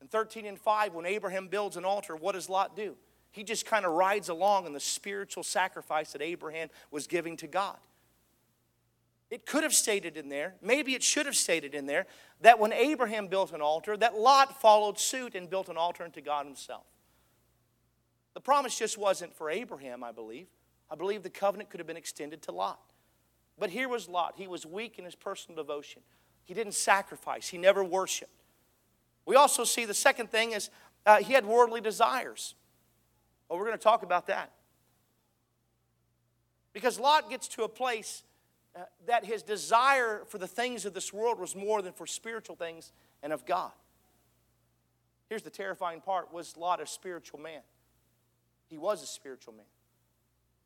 In 0.00 0.08
13 0.08 0.46
and 0.46 0.58
5, 0.58 0.94
when 0.94 1.04
Abraham 1.04 1.48
builds 1.48 1.76
an 1.76 1.84
altar, 1.84 2.16
what 2.16 2.32
does 2.32 2.48
Lot 2.48 2.76
do? 2.76 2.96
He 3.30 3.42
just 3.42 3.66
kind 3.66 3.84
of 3.84 3.92
rides 3.92 4.28
along 4.28 4.66
in 4.66 4.72
the 4.72 4.80
spiritual 4.80 5.42
sacrifice 5.42 6.12
that 6.12 6.22
Abraham 6.22 6.68
was 6.90 7.06
giving 7.06 7.36
to 7.38 7.46
God. 7.46 7.76
It 9.30 9.44
could 9.44 9.64
have 9.64 9.74
stated 9.74 10.16
in 10.16 10.28
there, 10.28 10.54
maybe 10.62 10.94
it 10.94 11.02
should 11.02 11.26
have 11.26 11.34
stated 11.34 11.74
in 11.74 11.86
there, 11.86 12.06
that 12.42 12.60
when 12.60 12.72
Abraham 12.72 13.26
built 13.26 13.52
an 13.52 13.60
altar, 13.60 13.96
that 13.96 14.14
Lot 14.14 14.60
followed 14.60 14.98
suit 14.98 15.34
and 15.34 15.50
built 15.50 15.68
an 15.68 15.76
altar 15.76 16.04
unto 16.04 16.20
God 16.20 16.46
himself. 16.46 16.84
The 18.34 18.40
promise 18.40 18.78
just 18.78 18.96
wasn't 18.96 19.34
for 19.34 19.50
Abraham, 19.50 20.04
I 20.04 20.12
believe. 20.12 20.46
I 20.90 20.94
believe 20.94 21.22
the 21.22 21.30
covenant 21.30 21.70
could 21.70 21.80
have 21.80 21.86
been 21.86 21.96
extended 21.96 22.42
to 22.42 22.52
Lot. 22.52 22.78
But 23.58 23.70
here 23.70 23.88
was 23.88 24.08
Lot. 24.08 24.34
He 24.36 24.46
was 24.46 24.66
weak 24.66 24.98
in 24.98 25.04
his 25.04 25.14
personal 25.14 25.56
devotion. 25.56 26.02
He 26.44 26.54
didn't 26.54 26.74
sacrifice, 26.74 27.48
he 27.48 27.58
never 27.58 27.82
worshiped. 27.82 28.30
We 29.26 29.36
also 29.36 29.64
see 29.64 29.84
the 29.84 29.94
second 29.94 30.30
thing 30.30 30.52
is 30.52 30.70
uh, 31.06 31.18
he 31.18 31.32
had 31.32 31.46
worldly 31.46 31.80
desires. 31.80 32.54
Well, 33.48 33.58
we're 33.58 33.66
going 33.66 33.78
to 33.78 33.82
talk 33.82 34.02
about 34.02 34.26
that. 34.26 34.50
Because 36.72 36.98
Lot 36.98 37.30
gets 37.30 37.48
to 37.48 37.62
a 37.62 37.68
place 37.68 38.22
uh, 38.76 38.80
that 39.06 39.24
his 39.24 39.42
desire 39.42 40.22
for 40.28 40.38
the 40.38 40.46
things 40.46 40.84
of 40.84 40.92
this 40.92 41.12
world 41.12 41.38
was 41.38 41.54
more 41.54 41.80
than 41.80 41.92
for 41.92 42.06
spiritual 42.06 42.56
things 42.56 42.92
and 43.22 43.32
of 43.32 43.46
God. 43.46 43.70
Here's 45.28 45.42
the 45.42 45.50
terrifying 45.50 46.00
part 46.00 46.32
was 46.32 46.56
Lot 46.56 46.80
a 46.80 46.86
spiritual 46.86 47.40
man? 47.40 47.60
He 48.68 48.76
was 48.76 49.02
a 49.02 49.06
spiritual 49.06 49.54
man. 49.54 49.66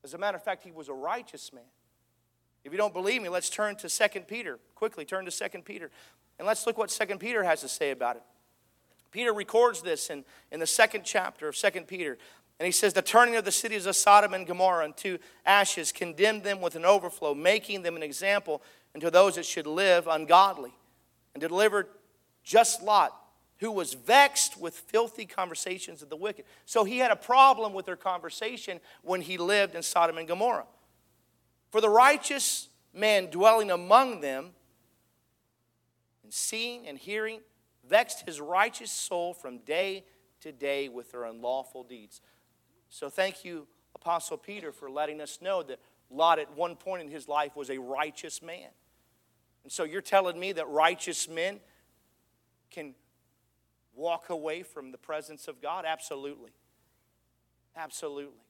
As 0.03 0.15
a 0.15 0.19
matter 0.19 0.37
of 0.37 0.43
fact, 0.43 0.65
he 0.65 0.71
was 0.71 0.89
a 0.89 0.95
righteous 0.95 1.53
man. 1.53 1.65
If 2.69 2.73
you 2.73 2.79
don't 2.79 2.93
believe 2.93 3.23
me, 3.23 3.31
let's 3.31 3.49
turn 3.49 3.77
to 3.77 3.89
2 3.89 4.21
Peter. 4.29 4.59
Quickly, 4.75 5.07
turn 5.07 5.25
to 5.25 5.31
2 5.31 5.63
Peter. 5.63 5.91
And 6.39 6.47
let's 6.47 6.67
look 6.67 6.77
what 6.77 6.91
2 6.91 7.17
Peter 7.17 7.43
has 7.43 7.63
to 7.63 7.69
say 7.69 7.93
about 7.93 8.17
it. 8.17 8.23
Peter 9.11 9.33
records 9.33 9.81
this 9.81 10.11
in, 10.11 10.23
in 10.53 10.61
the 10.61 10.67
second 10.67 11.03
chapter 11.03 11.49
of 11.49 11.57
2 11.57 11.71
Peter. 11.87 12.19
And 12.61 12.67
he 12.67 12.71
says, 12.71 12.93
The 12.93 13.01
turning 13.01 13.37
of 13.37 13.47
the 13.47 13.53
cities 13.53 13.87
of 13.87 13.97
Sodom 13.97 14.35
and 14.35 14.47
Gomorrah 14.47 14.85
into 14.85 15.17
ashes 15.47 15.93
condemned 15.93 16.43
them 16.43 16.61
with 16.61 16.77
an 16.77 16.85
overflow, 16.85 17.35
making 17.35 17.85
them 17.85 17.97
an 17.97 18.03
example 18.03 18.61
unto 18.95 19.09
those 19.09 19.37
that 19.37 19.47
should 19.47 19.67
live 19.67 20.07
ungodly, 20.07 20.75
and 21.33 21.41
delivered 21.41 21.87
just 22.45 22.83
Lot, 22.83 23.19
who 23.61 23.73
was 23.73 23.95
vexed 23.95 24.61
with 24.61 24.77
filthy 24.77 25.25
conversations 25.25 26.03
of 26.03 26.11
the 26.11 26.17
wicked. 26.17 26.45
So 26.67 26.85
he 26.85 26.99
had 26.99 27.11
a 27.11 27.17
problem 27.17 27.73
with 27.73 27.87
their 27.87 27.97
conversation 27.97 28.79
when 29.01 29.23
he 29.23 29.39
lived 29.39 29.75
in 29.75 29.83
Sodom 29.83 30.19
and 30.19 30.29
Gomorrah. 30.29 30.67
For 31.71 31.81
the 31.81 31.89
righteous 31.89 32.69
man 32.95 33.27
dwelling 33.31 33.71
among 33.71 34.21
them, 34.21 34.51
and 36.23 36.33
seeing 36.33 36.87
and 36.87 36.99
hearing, 36.99 37.41
vexed 37.89 38.27
his 38.27 38.41
righteous 38.41 38.91
soul 38.91 39.33
from 39.35 39.59
day 39.59 40.05
to 40.41 40.53
day 40.53 40.89
with 40.89 41.13
their 41.13 41.25
unlawful 41.25 41.85
deeds. 41.85 42.21
So 42.89 43.09
thank 43.09 43.45
you, 43.45 43.67
Apostle 43.95 44.37
Peter, 44.37 44.73
for 44.73 44.91
letting 44.91 45.21
us 45.21 45.39
know 45.41 45.63
that 45.63 45.79
Lot 46.11 46.39
at 46.39 46.57
one 46.57 46.77
point 46.77 47.03
in 47.03 47.11
his 47.11 47.29
life 47.29 47.57
was 47.57 47.71
a 47.71 47.79
righteous 47.79 48.43
man. 48.43 48.69
And 49.65 49.73
so 49.73 49.85
you're 49.85 50.01
telling 50.01 50.39
me 50.39 50.53
that 50.53 50.69
righteous 50.69 51.29
men 51.29 51.61
can 52.71 52.95
walk 53.95 54.31
away 54.31 54.63
from 54.63 54.93
the 54.93 54.99
presence 54.99 55.49
of 55.49 55.61
God? 55.61 55.85
Absolutely. 55.87 56.51
Absolutely. 57.77 58.41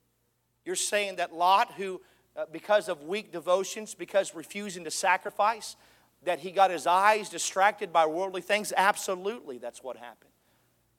You're 0.64 0.76
saying 0.76 1.16
that 1.16 1.34
Lot, 1.34 1.72
who 1.72 2.00
uh, 2.38 2.44
because 2.52 2.88
of 2.88 3.02
weak 3.02 3.32
devotions, 3.32 3.94
because 3.94 4.34
refusing 4.34 4.84
to 4.84 4.90
sacrifice, 4.90 5.76
that 6.22 6.38
he 6.38 6.52
got 6.52 6.70
his 6.70 6.86
eyes 6.86 7.28
distracted 7.28 7.92
by 7.92 8.06
worldly 8.06 8.40
things? 8.40 8.72
Absolutely, 8.76 9.58
that's 9.58 9.82
what 9.82 9.96
happened. 9.96 10.30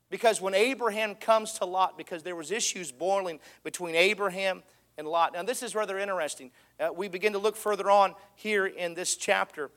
Because 0.10 0.42
when 0.42 0.54
Abraham 0.54 1.16
comes 1.16 1.54
to 1.54 1.66
Lot, 1.66 1.98
because 1.98 2.24
there 2.24 2.36
was 2.36 2.52
issues 2.52 2.92
boiling 2.92 3.40
between 3.64 3.96
Abraham 3.96 4.64
and 4.98 5.08
Lot. 5.08 5.34
Now, 5.34 5.44
this 5.44 5.64
is 5.64 5.74
rather 5.74 5.98
interesting. 5.98 6.52
Uh, 6.80 6.90
we 6.94 7.08
begin 7.08 7.32
to 7.34 7.40
look 7.40 7.56
further 7.56 7.90
on 7.90 8.14
here 8.36 8.66
in 8.66 8.94
this 8.94 9.16
chapter 9.16 9.72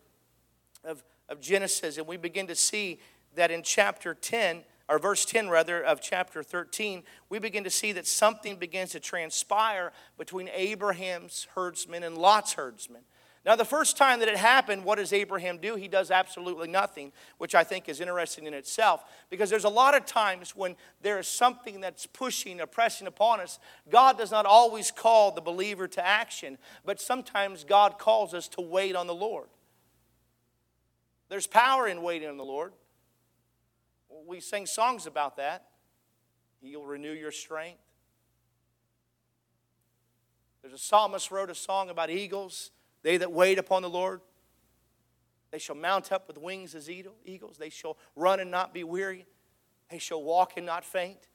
of, 0.84 1.04
of 1.28 1.40
Genesis, 1.40 1.96
and 1.96 2.06
we 2.08 2.16
begin 2.16 2.48
to 2.48 2.56
see 2.56 2.98
that 3.36 3.52
in 3.52 3.62
chapter 3.62 4.14
10, 4.14 4.64
or 4.92 4.98
verse 4.98 5.24
10 5.24 5.48
rather, 5.48 5.82
of 5.82 6.02
chapter 6.02 6.42
13, 6.42 7.02
we 7.30 7.38
begin 7.38 7.64
to 7.64 7.70
see 7.70 7.92
that 7.92 8.06
something 8.06 8.56
begins 8.56 8.90
to 8.90 9.00
transpire 9.00 9.90
between 10.18 10.50
Abraham's 10.52 11.46
herdsmen 11.54 12.02
and 12.02 12.18
Lot's 12.18 12.52
herdsmen. 12.52 13.00
Now, 13.46 13.56
the 13.56 13.64
first 13.64 13.96
time 13.96 14.18
that 14.18 14.28
it 14.28 14.36
happened, 14.36 14.84
what 14.84 14.98
does 14.98 15.14
Abraham 15.14 15.56
do? 15.56 15.76
He 15.76 15.88
does 15.88 16.10
absolutely 16.10 16.68
nothing, 16.68 17.10
which 17.38 17.54
I 17.54 17.64
think 17.64 17.88
is 17.88 18.02
interesting 18.02 18.44
in 18.44 18.52
itself 18.52 19.02
because 19.30 19.48
there's 19.48 19.64
a 19.64 19.70
lot 19.70 19.96
of 19.96 20.04
times 20.04 20.54
when 20.54 20.76
there 21.00 21.18
is 21.18 21.26
something 21.26 21.80
that's 21.80 22.04
pushing 22.04 22.60
or 22.60 22.66
pressing 22.66 23.06
upon 23.06 23.40
us. 23.40 23.58
God 23.88 24.18
does 24.18 24.30
not 24.30 24.44
always 24.44 24.90
call 24.90 25.32
the 25.32 25.40
believer 25.40 25.88
to 25.88 26.06
action, 26.06 26.58
but 26.84 27.00
sometimes 27.00 27.64
God 27.64 27.98
calls 27.98 28.34
us 28.34 28.46
to 28.48 28.60
wait 28.60 28.94
on 28.94 29.06
the 29.06 29.14
Lord. 29.14 29.48
There's 31.30 31.46
power 31.46 31.88
in 31.88 32.02
waiting 32.02 32.28
on 32.28 32.36
the 32.36 32.44
Lord 32.44 32.74
we 34.26 34.40
sing 34.40 34.66
songs 34.66 35.06
about 35.06 35.36
that. 35.36 35.66
He'll 36.60 36.84
renew 36.84 37.12
your 37.12 37.32
strength. 37.32 37.80
There's 40.62 40.74
a 40.74 40.78
psalmist 40.78 41.30
wrote 41.30 41.50
a 41.50 41.54
song 41.54 41.90
about 41.90 42.08
eagles. 42.08 42.70
They 43.02 43.16
that 43.16 43.32
wait 43.32 43.58
upon 43.58 43.82
the 43.82 43.90
Lord, 43.90 44.20
they 45.50 45.58
shall 45.58 45.76
mount 45.76 46.12
up 46.12 46.28
with 46.28 46.38
wings 46.38 46.74
as 46.74 46.88
eagles. 46.88 47.58
They 47.58 47.68
shall 47.68 47.98
run 48.16 48.40
and 48.40 48.50
not 48.50 48.72
be 48.72 48.84
weary. 48.84 49.26
They 49.90 49.98
shall 49.98 50.22
walk 50.22 50.52
and 50.56 50.64
not 50.64 50.84
faint. 50.84 51.28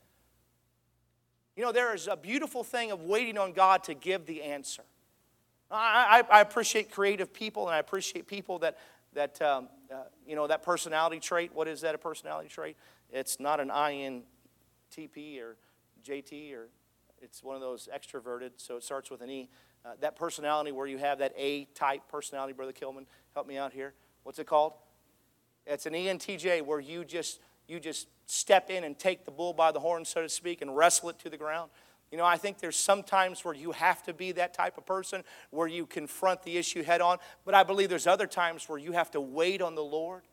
You 1.55 1.63
know, 1.63 1.71
there 1.71 1.93
is 1.93 2.07
a 2.07 2.15
beautiful 2.15 2.63
thing 2.63 2.91
of 2.91 3.03
waiting 3.03 3.37
on 3.37 3.51
God 3.51 3.83
to 3.85 3.93
give 3.93 4.25
the 4.25 4.43
answer. 4.43 4.83
I, 5.69 6.23
I, 6.31 6.37
I 6.37 6.41
appreciate 6.41 6.91
creative 6.91 7.33
people, 7.33 7.67
and 7.67 7.75
I 7.75 7.79
appreciate 7.79 8.27
people 8.27 8.59
that, 8.59 8.77
that 9.13 9.41
um, 9.41 9.69
uh, 9.91 10.03
you 10.25 10.35
know, 10.35 10.47
that 10.47 10.63
personality 10.63 11.19
trait. 11.19 11.51
What 11.53 11.67
is 11.67 11.81
that, 11.81 11.95
a 11.95 11.97
personality 11.97 12.49
trait? 12.49 12.77
It's 13.11 13.39
not 13.39 13.59
an 13.59 13.69
INTP 13.69 15.41
or 15.41 15.57
JT, 16.05 16.53
or 16.53 16.69
it's 17.21 17.43
one 17.43 17.55
of 17.55 17.61
those 17.61 17.87
extroverted, 17.93 18.51
so 18.57 18.77
it 18.77 18.83
starts 18.83 19.09
with 19.09 19.21
an 19.21 19.29
E. 19.29 19.49
Uh, 19.85 19.91
that 20.01 20.15
personality 20.15 20.71
where 20.71 20.87
you 20.87 20.97
have 20.97 21.19
that 21.19 21.33
A 21.37 21.65
type 21.73 22.01
personality, 22.09 22.53
Brother 22.53 22.73
Kilman, 22.73 23.05
help 23.33 23.47
me 23.47 23.57
out 23.57 23.71
here. 23.71 23.93
What's 24.23 24.39
it 24.39 24.47
called? 24.47 24.73
It's 25.65 25.85
an 25.85 25.93
ENTJ 25.93 26.63
where 26.63 26.79
you 26.79 27.05
just 27.05 27.39
you 27.67 27.79
just 27.79 28.07
step 28.25 28.69
in 28.69 28.83
and 28.83 28.97
take 28.97 29.25
the 29.25 29.31
bull 29.31 29.53
by 29.53 29.71
the 29.71 29.79
horn, 29.79 30.05
so 30.05 30.21
to 30.21 30.29
speak, 30.29 30.61
and 30.61 30.75
wrestle 30.75 31.09
it 31.09 31.19
to 31.19 31.29
the 31.29 31.37
ground. 31.37 31.69
You 32.11 32.17
know, 32.17 32.25
I 32.25 32.37
think 32.37 32.59
there's 32.59 32.77
some 32.77 33.03
times 33.03 33.43
where 33.43 33.53
you 33.53 33.73
have 33.73 34.01
to 34.03 34.13
be 34.13 34.31
that 34.33 34.53
type 34.53 34.77
of 34.77 34.85
person 34.85 35.23
where 35.49 35.67
you 35.67 35.85
confront 35.85 36.43
the 36.43 36.57
issue 36.57 36.83
head 36.83 37.01
on, 37.01 37.17
but 37.43 37.53
I 37.53 37.63
believe 37.63 37.89
there's 37.89 38.07
other 38.07 38.27
times 38.27 38.69
where 38.69 38.79
you 38.79 38.93
have 38.93 39.11
to 39.11 39.21
wait 39.21 39.61
on 39.61 39.75
the 39.75 39.83
Lord 39.83 40.23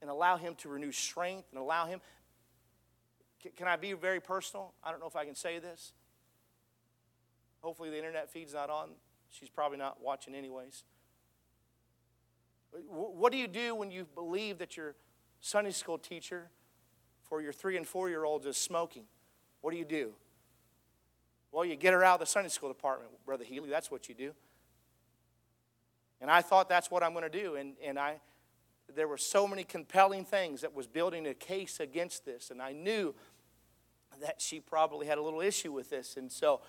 and 0.00 0.08
allow 0.08 0.36
Him 0.36 0.54
to 0.56 0.68
renew 0.68 0.92
strength 0.92 1.48
and 1.50 1.60
allow 1.60 1.86
Him. 1.86 2.00
Can 3.56 3.68
I 3.68 3.76
be 3.76 3.92
very 3.92 4.20
personal? 4.20 4.72
I 4.82 4.90
don't 4.90 5.00
know 5.00 5.08
if 5.08 5.16
I 5.16 5.24
can 5.24 5.34
say 5.34 5.58
this. 5.58 5.92
Hopefully, 7.60 7.90
the 7.90 7.98
internet 7.98 8.30
feed's 8.30 8.54
not 8.54 8.70
on. 8.70 8.90
She's 9.30 9.50
probably 9.50 9.78
not 9.78 10.02
watching, 10.02 10.34
anyways. 10.34 10.84
What 12.88 13.32
do 13.32 13.38
you 13.38 13.46
do 13.46 13.74
when 13.74 13.90
you 13.90 14.06
believe 14.14 14.58
that 14.58 14.76
your 14.76 14.94
Sunday 15.42 15.72
school 15.72 15.98
teacher 15.98 16.50
for 17.32 17.42
your 17.42 17.52
three 17.52 17.76
and 17.76 17.86
four 17.86 18.08
year 18.08 18.24
olds 18.24 18.46
is 18.46 18.56
smoking. 18.56 19.04
What 19.60 19.72
do 19.72 19.76
you 19.76 19.84
do? 19.84 20.12
Well, 21.52 21.66
you 21.66 21.76
get 21.76 21.92
her 21.92 22.02
out 22.02 22.14
of 22.14 22.20
the 22.20 22.26
Sunday 22.26 22.48
school 22.48 22.70
department, 22.70 23.10
Brother 23.26 23.44
Healy. 23.44 23.68
That's 23.68 23.90
what 23.90 24.08
you 24.08 24.14
do. 24.14 24.32
And 26.20 26.30
I 26.30 26.40
thought 26.40 26.68
that's 26.68 26.90
what 26.90 27.02
I'm 27.02 27.12
going 27.12 27.30
to 27.30 27.42
do. 27.42 27.56
And, 27.56 27.74
and 27.84 27.98
I, 27.98 28.20
there 28.94 29.06
were 29.06 29.18
so 29.18 29.46
many 29.46 29.62
compelling 29.62 30.24
things 30.24 30.62
that 30.62 30.74
was 30.74 30.86
building 30.86 31.26
a 31.26 31.34
case 31.34 31.78
against 31.78 32.24
this. 32.24 32.50
And 32.50 32.62
I 32.62 32.72
knew 32.72 33.14
that 34.20 34.40
she 34.40 34.60
probably 34.60 35.06
had 35.06 35.18
a 35.18 35.22
little 35.22 35.42
issue 35.42 35.72
with 35.72 35.90
this. 35.90 36.16
And 36.16 36.32
so 36.32 36.62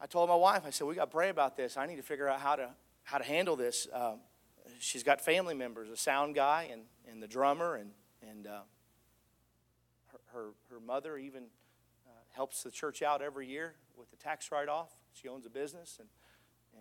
I 0.00 0.06
told 0.06 0.28
my 0.28 0.36
wife, 0.36 0.62
I 0.64 0.70
said, 0.70 0.86
we 0.86 0.94
got 0.94 1.06
to 1.06 1.10
pray 1.10 1.30
about 1.30 1.56
this. 1.56 1.76
I 1.76 1.86
need 1.86 1.96
to 1.96 2.02
figure 2.02 2.28
out 2.28 2.40
how 2.40 2.54
to, 2.54 2.70
how 3.02 3.18
to 3.18 3.24
handle 3.24 3.56
this. 3.56 3.88
Um, 3.92 4.20
she's 4.78 5.02
got 5.02 5.20
family 5.20 5.54
members, 5.54 5.88
a 5.88 5.96
sound 5.96 6.36
guy 6.36 6.68
and, 6.70 6.82
and 7.10 7.20
the 7.22 7.28
drummer, 7.28 7.74
and, 7.74 7.90
and 8.30 8.46
uh, 8.46 8.60
her, 10.12 10.18
her, 10.32 10.48
her 10.70 10.80
mother 10.80 11.16
even 11.16 11.44
helps 12.36 12.62
the 12.62 12.70
church 12.70 13.02
out 13.02 13.22
every 13.22 13.48
year 13.48 13.74
with 13.96 14.10
the 14.10 14.16
tax 14.16 14.52
write-off. 14.52 14.92
She 15.14 15.26
owns 15.26 15.46
a 15.46 15.50
business, 15.50 15.96
and 15.98 16.08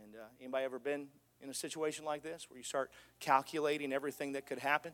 and 0.03 0.16
uh, 0.16 0.26
anybody 0.41 0.66
ever 0.66 0.78
been 0.78 1.08
in 1.41 1.49
a 1.49 1.53
situation 1.53 2.03
like 2.03 2.22
this 2.22 2.49
where 2.49 2.58
you 2.58 2.64
start 2.64 2.91
calculating 3.22 3.93
everything 3.93 4.34
that 4.34 4.45
could 4.45 4.60
happen 4.60 4.93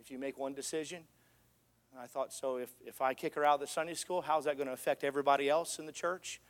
if 0.00 0.10
you 0.10 0.18
make 0.18 0.36
one 0.36 0.52
decision? 0.52 1.04
And 1.92 2.00
I 2.00 2.06
thought, 2.06 2.32
so 2.32 2.56
if 2.56 2.70
if 2.84 3.00
I 3.00 3.14
kick 3.14 3.36
her 3.36 3.44
out 3.44 3.54
of 3.54 3.60
the 3.60 3.66
Sunday 3.68 3.94
school, 3.94 4.20
how's 4.20 4.44
that 4.44 4.56
going 4.56 4.66
to 4.66 4.72
affect 4.72 5.04
everybody 5.04 5.48
else 5.48 5.78
in 5.78 5.86
the 5.86 5.92
church? 5.92 6.40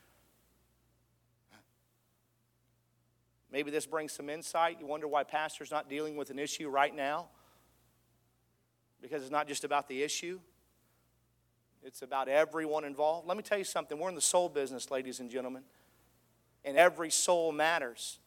Maybe 3.50 3.70
this 3.70 3.84
brings 3.84 4.12
some 4.12 4.30
insight. 4.30 4.78
You 4.80 4.86
wonder 4.86 5.06
why 5.06 5.24
pastor's 5.24 5.70
not 5.70 5.90
dealing 5.90 6.16
with 6.16 6.30
an 6.30 6.38
issue 6.38 6.70
right 6.70 6.94
now? 6.94 7.28
Because 9.02 9.20
it's 9.20 9.30
not 9.30 9.46
just 9.46 9.64
about 9.64 9.88
the 9.88 10.02
issue, 10.02 10.40
it's 11.84 12.02
about 12.02 12.28
everyone 12.28 12.84
involved. 12.84 13.26
Let 13.26 13.36
me 13.36 13.42
tell 13.42 13.58
you 13.58 13.64
something. 13.64 13.98
We're 13.98 14.08
in 14.08 14.14
the 14.14 14.20
soul 14.20 14.48
business, 14.48 14.90
ladies 14.90 15.20
and 15.20 15.30
gentlemen, 15.30 15.62
and 16.64 16.76
every 16.76 17.10
soul 17.10 17.52
matters. 17.52 18.18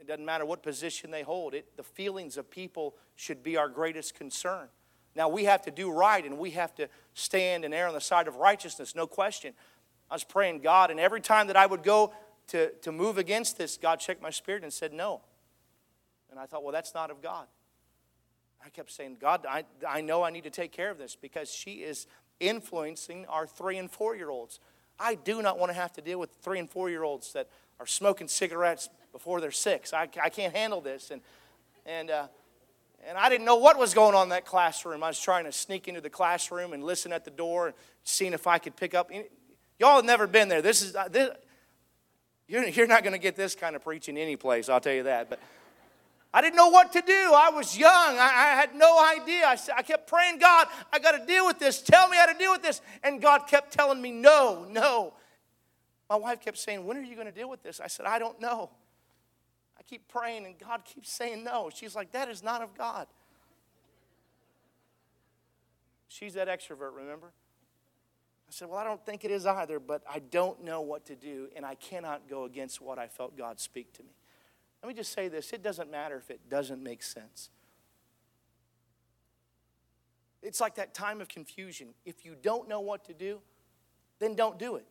It 0.00 0.06
doesn't 0.06 0.24
matter 0.24 0.44
what 0.44 0.62
position 0.62 1.10
they 1.10 1.22
hold. 1.22 1.54
It, 1.54 1.76
the 1.76 1.82
feelings 1.82 2.36
of 2.36 2.50
people 2.50 2.94
should 3.16 3.42
be 3.42 3.56
our 3.56 3.68
greatest 3.68 4.14
concern. 4.14 4.68
Now, 5.16 5.28
we 5.28 5.44
have 5.44 5.62
to 5.62 5.70
do 5.70 5.90
right 5.90 6.24
and 6.24 6.38
we 6.38 6.50
have 6.50 6.74
to 6.74 6.88
stand 7.14 7.64
and 7.64 7.72
err 7.72 7.88
on 7.88 7.94
the 7.94 8.00
side 8.00 8.28
of 8.28 8.36
righteousness, 8.36 8.94
no 8.94 9.06
question. 9.06 9.54
I 10.10 10.14
was 10.14 10.24
praying 10.24 10.60
God, 10.60 10.90
and 10.90 11.00
every 11.00 11.20
time 11.20 11.46
that 11.46 11.56
I 11.56 11.64
would 11.64 11.82
go 11.82 12.12
to, 12.48 12.70
to 12.82 12.92
move 12.92 13.16
against 13.16 13.56
this, 13.56 13.78
God 13.78 14.00
checked 14.00 14.20
my 14.22 14.30
spirit 14.30 14.62
and 14.62 14.72
said, 14.72 14.92
No. 14.92 15.22
And 16.30 16.38
I 16.38 16.46
thought, 16.46 16.62
Well, 16.62 16.72
that's 16.72 16.94
not 16.94 17.10
of 17.10 17.22
God. 17.22 17.46
I 18.64 18.68
kept 18.70 18.90
saying, 18.90 19.18
God, 19.20 19.46
I, 19.48 19.64
I 19.86 20.00
know 20.00 20.22
I 20.22 20.30
need 20.30 20.44
to 20.44 20.50
take 20.50 20.72
care 20.72 20.90
of 20.90 20.98
this 20.98 21.16
because 21.16 21.50
she 21.50 21.82
is 21.82 22.06
influencing 22.48 23.26
our 23.26 23.46
three 23.46 23.78
and 23.78 23.90
four 23.90 24.16
year 24.16 24.30
olds. 24.30 24.60
I 24.98 25.16
do 25.16 25.42
not 25.42 25.58
want 25.58 25.70
to 25.70 25.74
have 25.74 25.92
to 25.94 26.00
deal 26.00 26.18
with 26.18 26.30
three 26.42 26.58
and 26.58 26.70
four 26.70 26.90
year 26.90 27.02
olds 27.02 27.32
that 27.32 27.48
are 27.80 27.86
smoking 27.86 28.28
cigarettes 28.28 28.88
before 29.12 29.40
they're 29.40 29.50
six. 29.50 29.92
I, 29.92 30.08
I 30.22 30.28
can't 30.28 30.54
handle 30.54 30.80
this. 30.80 31.10
And, 31.10 31.20
and, 31.86 32.10
uh, 32.10 32.26
and 33.06 33.18
I 33.18 33.28
didn't 33.28 33.44
know 33.44 33.56
what 33.56 33.78
was 33.78 33.94
going 33.94 34.14
on 34.14 34.24
in 34.24 34.28
that 34.30 34.46
classroom. 34.46 35.02
I 35.02 35.08
was 35.08 35.20
trying 35.20 35.44
to 35.44 35.52
sneak 35.52 35.88
into 35.88 36.00
the 36.00 36.10
classroom 36.10 36.72
and 36.72 36.82
listen 36.82 37.12
at 37.12 37.24
the 37.24 37.30
door 37.30 37.66
and 37.68 37.74
seeing 38.04 38.32
if 38.32 38.46
I 38.46 38.58
could 38.58 38.76
pick 38.76 38.94
up. 38.94 39.10
Y'all 39.78 39.96
have 39.96 40.04
never 40.04 40.26
been 40.26 40.48
there. 40.48 40.62
This 40.62 40.82
is, 40.82 40.94
uh, 40.94 41.08
this, 41.08 41.30
you're, 42.46 42.66
you're 42.68 42.86
not 42.86 43.02
going 43.02 43.12
to 43.12 43.18
get 43.18 43.36
this 43.36 43.54
kind 43.54 43.76
of 43.76 43.82
preaching 43.82 44.16
any 44.16 44.36
place, 44.36 44.68
I'll 44.68 44.80
tell 44.80 44.94
you 44.94 45.04
that. 45.04 45.28
But 45.28 45.40
I 46.34 46.40
didn't 46.40 46.56
know 46.56 46.68
what 46.68 46.92
to 46.94 47.00
do. 47.00 47.12
I 47.32 47.50
was 47.54 47.78
young. 47.78 47.92
I, 47.92 48.24
I 48.34 48.60
had 48.60 48.74
no 48.74 48.98
idea. 48.98 49.46
I, 49.46 49.56
I 49.76 49.82
kept 49.82 50.08
praying, 50.08 50.40
God, 50.40 50.66
I 50.92 50.98
got 50.98 51.12
to 51.12 51.24
deal 51.24 51.46
with 51.46 51.60
this. 51.60 51.80
Tell 51.80 52.08
me 52.08 52.16
how 52.16 52.26
to 52.26 52.36
deal 52.36 52.50
with 52.50 52.60
this. 52.60 52.80
And 53.04 53.22
God 53.22 53.46
kept 53.46 53.72
telling 53.72 54.02
me, 54.02 54.10
no, 54.10 54.66
no. 54.68 55.14
My 56.10 56.16
wife 56.16 56.40
kept 56.40 56.58
saying, 56.58 56.84
When 56.84 56.96
are 56.96 57.02
you 57.02 57.14
going 57.14 57.28
to 57.28 57.32
deal 57.32 57.48
with 57.48 57.62
this? 57.62 57.80
I 57.80 57.86
said, 57.86 58.04
I 58.06 58.18
don't 58.18 58.40
know. 58.40 58.70
I 59.78 59.82
keep 59.84 60.08
praying, 60.08 60.44
and 60.44 60.58
God 60.58 60.84
keeps 60.84 61.12
saying 61.12 61.44
no. 61.44 61.70
She's 61.72 61.94
like, 61.94 62.10
That 62.10 62.28
is 62.28 62.42
not 62.42 62.62
of 62.62 62.76
God. 62.76 63.06
She's 66.08 66.34
that 66.34 66.48
extrovert, 66.48 66.96
remember? 66.96 67.28
I 68.48 68.50
said, 68.50 68.68
Well, 68.68 68.78
I 68.78 68.84
don't 68.84 69.04
think 69.06 69.24
it 69.24 69.30
is 69.30 69.46
either, 69.46 69.78
but 69.78 70.02
I 70.12 70.18
don't 70.18 70.64
know 70.64 70.80
what 70.80 71.06
to 71.06 71.14
do, 71.14 71.48
and 71.54 71.64
I 71.64 71.76
cannot 71.76 72.28
go 72.28 72.42
against 72.42 72.80
what 72.80 72.98
I 72.98 73.06
felt 73.06 73.38
God 73.38 73.60
speak 73.60 73.92
to 73.94 74.02
me. 74.02 74.10
Let 74.84 74.88
me 74.88 74.94
just 74.94 75.14
say 75.14 75.28
this 75.28 75.54
it 75.54 75.62
doesn't 75.62 75.90
matter 75.90 76.18
if 76.18 76.30
it 76.30 76.50
doesn't 76.50 76.82
make 76.82 77.02
sense. 77.02 77.48
It's 80.42 80.60
like 80.60 80.74
that 80.74 80.92
time 80.92 81.22
of 81.22 81.28
confusion. 81.28 81.94
If 82.04 82.26
you 82.26 82.36
don't 82.42 82.68
know 82.68 82.80
what 82.80 83.06
to 83.06 83.14
do, 83.14 83.40
then 84.18 84.34
don't 84.34 84.58
do 84.58 84.76
it. 84.76 84.84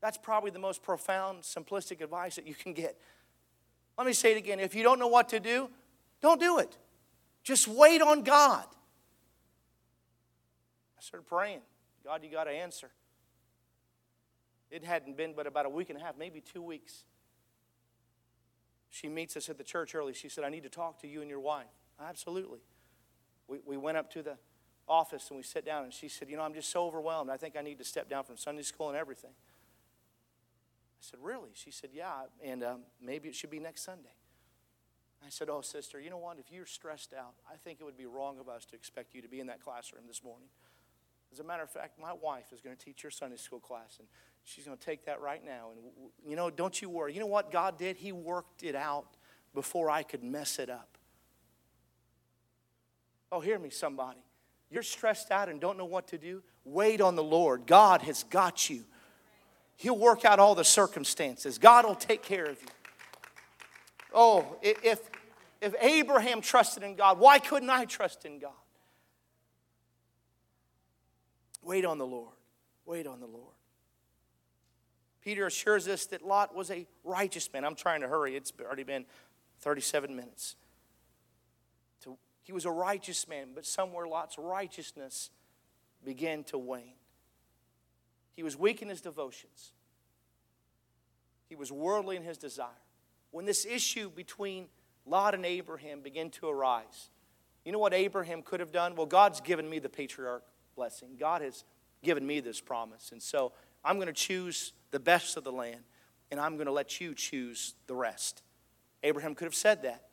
That's 0.00 0.16
probably 0.16 0.52
the 0.52 0.60
most 0.60 0.84
profound, 0.84 1.42
simplistic 1.42 2.00
advice 2.00 2.36
that 2.36 2.46
you 2.46 2.54
can 2.54 2.72
get. 2.72 2.96
Let 3.98 4.06
me 4.06 4.12
say 4.12 4.30
it 4.30 4.38
again. 4.38 4.60
If 4.60 4.76
you 4.76 4.84
don't 4.84 5.00
know 5.00 5.08
what 5.08 5.28
to 5.30 5.40
do, 5.40 5.68
don't 6.22 6.38
do 6.38 6.60
it. 6.60 6.78
Just 7.42 7.66
wait 7.66 8.00
on 8.00 8.22
God. 8.22 8.64
I 10.96 11.02
started 11.02 11.26
praying. 11.26 11.62
God, 12.04 12.22
you 12.22 12.30
got 12.30 12.44
to 12.44 12.52
answer. 12.52 12.90
It 14.70 14.84
hadn't 14.84 15.16
been 15.16 15.32
but 15.34 15.48
about 15.48 15.66
a 15.66 15.68
week 15.68 15.90
and 15.90 16.00
a 16.00 16.00
half, 16.00 16.16
maybe 16.16 16.40
two 16.40 16.62
weeks. 16.62 17.02
She 18.96 19.10
meets 19.10 19.36
us 19.36 19.50
at 19.50 19.58
the 19.58 19.64
church 19.64 19.94
early. 19.94 20.14
She 20.14 20.30
said, 20.30 20.42
I 20.42 20.48
need 20.48 20.62
to 20.62 20.70
talk 20.70 21.02
to 21.02 21.06
you 21.06 21.20
and 21.20 21.28
your 21.28 21.40
wife. 21.40 21.66
Absolutely. 22.00 22.60
We, 23.46 23.58
we 23.66 23.76
went 23.76 23.98
up 23.98 24.10
to 24.12 24.22
the 24.22 24.38
office 24.88 25.28
and 25.28 25.36
we 25.36 25.42
sat 25.42 25.66
down, 25.66 25.84
and 25.84 25.92
she 25.92 26.08
said, 26.08 26.30
You 26.30 26.38
know, 26.38 26.42
I'm 26.42 26.54
just 26.54 26.70
so 26.70 26.86
overwhelmed. 26.86 27.28
I 27.28 27.36
think 27.36 27.56
I 27.58 27.60
need 27.60 27.76
to 27.76 27.84
step 27.84 28.08
down 28.08 28.24
from 28.24 28.38
Sunday 28.38 28.62
school 28.62 28.88
and 28.88 28.96
everything. 28.96 29.32
I 29.32 31.00
said, 31.00 31.20
Really? 31.22 31.50
She 31.52 31.70
said, 31.70 31.90
Yeah, 31.92 32.22
and 32.42 32.64
um, 32.64 32.80
maybe 32.98 33.28
it 33.28 33.34
should 33.34 33.50
be 33.50 33.60
next 33.60 33.82
Sunday. 33.82 34.14
I 35.22 35.28
said, 35.28 35.50
Oh, 35.50 35.60
sister, 35.60 36.00
you 36.00 36.08
know 36.08 36.16
what? 36.16 36.38
If 36.38 36.50
you're 36.50 36.64
stressed 36.64 37.12
out, 37.12 37.34
I 37.46 37.56
think 37.56 37.82
it 37.82 37.84
would 37.84 37.98
be 37.98 38.06
wrong 38.06 38.38
of 38.38 38.48
us 38.48 38.64
to 38.66 38.76
expect 38.76 39.14
you 39.14 39.20
to 39.20 39.28
be 39.28 39.40
in 39.40 39.48
that 39.48 39.60
classroom 39.60 40.04
this 40.08 40.24
morning. 40.24 40.48
As 41.36 41.40
a 41.40 41.44
matter 41.44 41.62
of 41.62 41.70
fact, 41.70 42.00
my 42.00 42.14
wife 42.14 42.46
is 42.50 42.62
going 42.62 42.74
to 42.74 42.82
teach 42.82 43.02
your 43.02 43.10
Sunday 43.10 43.36
school 43.36 43.60
class, 43.60 43.96
and 43.98 44.08
she's 44.42 44.64
going 44.64 44.78
to 44.78 44.82
take 44.82 45.04
that 45.04 45.20
right 45.20 45.44
now. 45.44 45.68
And, 45.70 46.10
you 46.26 46.34
know, 46.34 46.48
don't 46.48 46.80
you 46.80 46.88
worry. 46.88 47.12
You 47.12 47.20
know 47.20 47.26
what 47.26 47.50
God 47.52 47.76
did? 47.76 47.98
He 47.98 48.10
worked 48.10 48.62
it 48.62 48.74
out 48.74 49.04
before 49.52 49.90
I 49.90 50.02
could 50.02 50.24
mess 50.24 50.58
it 50.58 50.70
up. 50.70 50.96
Oh, 53.30 53.40
hear 53.40 53.58
me, 53.58 53.68
somebody. 53.68 54.20
You're 54.70 54.82
stressed 54.82 55.30
out 55.30 55.50
and 55.50 55.60
don't 55.60 55.76
know 55.76 55.84
what 55.84 56.08
to 56.08 56.16
do? 56.16 56.42
Wait 56.64 57.02
on 57.02 57.16
the 57.16 57.22
Lord. 57.22 57.66
God 57.66 58.00
has 58.00 58.22
got 58.24 58.70
you. 58.70 58.84
He'll 59.76 59.98
work 59.98 60.24
out 60.24 60.38
all 60.38 60.54
the 60.54 60.64
circumstances. 60.64 61.58
God 61.58 61.84
will 61.84 61.94
take 61.94 62.22
care 62.22 62.46
of 62.46 62.62
you. 62.62 62.68
Oh, 64.14 64.56
if, 64.62 65.00
if 65.60 65.74
Abraham 65.82 66.40
trusted 66.40 66.82
in 66.82 66.94
God, 66.94 67.18
why 67.18 67.40
couldn't 67.40 67.68
I 67.68 67.84
trust 67.84 68.24
in 68.24 68.38
God? 68.38 68.52
Wait 71.66 71.84
on 71.84 71.98
the 71.98 72.06
Lord. 72.06 72.32
Wait 72.86 73.06
on 73.06 73.18
the 73.18 73.26
Lord. 73.26 73.52
Peter 75.20 75.46
assures 75.46 75.88
us 75.88 76.06
that 76.06 76.24
Lot 76.24 76.54
was 76.54 76.70
a 76.70 76.86
righteous 77.02 77.52
man. 77.52 77.64
I'm 77.64 77.74
trying 77.74 78.00
to 78.02 78.08
hurry, 78.08 78.36
it's 78.36 78.52
already 78.64 78.84
been 78.84 79.04
37 79.58 80.14
minutes. 80.14 80.54
He 82.44 82.52
was 82.52 82.64
a 82.64 82.70
righteous 82.70 83.26
man, 83.26 83.48
but 83.56 83.66
somewhere 83.66 84.06
Lot's 84.06 84.38
righteousness 84.38 85.30
began 86.04 86.44
to 86.44 86.56
wane. 86.56 86.94
He 88.36 88.44
was 88.44 88.56
weak 88.56 88.82
in 88.82 88.88
his 88.88 89.00
devotions, 89.00 89.72
he 91.48 91.56
was 91.56 91.72
worldly 91.72 92.14
in 92.14 92.22
his 92.22 92.38
desire. 92.38 92.68
When 93.32 93.46
this 93.46 93.66
issue 93.66 94.08
between 94.08 94.66
Lot 95.04 95.34
and 95.34 95.44
Abraham 95.44 96.02
began 96.02 96.30
to 96.30 96.48
arise, 96.48 97.10
you 97.64 97.72
know 97.72 97.80
what 97.80 97.92
Abraham 97.92 98.42
could 98.42 98.60
have 98.60 98.70
done? 98.70 98.94
Well, 98.94 99.06
God's 99.06 99.40
given 99.40 99.68
me 99.68 99.80
the 99.80 99.88
patriarch 99.88 100.44
blessing. 100.76 101.16
God 101.18 101.42
has 101.42 101.64
given 102.02 102.26
me 102.26 102.40
this 102.40 102.60
promise. 102.60 103.10
And 103.12 103.22
so 103.22 103.52
I'm 103.84 103.96
going 103.96 104.06
to 104.06 104.12
choose 104.12 104.72
the 104.90 105.00
best 105.00 105.36
of 105.36 105.44
the 105.44 105.52
land, 105.52 105.80
and 106.30 106.38
I'm 106.38 106.54
going 106.56 106.66
to 106.66 106.72
let 106.72 107.00
you 107.00 107.14
choose 107.14 107.74
the 107.86 107.94
rest. 107.94 108.42
Abraham 109.02 109.34
could 109.34 109.46
have 109.46 109.54
said 109.54 109.82
that. 109.82 110.04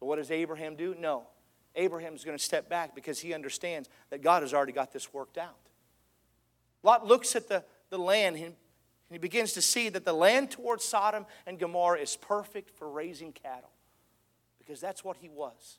But 0.00 0.06
what 0.06 0.16
does 0.16 0.30
Abraham 0.30 0.76
do? 0.76 0.94
No. 0.98 1.28
Abraham's 1.76 2.24
going 2.24 2.36
to 2.36 2.42
step 2.42 2.68
back 2.68 2.94
because 2.94 3.20
he 3.20 3.34
understands 3.34 3.88
that 4.10 4.22
God 4.22 4.42
has 4.42 4.54
already 4.54 4.72
got 4.72 4.92
this 4.92 5.12
worked 5.12 5.38
out. 5.38 5.56
Lot 6.82 7.06
looks 7.06 7.34
at 7.34 7.48
the, 7.48 7.64
the 7.90 7.98
land 7.98 8.36
and 8.36 8.54
he 9.10 9.18
begins 9.18 9.52
to 9.52 9.62
see 9.62 9.88
that 9.88 10.04
the 10.04 10.12
land 10.12 10.50
towards 10.50 10.84
Sodom 10.84 11.26
and 11.46 11.58
Gomorrah 11.58 11.98
is 11.98 12.16
perfect 12.16 12.70
for 12.70 12.88
raising 12.88 13.32
cattle 13.32 13.70
because 14.58 14.80
that's 14.80 15.04
what 15.04 15.16
he 15.18 15.28
was. 15.28 15.78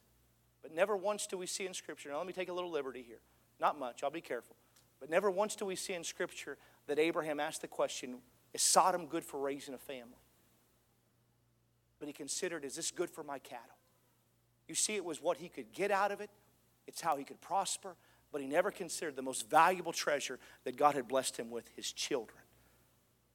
But 0.62 0.74
never 0.74 0.98
once 0.98 1.28
do 1.28 1.38
we 1.38 1.46
see 1.46 1.66
in 1.66 1.74
Scripture. 1.74 2.10
Now, 2.10 2.18
let 2.18 2.28
me 2.28 2.34
take 2.34 2.50
a 2.50 2.54
little 2.54 2.72
liberty 2.72 3.04
here. 3.06 3.20
Not 3.60 3.80
much, 3.80 4.04
I'll 4.04 4.10
be 4.10 4.22
careful. 4.22 4.56
But 5.00 5.10
never 5.10 5.30
once 5.30 5.56
do 5.56 5.66
we 5.66 5.76
see 5.76 5.94
in 5.94 6.04
Scripture 6.04 6.58
that 6.88 7.00
Abraham 7.00 7.40
asked 7.40 7.62
the 7.62 7.68
question 7.68 8.20
Is 8.54 8.62
Sodom 8.62 9.08
good 9.08 9.24
for 9.24 9.40
raising 9.40 9.74
a 9.74 9.78
family? 9.78 10.14
But 12.00 12.08
he 12.08 12.14
considered, 12.14 12.66
Is 12.66 12.76
this 12.76 12.92
good 12.92 13.10
for 13.10 13.24
my 13.24 13.40
cattle? 13.40 13.78
You 14.68 14.76
see, 14.76 14.96
it 14.96 15.06
was 15.06 15.22
what 15.22 15.38
he 15.38 15.50
could 15.50 15.72
get 15.74 15.92
out 15.92 16.12
of 16.12 16.22
it, 16.22 16.30
it's 16.88 17.02
how 17.02 17.18
he 17.18 17.24
could 17.24 17.42
prosper. 17.42 17.96
but 18.32 18.42
he 18.42 18.48
never 18.48 18.72
considered 18.72 19.16
the 19.16 19.22
most 19.22 19.50
valuable 19.50 19.94
treasure 19.94 20.40
that 20.66 20.76
God 20.76 20.96
had 20.96 21.08
blessed 21.08 21.38
him 21.38 21.50
with 21.50 21.70
his 21.76 21.92
children. 21.92 22.45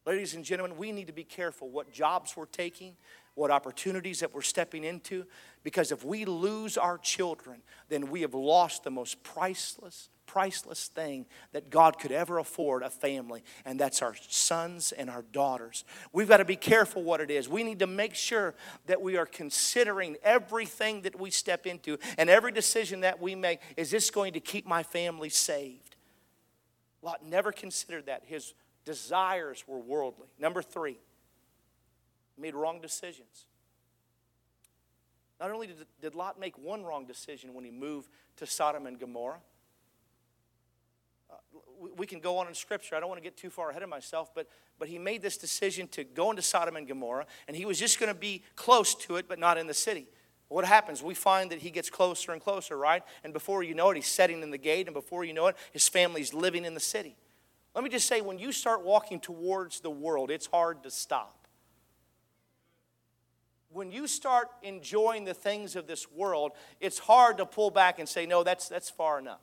Ladies 0.06 0.34
and 0.34 0.44
gentlemen, 0.44 0.78
we 0.78 0.92
need 0.92 1.08
to 1.08 1.12
be 1.12 1.24
careful 1.24 1.68
what 1.68 1.92
jobs 1.92 2.34
we're 2.36 2.46
taking, 2.46 2.96
what 3.34 3.50
opportunities 3.50 4.20
that 4.20 4.34
we're 4.34 4.40
stepping 4.40 4.82
into, 4.82 5.26
because 5.62 5.92
if 5.92 6.04
we 6.04 6.24
lose 6.24 6.78
our 6.78 6.96
children, 6.98 7.60
then 7.88 8.10
we 8.10 8.22
have 8.22 8.34
lost 8.34 8.82
the 8.82 8.90
most 8.90 9.22
priceless, 9.22 10.08
priceless 10.24 10.88
thing 10.88 11.26
that 11.52 11.68
God 11.68 11.98
could 11.98 12.12
ever 12.12 12.38
afford 12.38 12.82
a 12.82 12.88
family, 12.88 13.44
and 13.66 13.78
that's 13.78 14.00
our 14.00 14.14
sons 14.28 14.92
and 14.92 15.10
our 15.10 15.22
daughters. 15.32 15.84
We've 16.12 16.28
got 16.28 16.38
to 16.38 16.46
be 16.46 16.56
careful 16.56 17.02
what 17.02 17.20
it 17.20 17.30
is. 17.30 17.46
We 17.46 17.62
need 17.62 17.80
to 17.80 17.86
make 17.86 18.14
sure 18.14 18.54
that 18.86 19.02
we 19.02 19.18
are 19.18 19.26
considering 19.26 20.16
everything 20.22 21.02
that 21.02 21.20
we 21.20 21.30
step 21.30 21.66
into 21.66 21.98
and 22.16 22.30
every 22.30 22.52
decision 22.52 23.00
that 23.00 23.20
we 23.20 23.34
make. 23.34 23.60
Is 23.76 23.90
this 23.90 24.10
going 24.10 24.32
to 24.32 24.40
keep 24.40 24.66
my 24.66 24.82
family 24.82 25.28
saved? 25.28 25.96
Lot 27.02 27.24
never 27.24 27.52
considered 27.52 28.06
that. 28.06 28.22
His 28.24 28.54
desires 28.84 29.64
were 29.66 29.78
worldly. 29.78 30.28
Number 30.38 30.62
three, 30.62 30.98
made 32.38 32.54
wrong 32.54 32.80
decisions. 32.80 33.46
Not 35.40 35.50
only 35.50 35.68
did, 35.68 35.86
did 36.00 36.14
Lot 36.14 36.38
make 36.38 36.58
one 36.58 36.84
wrong 36.84 37.06
decision 37.06 37.54
when 37.54 37.64
he 37.64 37.70
moved 37.70 38.10
to 38.36 38.46
Sodom 38.46 38.86
and 38.86 38.98
Gomorrah, 38.98 39.40
uh, 41.30 41.34
we, 41.78 41.90
we 41.92 42.06
can 42.06 42.20
go 42.20 42.38
on 42.38 42.46
in 42.46 42.54
Scripture. 42.54 42.94
I 42.94 43.00
don't 43.00 43.08
want 43.08 43.20
to 43.20 43.24
get 43.24 43.36
too 43.36 43.50
far 43.50 43.70
ahead 43.70 43.82
of 43.82 43.88
myself, 43.88 44.30
but, 44.34 44.48
but 44.78 44.88
he 44.88 44.98
made 44.98 45.22
this 45.22 45.36
decision 45.36 45.88
to 45.88 46.04
go 46.04 46.30
into 46.30 46.42
Sodom 46.42 46.76
and 46.76 46.86
Gomorrah, 46.86 47.26
and 47.48 47.56
he 47.56 47.64
was 47.64 47.78
just 47.78 47.98
going 47.98 48.12
to 48.12 48.18
be 48.18 48.42
close 48.56 48.94
to 48.96 49.16
it, 49.16 49.28
but 49.28 49.38
not 49.38 49.56
in 49.56 49.66
the 49.66 49.74
city. 49.74 50.06
What 50.48 50.64
happens? 50.64 51.02
We 51.02 51.14
find 51.14 51.50
that 51.52 51.60
he 51.60 51.70
gets 51.70 51.88
closer 51.88 52.32
and 52.32 52.40
closer, 52.40 52.76
right? 52.76 53.04
And 53.22 53.32
before 53.32 53.62
you 53.62 53.72
know 53.72 53.90
it, 53.90 53.96
he's 53.96 54.06
setting 54.06 54.42
in 54.42 54.50
the 54.50 54.58
gate, 54.58 54.88
and 54.88 54.94
before 54.94 55.24
you 55.24 55.32
know 55.32 55.46
it, 55.46 55.56
his 55.72 55.88
family's 55.88 56.34
living 56.34 56.64
in 56.64 56.74
the 56.74 56.80
city. 56.80 57.16
Let 57.74 57.84
me 57.84 57.90
just 57.90 58.06
say, 58.06 58.20
when 58.20 58.38
you 58.38 58.52
start 58.52 58.84
walking 58.84 59.20
towards 59.20 59.80
the 59.80 59.90
world, 59.90 60.30
it's 60.30 60.46
hard 60.46 60.82
to 60.82 60.90
stop 60.90 61.40
when 63.72 63.92
you 63.92 64.06
start 64.06 64.48
enjoying 64.62 65.24
the 65.24 65.34
things 65.34 65.76
of 65.76 65.86
this 65.86 66.10
world, 66.10 66.52
it's 66.80 66.98
hard 66.98 67.38
to 67.38 67.46
pull 67.46 67.70
back 67.70 67.98
and 67.98 68.08
say, 68.08 68.26
no, 68.26 68.42
that's, 68.42 68.68
that's 68.68 68.90
far 68.90 69.18
enough. 69.18 69.40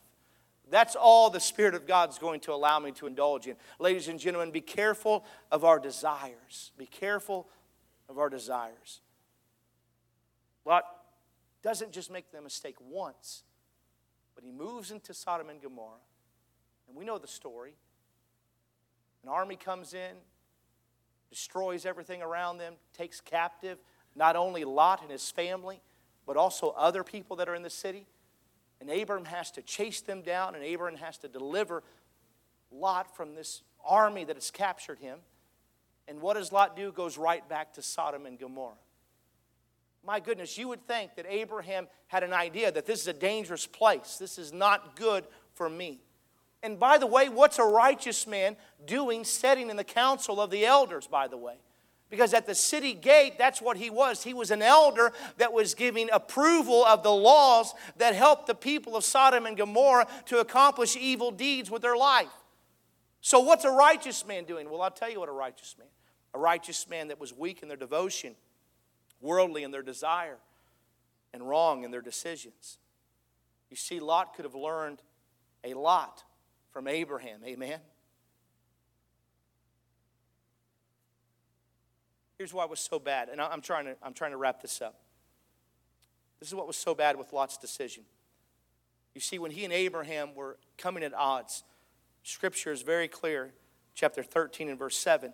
That's 0.69 0.97
all 0.97 1.29
the 1.29 1.39
Spirit 1.39 1.75
of 1.75 1.87
God's 1.87 2.19
going 2.19 2.41
to 2.41 2.51
allow 2.51 2.77
me 2.79 2.91
to 2.93 3.07
indulge 3.07 3.47
in. 3.47 3.55
Ladies 3.79 4.09
and 4.09 4.19
gentlemen, 4.19 4.51
be 4.51 4.59
careful 4.59 5.23
of 5.49 5.63
our 5.63 5.79
desires. 5.79 6.73
Be 6.77 6.85
careful 6.85 7.47
of 8.09 8.19
our 8.19 8.29
desires. 8.29 8.99
Lot 10.65 10.83
doesn't 11.63 11.93
just 11.93 12.11
make 12.11 12.29
the 12.33 12.41
mistake 12.41 12.75
once, 12.81 13.43
but 14.35 14.43
he 14.43 14.51
moves 14.51 14.91
into 14.91 15.13
Sodom 15.13 15.49
and 15.49 15.61
Gomorrah. 15.61 16.03
And 16.89 16.97
we 16.97 17.05
know 17.05 17.17
the 17.17 17.27
story. 17.27 17.75
An 19.23 19.29
army 19.29 19.55
comes 19.55 19.93
in, 19.93 20.15
destroys 21.29 21.85
everything 21.85 22.21
around 22.21 22.57
them, 22.57 22.75
takes 22.93 23.19
captive 23.19 23.77
not 24.15 24.35
only 24.35 24.63
Lot 24.63 25.01
and 25.01 25.11
his 25.11 25.29
family, 25.29 25.81
but 26.25 26.37
also 26.37 26.69
other 26.71 27.03
people 27.03 27.37
that 27.37 27.47
are 27.47 27.55
in 27.55 27.61
the 27.61 27.69
city. 27.69 28.07
And 28.81 28.89
Abram 28.89 29.25
has 29.25 29.51
to 29.51 29.61
chase 29.61 30.01
them 30.01 30.21
down, 30.21 30.55
and 30.55 30.63
Abram 30.63 30.97
has 30.97 31.17
to 31.19 31.27
deliver 31.27 31.83
Lot 32.71 33.15
from 33.15 33.35
this 33.35 33.61
army 33.85 34.23
that 34.25 34.35
has 34.35 34.51
captured 34.51 34.99
him. 34.99 35.19
And 36.07 36.21
what 36.21 36.35
does 36.35 36.51
Lot 36.51 36.75
do? 36.75 36.91
Goes 36.91 37.17
right 37.17 37.47
back 37.47 37.73
to 37.73 37.81
Sodom 37.81 38.25
and 38.25 38.39
Gomorrah. 38.39 38.73
My 40.05 40.19
goodness, 40.19 40.57
you 40.57 40.67
would 40.69 40.87
think 40.87 41.15
that 41.15 41.25
Abraham 41.27 41.87
had 42.07 42.23
an 42.23 42.33
idea 42.33 42.71
that 42.71 42.85
this 42.85 43.01
is 43.01 43.07
a 43.07 43.13
dangerous 43.13 43.67
place. 43.67 44.17
This 44.17 44.37
is 44.37 44.53
not 44.53 44.95
good 44.95 45.25
for 45.53 45.69
me. 45.69 45.99
And 46.63 46.79
by 46.79 46.97
the 46.97 47.07
way, 47.07 47.29
what's 47.29 47.59
a 47.59 47.63
righteous 47.63 48.25
man 48.25 48.57
doing 48.85 49.23
sitting 49.23 49.69
in 49.69 49.77
the 49.77 49.83
council 49.83 50.41
of 50.41 50.49
the 50.49 50.65
elders, 50.65 51.07
by 51.07 51.27
the 51.27 51.37
way? 51.37 51.55
Because 52.09 52.33
at 52.33 52.45
the 52.45 52.55
city 52.55 52.93
gate, 52.93 53.37
that's 53.37 53.61
what 53.61 53.77
he 53.77 53.89
was. 53.89 54.23
He 54.23 54.33
was 54.33 54.49
an 54.49 54.61
elder 54.61 55.11
that 55.37 55.51
was 55.51 55.73
giving 55.73 56.09
approval 56.11 56.85
of 56.85 57.03
the 57.03 57.11
laws 57.11 57.73
that 57.97 58.15
helped 58.15 58.47
the 58.47 58.55
people 58.55 58.95
of 58.95 59.03
Sodom 59.03 59.45
and 59.45 59.57
Gomorrah 59.57 60.07
to 60.25 60.39
accomplish 60.39 60.95
evil 60.95 61.31
deeds 61.31 61.69
with 61.69 61.81
their 61.81 61.97
life. 61.97 62.31
So, 63.19 63.41
what's 63.41 63.65
a 63.65 63.71
righteous 63.71 64.25
man 64.25 64.45
doing? 64.45 64.69
Well, 64.69 64.81
I'll 64.81 64.91
tell 64.91 65.09
you 65.09 65.19
what 65.19 65.27
a 65.27 65.33
righteous 65.33 65.75
man. 65.77 65.89
A 66.33 66.39
righteous 66.39 66.87
man 66.89 67.09
that 67.09 67.19
was 67.19 67.33
weak 67.33 67.61
in 67.61 67.67
their 67.67 67.77
devotion, 67.77 68.35
worldly 69.19 69.63
in 69.63 69.71
their 69.71 69.81
desire, 69.81 70.37
and 71.33 71.47
wrong 71.47 71.83
in 71.83 71.91
their 71.91 72.01
decisions. 72.01 72.77
You 73.69 73.75
see, 73.75 73.99
Lot 73.99 74.33
could 74.33 74.45
have 74.45 74.55
learned 74.55 75.01
a 75.63 75.73
lot 75.73 76.23
from 76.71 76.87
Abraham. 76.87 77.39
Amen. 77.45 77.79
Here's 82.37 82.53
why 82.53 82.63
it 82.65 82.69
was 82.69 82.79
so 82.79 82.99
bad, 82.99 83.29
and 83.29 83.41
I'm 83.41 83.61
trying 83.61 83.85
to, 83.85 83.95
I'm 84.03 84.13
trying 84.13 84.31
to 84.31 84.37
wrap 84.37 84.61
this 84.61 84.81
up. 84.81 84.99
This 86.39 86.49
is 86.49 86.55
what 86.55 86.67
was 86.67 86.77
so 86.77 86.93
bad 86.93 87.17
with 87.17 87.33
Lot's 87.33 87.57
decision. 87.57 88.03
You 89.15 89.21
see, 89.21 89.39
when 89.39 89.49
he 89.49 89.63
and 89.63 89.73
Abraham 89.73 90.35
were 90.35 90.57
coming 90.77 91.03
at 91.03 91.13
odds, 91.15 91.63
Scripture 92.21 92.71
is 92.71 92.83
very 92.83 93.07
clear, 93.07 93.53
chapter 93.95 94.21
13 94.21 94.69
and 94.69 94.77
verse 94.77 94.97
7. 94.97 95.33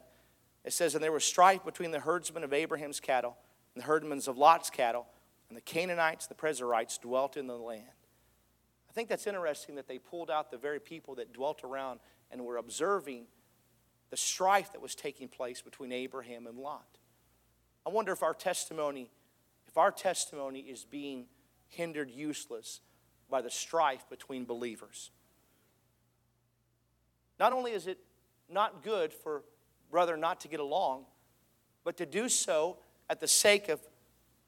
It 0.64 0.72
says, 0.72 0.96
And 0.96 1.04
there 1.04 1.12
was 1.12 1.26
strife 1.26 1.66
between 1.66 1.92
the 1.92 2.00
herdsmen 2.00 2.44
of 2.46 2.54
Abraham's 2.54 3.02
cattle 3.02 3.36
and 3.76 3.84
the 3.84 3.88
herdmen 3.88 4.22
of 4.28 4.38
Lot's 4.38 4.70
cattle, 4.70 5.08
and 5.50 5.58
the 5.58 5.62
Canaanites, 5.62 6.28
the 6.28 6.36
Perizzites, 6.36 6.98
dwelt 7.00 7.36
in 7.36 7.48
the 7.48 7.58
land. 7.58 7.84
I 8.94 8.96
think 8.96 9.10
that's 9.10 9.26
interesting 9.26 9.74
that 9.76 9.88
they 9.88 9.98
pulled 9.98 10.30
out 10.30 10.52
the 10.52 10.58
very 10.58 10.80
people 10.80 11.16
that 11.16 11.34
dwelt 11.34 11.64
around 11.64 12.00
and 12.30 12.46
were 12.46 12.58
observing 12.58 13.26
the 14.12 14.18
strife 14.18 14.72
that 14.74 14.82
was 14.84 14.94
taking 14.94 15.28
place 15.28 15.64
between 15.64 15.92
Abraham 15.92 16.46
and 16.46 16.60
Lot. 16.60 17.00
I 17.88 17.90
wonder 17.90 18.12
if 18.12 18.22
our 18.22 18.36
testimony, 18.36 19.10
if 19.68 19.80
our 19.80 19.90
testimony 19.90 20.60
is 20.60 20.86
being 20.86 21.26
hindered 21.70 22.12
useless 22.12 22.82
by 23.32 23.42
the 23.42 23.50
strife 23.50 24.08
between 24.12 24.46
believers. 24.46 25.10
Not 27.40 27.52
only 27.52 27.72
is 27.72 27.88
it 27.88 27.98
not 28.48 28.84
good 28.84 29.12
for 29.12 29.42
brother 29.90 30.16
not 30.16 30.40
to 30.42 30.48
get 30.48 30.60
along, 30.60 31.06
but 31.84 31.98
to 31.98 32.06
do 32.06 32.30
so 32.30 32.78
at 33.10 33.20
the 33.20 33.28
sake 33.28 33.70
of 33.70 33.82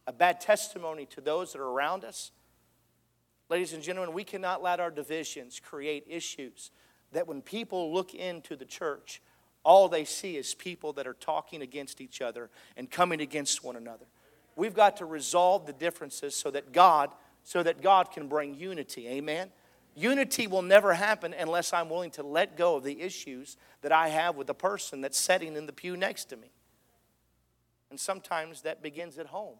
a 0.05 0.13
bad 0.13 0.39
testimony 0.39 1.07
to 1.07 1.19
those 1.19 1.51
that 1.53 1.59
are 1.59 1.69
around 1.69 2.03
us. 2.03 2.29
Ladies 3.49 3.73
and 3.73 3.83
gentlemen, 3.83 4.13
we 4.13 4.23
cannot 4.23 4.63
let 4.63 4.79
our 4.79 4.89
divisions 4.89 5.59
create 5.59 6.05
issues 6.07 6.71
that 7.11 7.27
when 7.27 7.41
people 7.41 7.93
look 7.93 8.13
into 8.13 8.55
the 8.55 8.65
church, 8.65 9.21
all 9.63 9.87
they 9.87 10.05
see 10.05 10.37
is 10.37 10.53
people 10.53 10.93
that 10.93 11.07
are 11.07 11.13
talking 11.13 11.61
against 11.61 12.01
each 12.01 12.21
other 12.21 12.49
and 12.75 12.89
coming 12.89 13.21
against 13.21 13.63
one 13.63 13.75
another. 13.75 14.05
We've 14.55 14.73
got 14.73 14.97
to 14.97 15.05
resolve 15.05 15.65
the 15.65 15.73
differences 15.73 16.35
so 16.35 16.51
that 16.51 16.71
God 16.71 17.11
so 17.45 17.61
that 17.61 17.81
God 17.81 18.11
can 18.11 18.27
bring 18.27 18.55
unity. 18.55 19.07
Amen. 19.07 19.51
Unity 19.93 20.47
will 20.47 20.63
never 20.63 20.95
happen 20.95 21.33
unless 21.37 21.73
I'm 21.73 21.89
willing 21.89 22.09
to 22.11 22.23
let 22.23 22.57
go 22.57 22.75
of 22.75 22.83
the 22.83 22.99
issues 22.99 23.55
that 23.81 23.91
I 23.91 24.09
have 24.09 24.35
with 24.35 24.47
the 24.47 24.55
person 24.55 24.99
that's 24.99 25.17
sitting 25.17 25.55
in 25.55 25.67
the 25.67 25.71
pew 25.71 25.95
next 25.95 26.25
to 26.25 26.37
me. 26.37 26.49
And 27.91 27.99
sometimes 27.99 28.63
that 28.63 28.81
begins 28.81 29.19
at 29.19 29.27
home. 29.27 29.57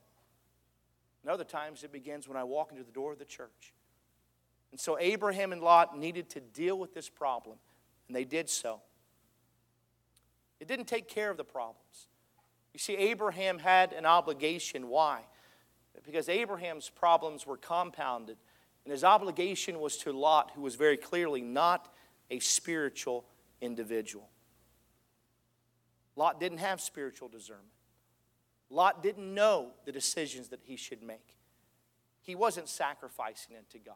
And 1.22 1.32
other 1.32 1.44
times 1.44 1.84
it 1.84 1.92
begins 1.92 2.28
when 2.28 2.38
I 2.38 2.44
walk 2.44 2.72
into 2.72 2.84
the 2.84 2.92
door 2.92 3.14
of 3.14 3.20
the 3.20 3.26
church. 3.26 3.75
And 4.76 4.80
so 4.82 4.98
Abraham 5.00 5.54
and 5.54 5.62
Lot 5.62 5.98
needed 5.98 6.30
to 6.32 6.42
deal 6.42 6.78
with 6.78 6.94
this 6.94 7.08
problem, 7.08 7.56
and 8.10 8.16
they 8.18 8.26
did 8.26 8.50
so. 8.50 8.82
It 10.60 10.68
didn't 10.68 10.88
take 10.88 11.08
care 11.08 11.32
of 11.32 11.38
the 11.38 11.46
problems. 11.46 12.10
You 12.74 12.80
see, 12.80 12.98
Abraham 12.98 13.60
had 13.60 13.94
an 13.94 14.06
obligation. 14.06 14.90
Why? 14.90 15.22
Because 16.06 16.28
Abraham's 16.28 16.90
problems 16.90 17.48
were 17.48 17.56
compounded, 17.56 18.36
and 18.84 18.92
his 18.92 19.06
obligation 19.06 19.80
was 19.80 19.96
to 20.00 20.12
Lot, 20.12 20.52
who 20.56 20.62
was 20.62 20.76
very 20.76 20.98
clearly 20.98 21.42
not 21.42 21.88
a 22.30 22.40
spiritual 22.40 23.24
individual. 23.62 24.28
Lot 26.18 26.38
didn't 26.38 26.58
have 26.58 26.82
spiritual 26.82 27.30
discernment. 27.30 27.70
Lot 28.70 29.02
didn't 29.02 29.34
know 29.34 29.72
the 29.86 29.94
decisions 29.94 30.50
that 30.50 30.60
he 30.64 30.76
should 30.76 31.02
make. 31.02 31.38
He 32.20 32.36
wasn't 32.36 32.68
sacrificing 32.68 33.56
unto 33.56 33.80
God. 33.80 33.96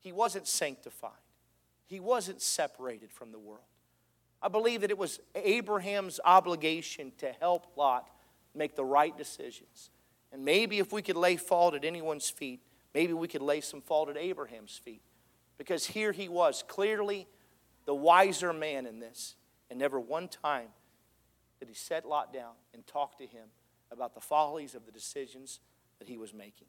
He 0.00 0.12
wasn't 0.12 0.46
sanctified. 0.46 1.12
He 1.86 2.00
wasn't 2.00 2.40
separated 2.42 3.10
from 3.12 3.32
the 3.32 3.38
world. 3.38 3.64
I 4.42 4.48
believe 4.48 4.80
that 4.80 4.90
it 4.90 4.98
was 4.98 5.20
Abraham's 5.34 6.18
obligation 6.24 7.12
to 7.18 7.32
help 7.40 7.76
Lot 7.76 8.08
make 8.54 8.74
the 8.74 8.84
right 8.84 9.16
decisions. 9.16 9.90
And 10.32 10.44
maybe 10.44 10.78
if 10.78 10.92
we 10.92 11.02
could 11.02 11.16
lay 11.16 11.36
fault 11.36 11.74
at 11.74 11.84
anyone's 11.84 12.30
feet, 12.30 12.60
maybe 12.94 13.12
we 13.12 13.28
could 13.28 13.42
lay 13.42 13.60
some 13.60 13.82
fault 13.82 14.08
at 14.08 14.16
Abraham's 14.16 14.80
feet. 14.82 15.02
Because 15.58 15.86
here 15.86 16.12
he 16.12 16.28
was, 16.28 16.64
clearly 16.66 17.26
the 17.84 17.94
wiser 17.94 18.52
man 18.52 18.86
in 18.86 19.00
this. 19.00 19.34
And 19.68 19.78
never 19.78 20.00
one 20.00 20.28
time 20.28 20.68
did 21.58 21.68
he 21.68 21.74
set 21.74 22.06
Lot 22.06 22.32
down 22.32 22.52
and 22.72 22.86
talk 22.86 23.18
to 23.18 23.26
him 23.26 23.48
about 23.92 24.14
the 24.14 24.20
follies 24.20 24.74
of 24.74 24.86
the 24.86 24.92
decisions 24.92 25.60
that 25.98 26.08
he 26.08 26.16
was 26.16 26.32
making. 26.32 26.68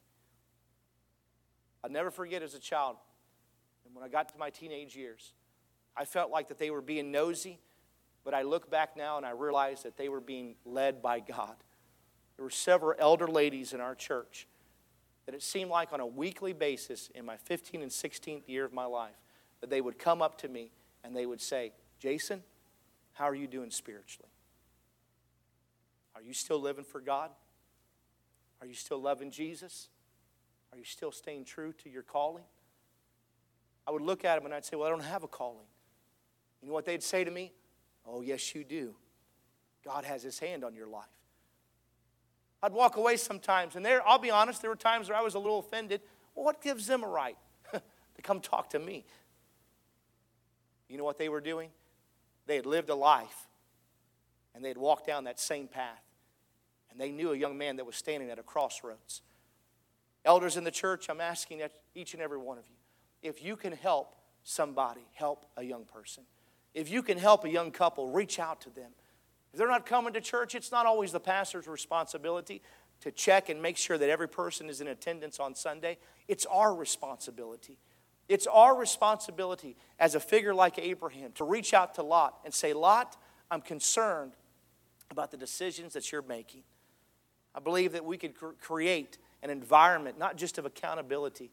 I'll 1.82 1.90
never 1.90 2.10
forget 2.10 2.42
as 2.42 2.54
a 2.54 2.58
child, 2.60 2.96
And 3.92 4.00
when 4.00 4.08
I 4.08 4.10
got 4.10 4.30
to 4.30 4.38
my 4.38 4.48
teenage 4.48 4.96
years, 4.96 5.34
I 5.94 6.06
felt 6.06 6.30
like 6.30 6.48
that 6.48 6.58
they 6.58 6.70
were 6.70 6.80
being 6.80 7.12
nosy, 7.12 7.58
but 8.24 8.32
I 8.32 8.40
look 8.40 8.70
back 8.70 8.96
now 8.96 9.18
and 9.18 9.26
I 9.26 9.32
realize 9.32 9.82
that 9.82 9.98
they 9.98 10.08
were 10.08 10.20
being 10.20 10.54
led 10.64 11.02
by 11.02 11.20
God. 11.20 11.56
There 12.36 12.44
were 12.44 12.50
several 12.50 12.94
elder 12.98 13.26
ladies 13.26 13.74
in 13.74 13.82
our 13.82 13.94
church 13.94 14.48
that 15.26 15.34
it 15.34 15.42
seemed 15.42 15.70
like 15.70 15.92
on 15.92 16.00
a 16.00 16.06
weekly 16.06 16.54
basis 16.54 17.10
in 17.14 17.26
my 17.26 17.36
15th 17.36 17.82
and 17.82 17.90
16th 17.90 18.48
year 18.48 18.64
of 18.64 18.72
my 18.72 18.86
life 18.86 19.20
that 19.60 19.68
they 19.68 19.82
would 19.82 19.98
come 19.98 20.22
up 20.22 20.38
to 20.38 20.48
me 20.48 20.72
and 21.04 21.14
they 21.14 21.26
would 21.26 21.42
say, 21.42 21.72
Jason, 21.98 22.42
how 23.12 23.26
are 23.26 23.34
you 23.34 23.46
doing 23.46 23.70
spiritually? 23.70 24.30
Are 26.16 26.22
you 26.22 26.32
still 26.32 26.58
living 26.58 26.84
for 26.84 27.00
God? 27.02 27.30
Are 28.62 28.66
you 28.66 28.74
still 28.74 29.00
loving 29.00 29.30
Jesus? 29.30 29.90
Are 30.72 30.78
you 30.78 30.84
still 30.84 31.12
staying 31.12 31.44
true 31.44 31.74
to 31.84 31.90
your 31.90 32.02
calling? 32.02 32.44
I 33.86 33.90
would 33.90 34.02
look 34.02 34.24
at 34.24 34.36
them 34.36 34.44
and 34.44 34.54
I'd 34.54 34.64
say, 34.64 34.76
Well, 34.76 34.86
I 34.86 34.90
don't 34.90 35.00
have 35.02 35.22
a 35.22 35.28
calling. 35.28 35.66
You 36.60 36.68
know 36.68 36.74
what 36.74 36.84
they'd 36.84 37.02
say 37.02 37.24
to 37.24 37.30
me? 37.30 37.52
Oh, 38.06 38.20
yes, 38.20 38.54
you 38.54 38.64
do. 38.64 38.94
God 39.84 40.04
has 40.04 40.22
his 40.22 40.38
hand 40.38 40.64
on 40.64 40.74
your 40.74 40.86
life. 40.86 41.04
I'd 42.62 42.72
walk 42.72 42.96
away 42.96 43.16
sometimes, 43.16 43.74
and 43.74 43.84
there, 43.84 44.06
I'll 44.06 44.18
be 44.18 44.30
honest, 44.30 44.60
there 44.60 44.70
were 44.70 44.76
times 44.76 45.08
where 45.08 45.18
I 45.18 45.22
was 45.22 45.34
a 45.34 45.38
little 45.40 45.58
offended. 45.58 46.00
Well, 46.34 46.44
what 46.44 46.62
gives 46.62 46.86
them 46.86 47.02
a 47.02 47.08
right 47.08 47.36
to 47.72 48.22
come 48.22 48.40
talk 48.40 48.70
to 48.70 48.78
me? 48.78 49.04
You 50.88 50.98
know 50.98 51.04
what 51.04 51.18
they 51.18 51.28
were 51.28 51.40
doing? 51.40 51.70
They 52.46 52.54
had 52.54 52.66
lived 52.66 52.90
a 52.90 52.94
life, 52.94 53.48
and 54.54 54.64
they 54.64 54.68
had 54.68 54.78
walked 54.78 55.06
down 55.06 55.24
that 55.24 55.40
same 55.40 55.66
path, 55.66 56.04
and 56.90 57.00
they 57.00 57.10
knew 57.10 57.32
a 57.32 57.36
young 57.36 57.58
man 57.58 57.76
that 57.76 57.84
was 57.84 57.96
standing 57.96 58.30
at 58.30 58.38
a 58.38 58.44
crossroads. 58.44 59.22
Elders 60.24 60.56
in 60.56 60.62
the 60.62 60.70
church, 60.70 61.08
I'm 61.08 61.20
asking 61.20 61.62
each 61.96 62.14
and 62.14 62.22
every 62.22 62.38
one 62.38 62.58
of 62.58 62.68
you 62.68 62.76
if 63.22 63.42
you 63.42 63.56
can 63.56 63.72
help 63.72 64.14
somebody, 64.42 65.02
help 65.14 65.46
a 65.56 65.62
young 65.62 65.84
person. 65.84 66.24
If 66.74 66.90
you 66.90 67.02
can 67.02 67.18
help 67.18 67.44
a 67.44 67.50
young 67.50 67.70
couple, 67.70 68.08
reach 68.08 68.38
out 68.38 68.60
to 68.62 68.70
them. 68.70 68.90
If 69.52 69.58
they're 69.58 69.68
not 69.68 69.86
coming 69.86 70.14
to 70.14 70.20
church, 70.20 70.54
it's 70.54 70.72
not 70.72 70.86
always 70.86 71.12
the 71.12 71.20
pastor's 71.20 71.66
responsibility 71.66 72.62
to 73.00 73.10
check 73.10 73.48
and 73.48 73.60
make 73.60 73.76
sure 73.76 73.98
that 73.98 74.08
every 74.08 74.28
person 74.28 74.68
is 74.68 74.80
in 74.80 74.88
attendance 74.88 75.38
on 75.38 75.54
Sunday. 75.54 75.98
It's 76.28 76.46
our 76.46 76.74
responsibility. 76.74 77.78
It's 78.28 78.46
our 78.46 78.74
responsibility 78.74 79.76
as 79.98 80.14
a 80.14 80.20
figure 80.20 80.54
like 80.54 80.78
Abraham 80.78 81.32
to 81.32 81.44
reach 81.44 81.74
out 81.74 81.94
to 81.96 82.02
Lot 82.02 82.38
and 82.44 82.54
say, 82.54 82.72
Lot, 82.72 83.16
I'm 83.50 83.60
concerned 83.60 84.32
about 85.10 85.30
the 85.30 85.36
decisions 85.36 85.92
that 85.92 86.10
you're 86.10 86.22
making. 86.22 86.62
I 87.54 87.60
believe 87.60 87.92
that 87.92 88.04
we 88.04 88.16
could 88.16 88.34
create 88.60 89.18
an 89.42 89.50
environment, 89.50 90.18
not 90.18 90.36
just 90.36 90.56
of 90.56 90.64
accountability, 90.64 91.50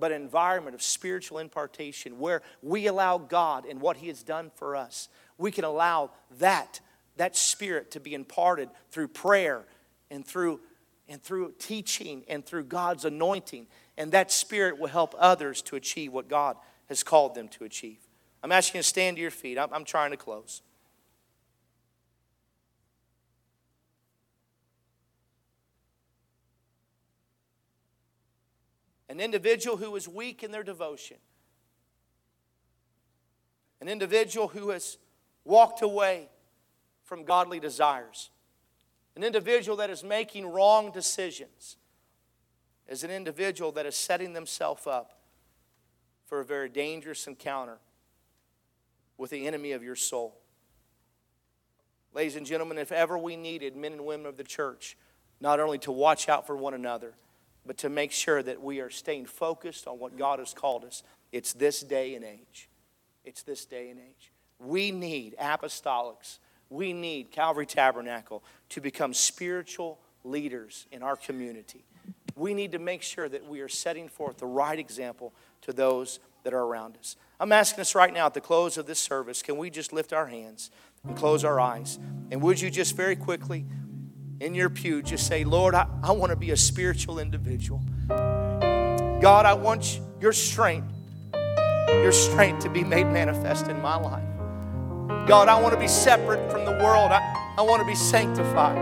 but 0.00 0.12
an 0.12 0.20
environment 0.20 0.74
of 0.74 0.82
spiritual 0.82 1.38
impartation 1.38 2.18
where 2.18 2.42
we 2.62 2.86
allow 2.86 3.18
God 3.18 3.66
and 3.66 3.80
what 3.80 3.98
He 3.98 4.08
has 4.08 4.22
done 4.22 4.50
for 4.56 4.74
us. 4.74 5.08
We 5.38 5.50
can 5.50 5.64
allow 5.64 6.10
that, 6.38 6.80
that 7.16 7.36
spirit 7.36 7.90
to 7.92 8.00
be 8.00 8.14
imparted 8.14 8.70
through 8.90 9.08
prayer 9.08 9.64
and 10.10 10.26
through, 10.26 10.60
and 11.08 11.22
through 11.22 11.54
teaching 11.58 12.24
and 12.28 12.44
through 12.44 12.64
God's 12.64 13.04
anointing. 13.04 13.66
And 13.96 14.12
that 14.12 14.32
spirit 14.32 14.78
will 14.78 14.88
help 14.88 15.14
others 15.18 15.62
to 15.62 15.76
achieve 15.76 16.12
what 16.12 16.28
God 16.28 16.56
has 16.88 17.02
called 17.02 17.34
them 17.34 17.48
to 17.48 17.64
achieve. 17.64 17.98
I'm 18.42 18.52
asking 18.52 18.78
you 18.78 18.82
to 18.82 18.88
stand 18.88 19.16
to 19.16 19.20
your 19.20 19.30
feet. 19.30 19.58
I'm, 19.58 19.72
I'm 19.72 19.84
trying 19.84 20.10
to 20.10 20.16
close. 20.16 20.62
An 29.10 29.18
individual 29.18 29.76
who 29.76 29.96
is 29.96 30.06
weak 30.06 30.44
in 30.44 30.52
their 30.52 30.62
devotion, 30.62 31.16
an 33.80 33.88
individual 33.88 34.46
who 34.46 34.70
has 34.70 34.98
walked 35.44 35.82
away 35.82 36.28
from 37.02 37.24
godly 37.24 37.58
desires, 37.58 38.30
an 39.16 39.24
individual 39.24 39.76
that 39.76 39.90
is 39.90 40.04
making 40.04 40.46
wrong 40.46 40.92
decisions, 40.92 41.76
is 42.86 43.02
an 43.02 43.10
individual 43.10 43.72
that 43.72 43.84
is 43.84 43.96
setting 43.96 44.32
themselves 44.32 44.86
up 44.86 45.18
for 46.26 46.38
a 46.38 46.44
very 46.44 46.68
dangerous 46.68 47.26
encounter 47.26 47.78
with 49.18 49.30
the 49.30 49.44
enemy 49.44 49.72
of 49.72 49.82
your 49.82 49.96
soul. 49.96 50.38
Ladies 52.14 52.36
and 52.36 52.46
gentlemen, 52.46 52.78
if 52.78 52.92
ever 52.92 53.18
we 53.18 53.34
needed 53.34 53.74
men 53.74 53.94
and 53.94 54.06
women 54.06 54.26
of 54.26 54.36
the 54.36 54.44
church 54.44 54.96
not 55.40 55.58
only 55.58 55.78
to 55.78 55.90
watch 55.90 56.28
out 56.28 56.46
for 56.46 56.56
one 56.56 56.74
another, 56.74 57.14
but 57.66 57.78
to 57.78 57.88
make 57.88 58.12
sure 58.12 58.42
that 58.42 58.62
we 58.62 58.80
are 58.80 58.90
staying 58.90 59.26
focused 59.26 59.86
on 59.86 59.98
what 59.98 60.16
God 60.16 60.38
has 60.38 60.54
called 60.54 60.84
us. 60.84 61.02
It's 61.32 61.52
this 61.52 61.80
day 61.80 62.14
and 62.14 62.24
age. 62.24 62.68
It's 63.24 63.42
this 63.42 63.64
day 63.64 63.90
and 63.90 63.98
age. 63.98 64.32
We 64.58 64.90
need 64.90 65.36
apostolics. 65.40 66.38
We 66.68 66.92
need 66.92 67.30
Calvary 67.30 67.66
Tabernacle 67.66 68.42
to 68.70 68.80
become 68.80 69.14
spiritual 69.14 69.98
leaders 70.24 70.86
in 70.92 71.02
our 71.02 71.16
community. 71.16 71.84
We 72.36 72.54
need 72.54 72.72
to 72.72 72.78
make 72.78 73.02
sure 73.02 73.28
that 73.28 73.46
we 73.46 73.60
are 73.60 73.68
setting 73.68 74.08
forth 74.08 74.38
the 74.38 74.46
right 74.46 74.78
example 74.78 75.34
to 75.62 75.72
those 75.72 76.20
that 76.44 76.54
are 76.54 76.62
around 76.62 76.96
us. 76.96 77.16
I'm 77.38 77.52
asking 77.52 77.82
us 77.82 77.94
right 77.94 78.12
now 78.12 78.26
at 78.26 78.34
the 78.34 78.40
close 78.40 78.78
of 78.78 78.86
this 78.86 78.98
service, 78.98 79.42
can 79.42 79.56
we 79.56 79.70
just 79.70 79.92
lift 79.92 80.12
our 80.12 80.26
hands 80.26 80.70
and 81.06 81.16
close 81.16 81.44
our 81.44 81.60
eyes? 81.60 81.98
And 82.30 82.40
would 82.42 82.60
you 82.60 82.70
just 82.70 82.96
very 82.96 83.16
quickly 83.16 83.66
in 84.40 84.54
your 84.54 84.70
pew, 84.70 85.02
just 85.02 85.26
say, 85.26 85.44
Lord, 85.44 85.74
I, 85.74 85.86
I 86.02 86.12
want 86.12 86.30
to 86.30 86.36
be 86.36 86.50
a 86.50 86.56
spiritual 86.56 87.18
individual. 87.18 87.82
God, 88.08 89.44
I 89.44 89.52
want 89.52 90.00
your 90.18 90.32
strength, 90.32 90.92
your 91.88 92.12
strength 92.12 92.62
to 92.64 92.70
be 92.70 92.82
made 92.82 93.04
manifest 93.04 93.68
in 93.68 93.80
my 93.82 93.96
life. 93.96 94.24
God, 95.28 95.48
I 95.48 95.60
want 95.60 95.74
to 95.74 95.80
be 95.80 95.88
separate 95.88 96.50
from 96.50 96.64
the 96.64 96.72
world. 96.72 97.12
I, 97.12 97.54
I 97.58 97.62
want 97.62 97.80
to 97.82 97.86
be 97.86 97.94
sanctified. 97.94 98.78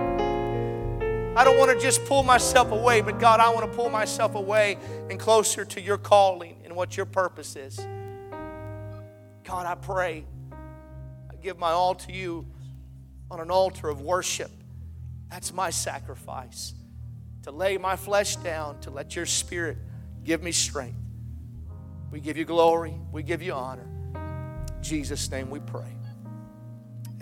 I 1.36 1.44
don't 1.44 1.58
want 1.58 1.70
to 1.72 1.78
just 1.78 2.04
pull 2.04 2.22
myself 2.22 2.70
away, 2.70 3.00
but 3.00 3.18
God, 3.18 3.40
I 3.40 3.48
want 3.50 3.70
to 3.70 3.76
pull 3.76 3.90
myself 3.90 4.36
away 4.36 4.78
and 5.10 5.18
closer 5.18 5.64
to 5.64 5.80
your 5.80 5.98
calling 5.98 6.56
and 6.64 6.74
what 6.74 6.96
your 6.96 7.06
purpose 7.06 7.56
is. 7.56 7.78
God, 9.44 9.66
I 9.66 9.74
pray. 9.74 10.24
I 10.52 11.34
give 11.42 11.58
my 11.58 11.70
all 11.70 11.94
to 11.96 12.12
you 12.12 12.46
on 13.30 13.40
an 13.40 13.50
altar 13.50 13.88
of 13.88 14.00
worship. 14.00 14.50
That's 15.30 15.52
my 15.52 15.70
sacrifice. 15.70 16.74
To 17.42 17.50
lay 17.50 17.78
my 17.78 17.96
flesh 17.96 18.36
down, 18.36 18.80
to 18.80 18.90
let 18.90 19.14
your 19.16 19.26
spirit 19.26 19.78
give 20.24 20.42
me 20.42 20.52
strength. 20.52 20.98
We 22.10 22.20
give 22.20 22.36
you 22.36 22.44
glory, 22.44 22.94
we 23.12 23.22
give 23.22 23.42
you 23.42 23.52
honor. 23.52 23.88
In 24.14 24.82
Jesus' 24.82 25.30
name 25.30 25.50
we 25.50 25.60
pray. 25.60 25.94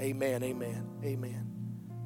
Amen, 0.00 0.42
amen, 0.42 0.88
amen. 1.04 1.45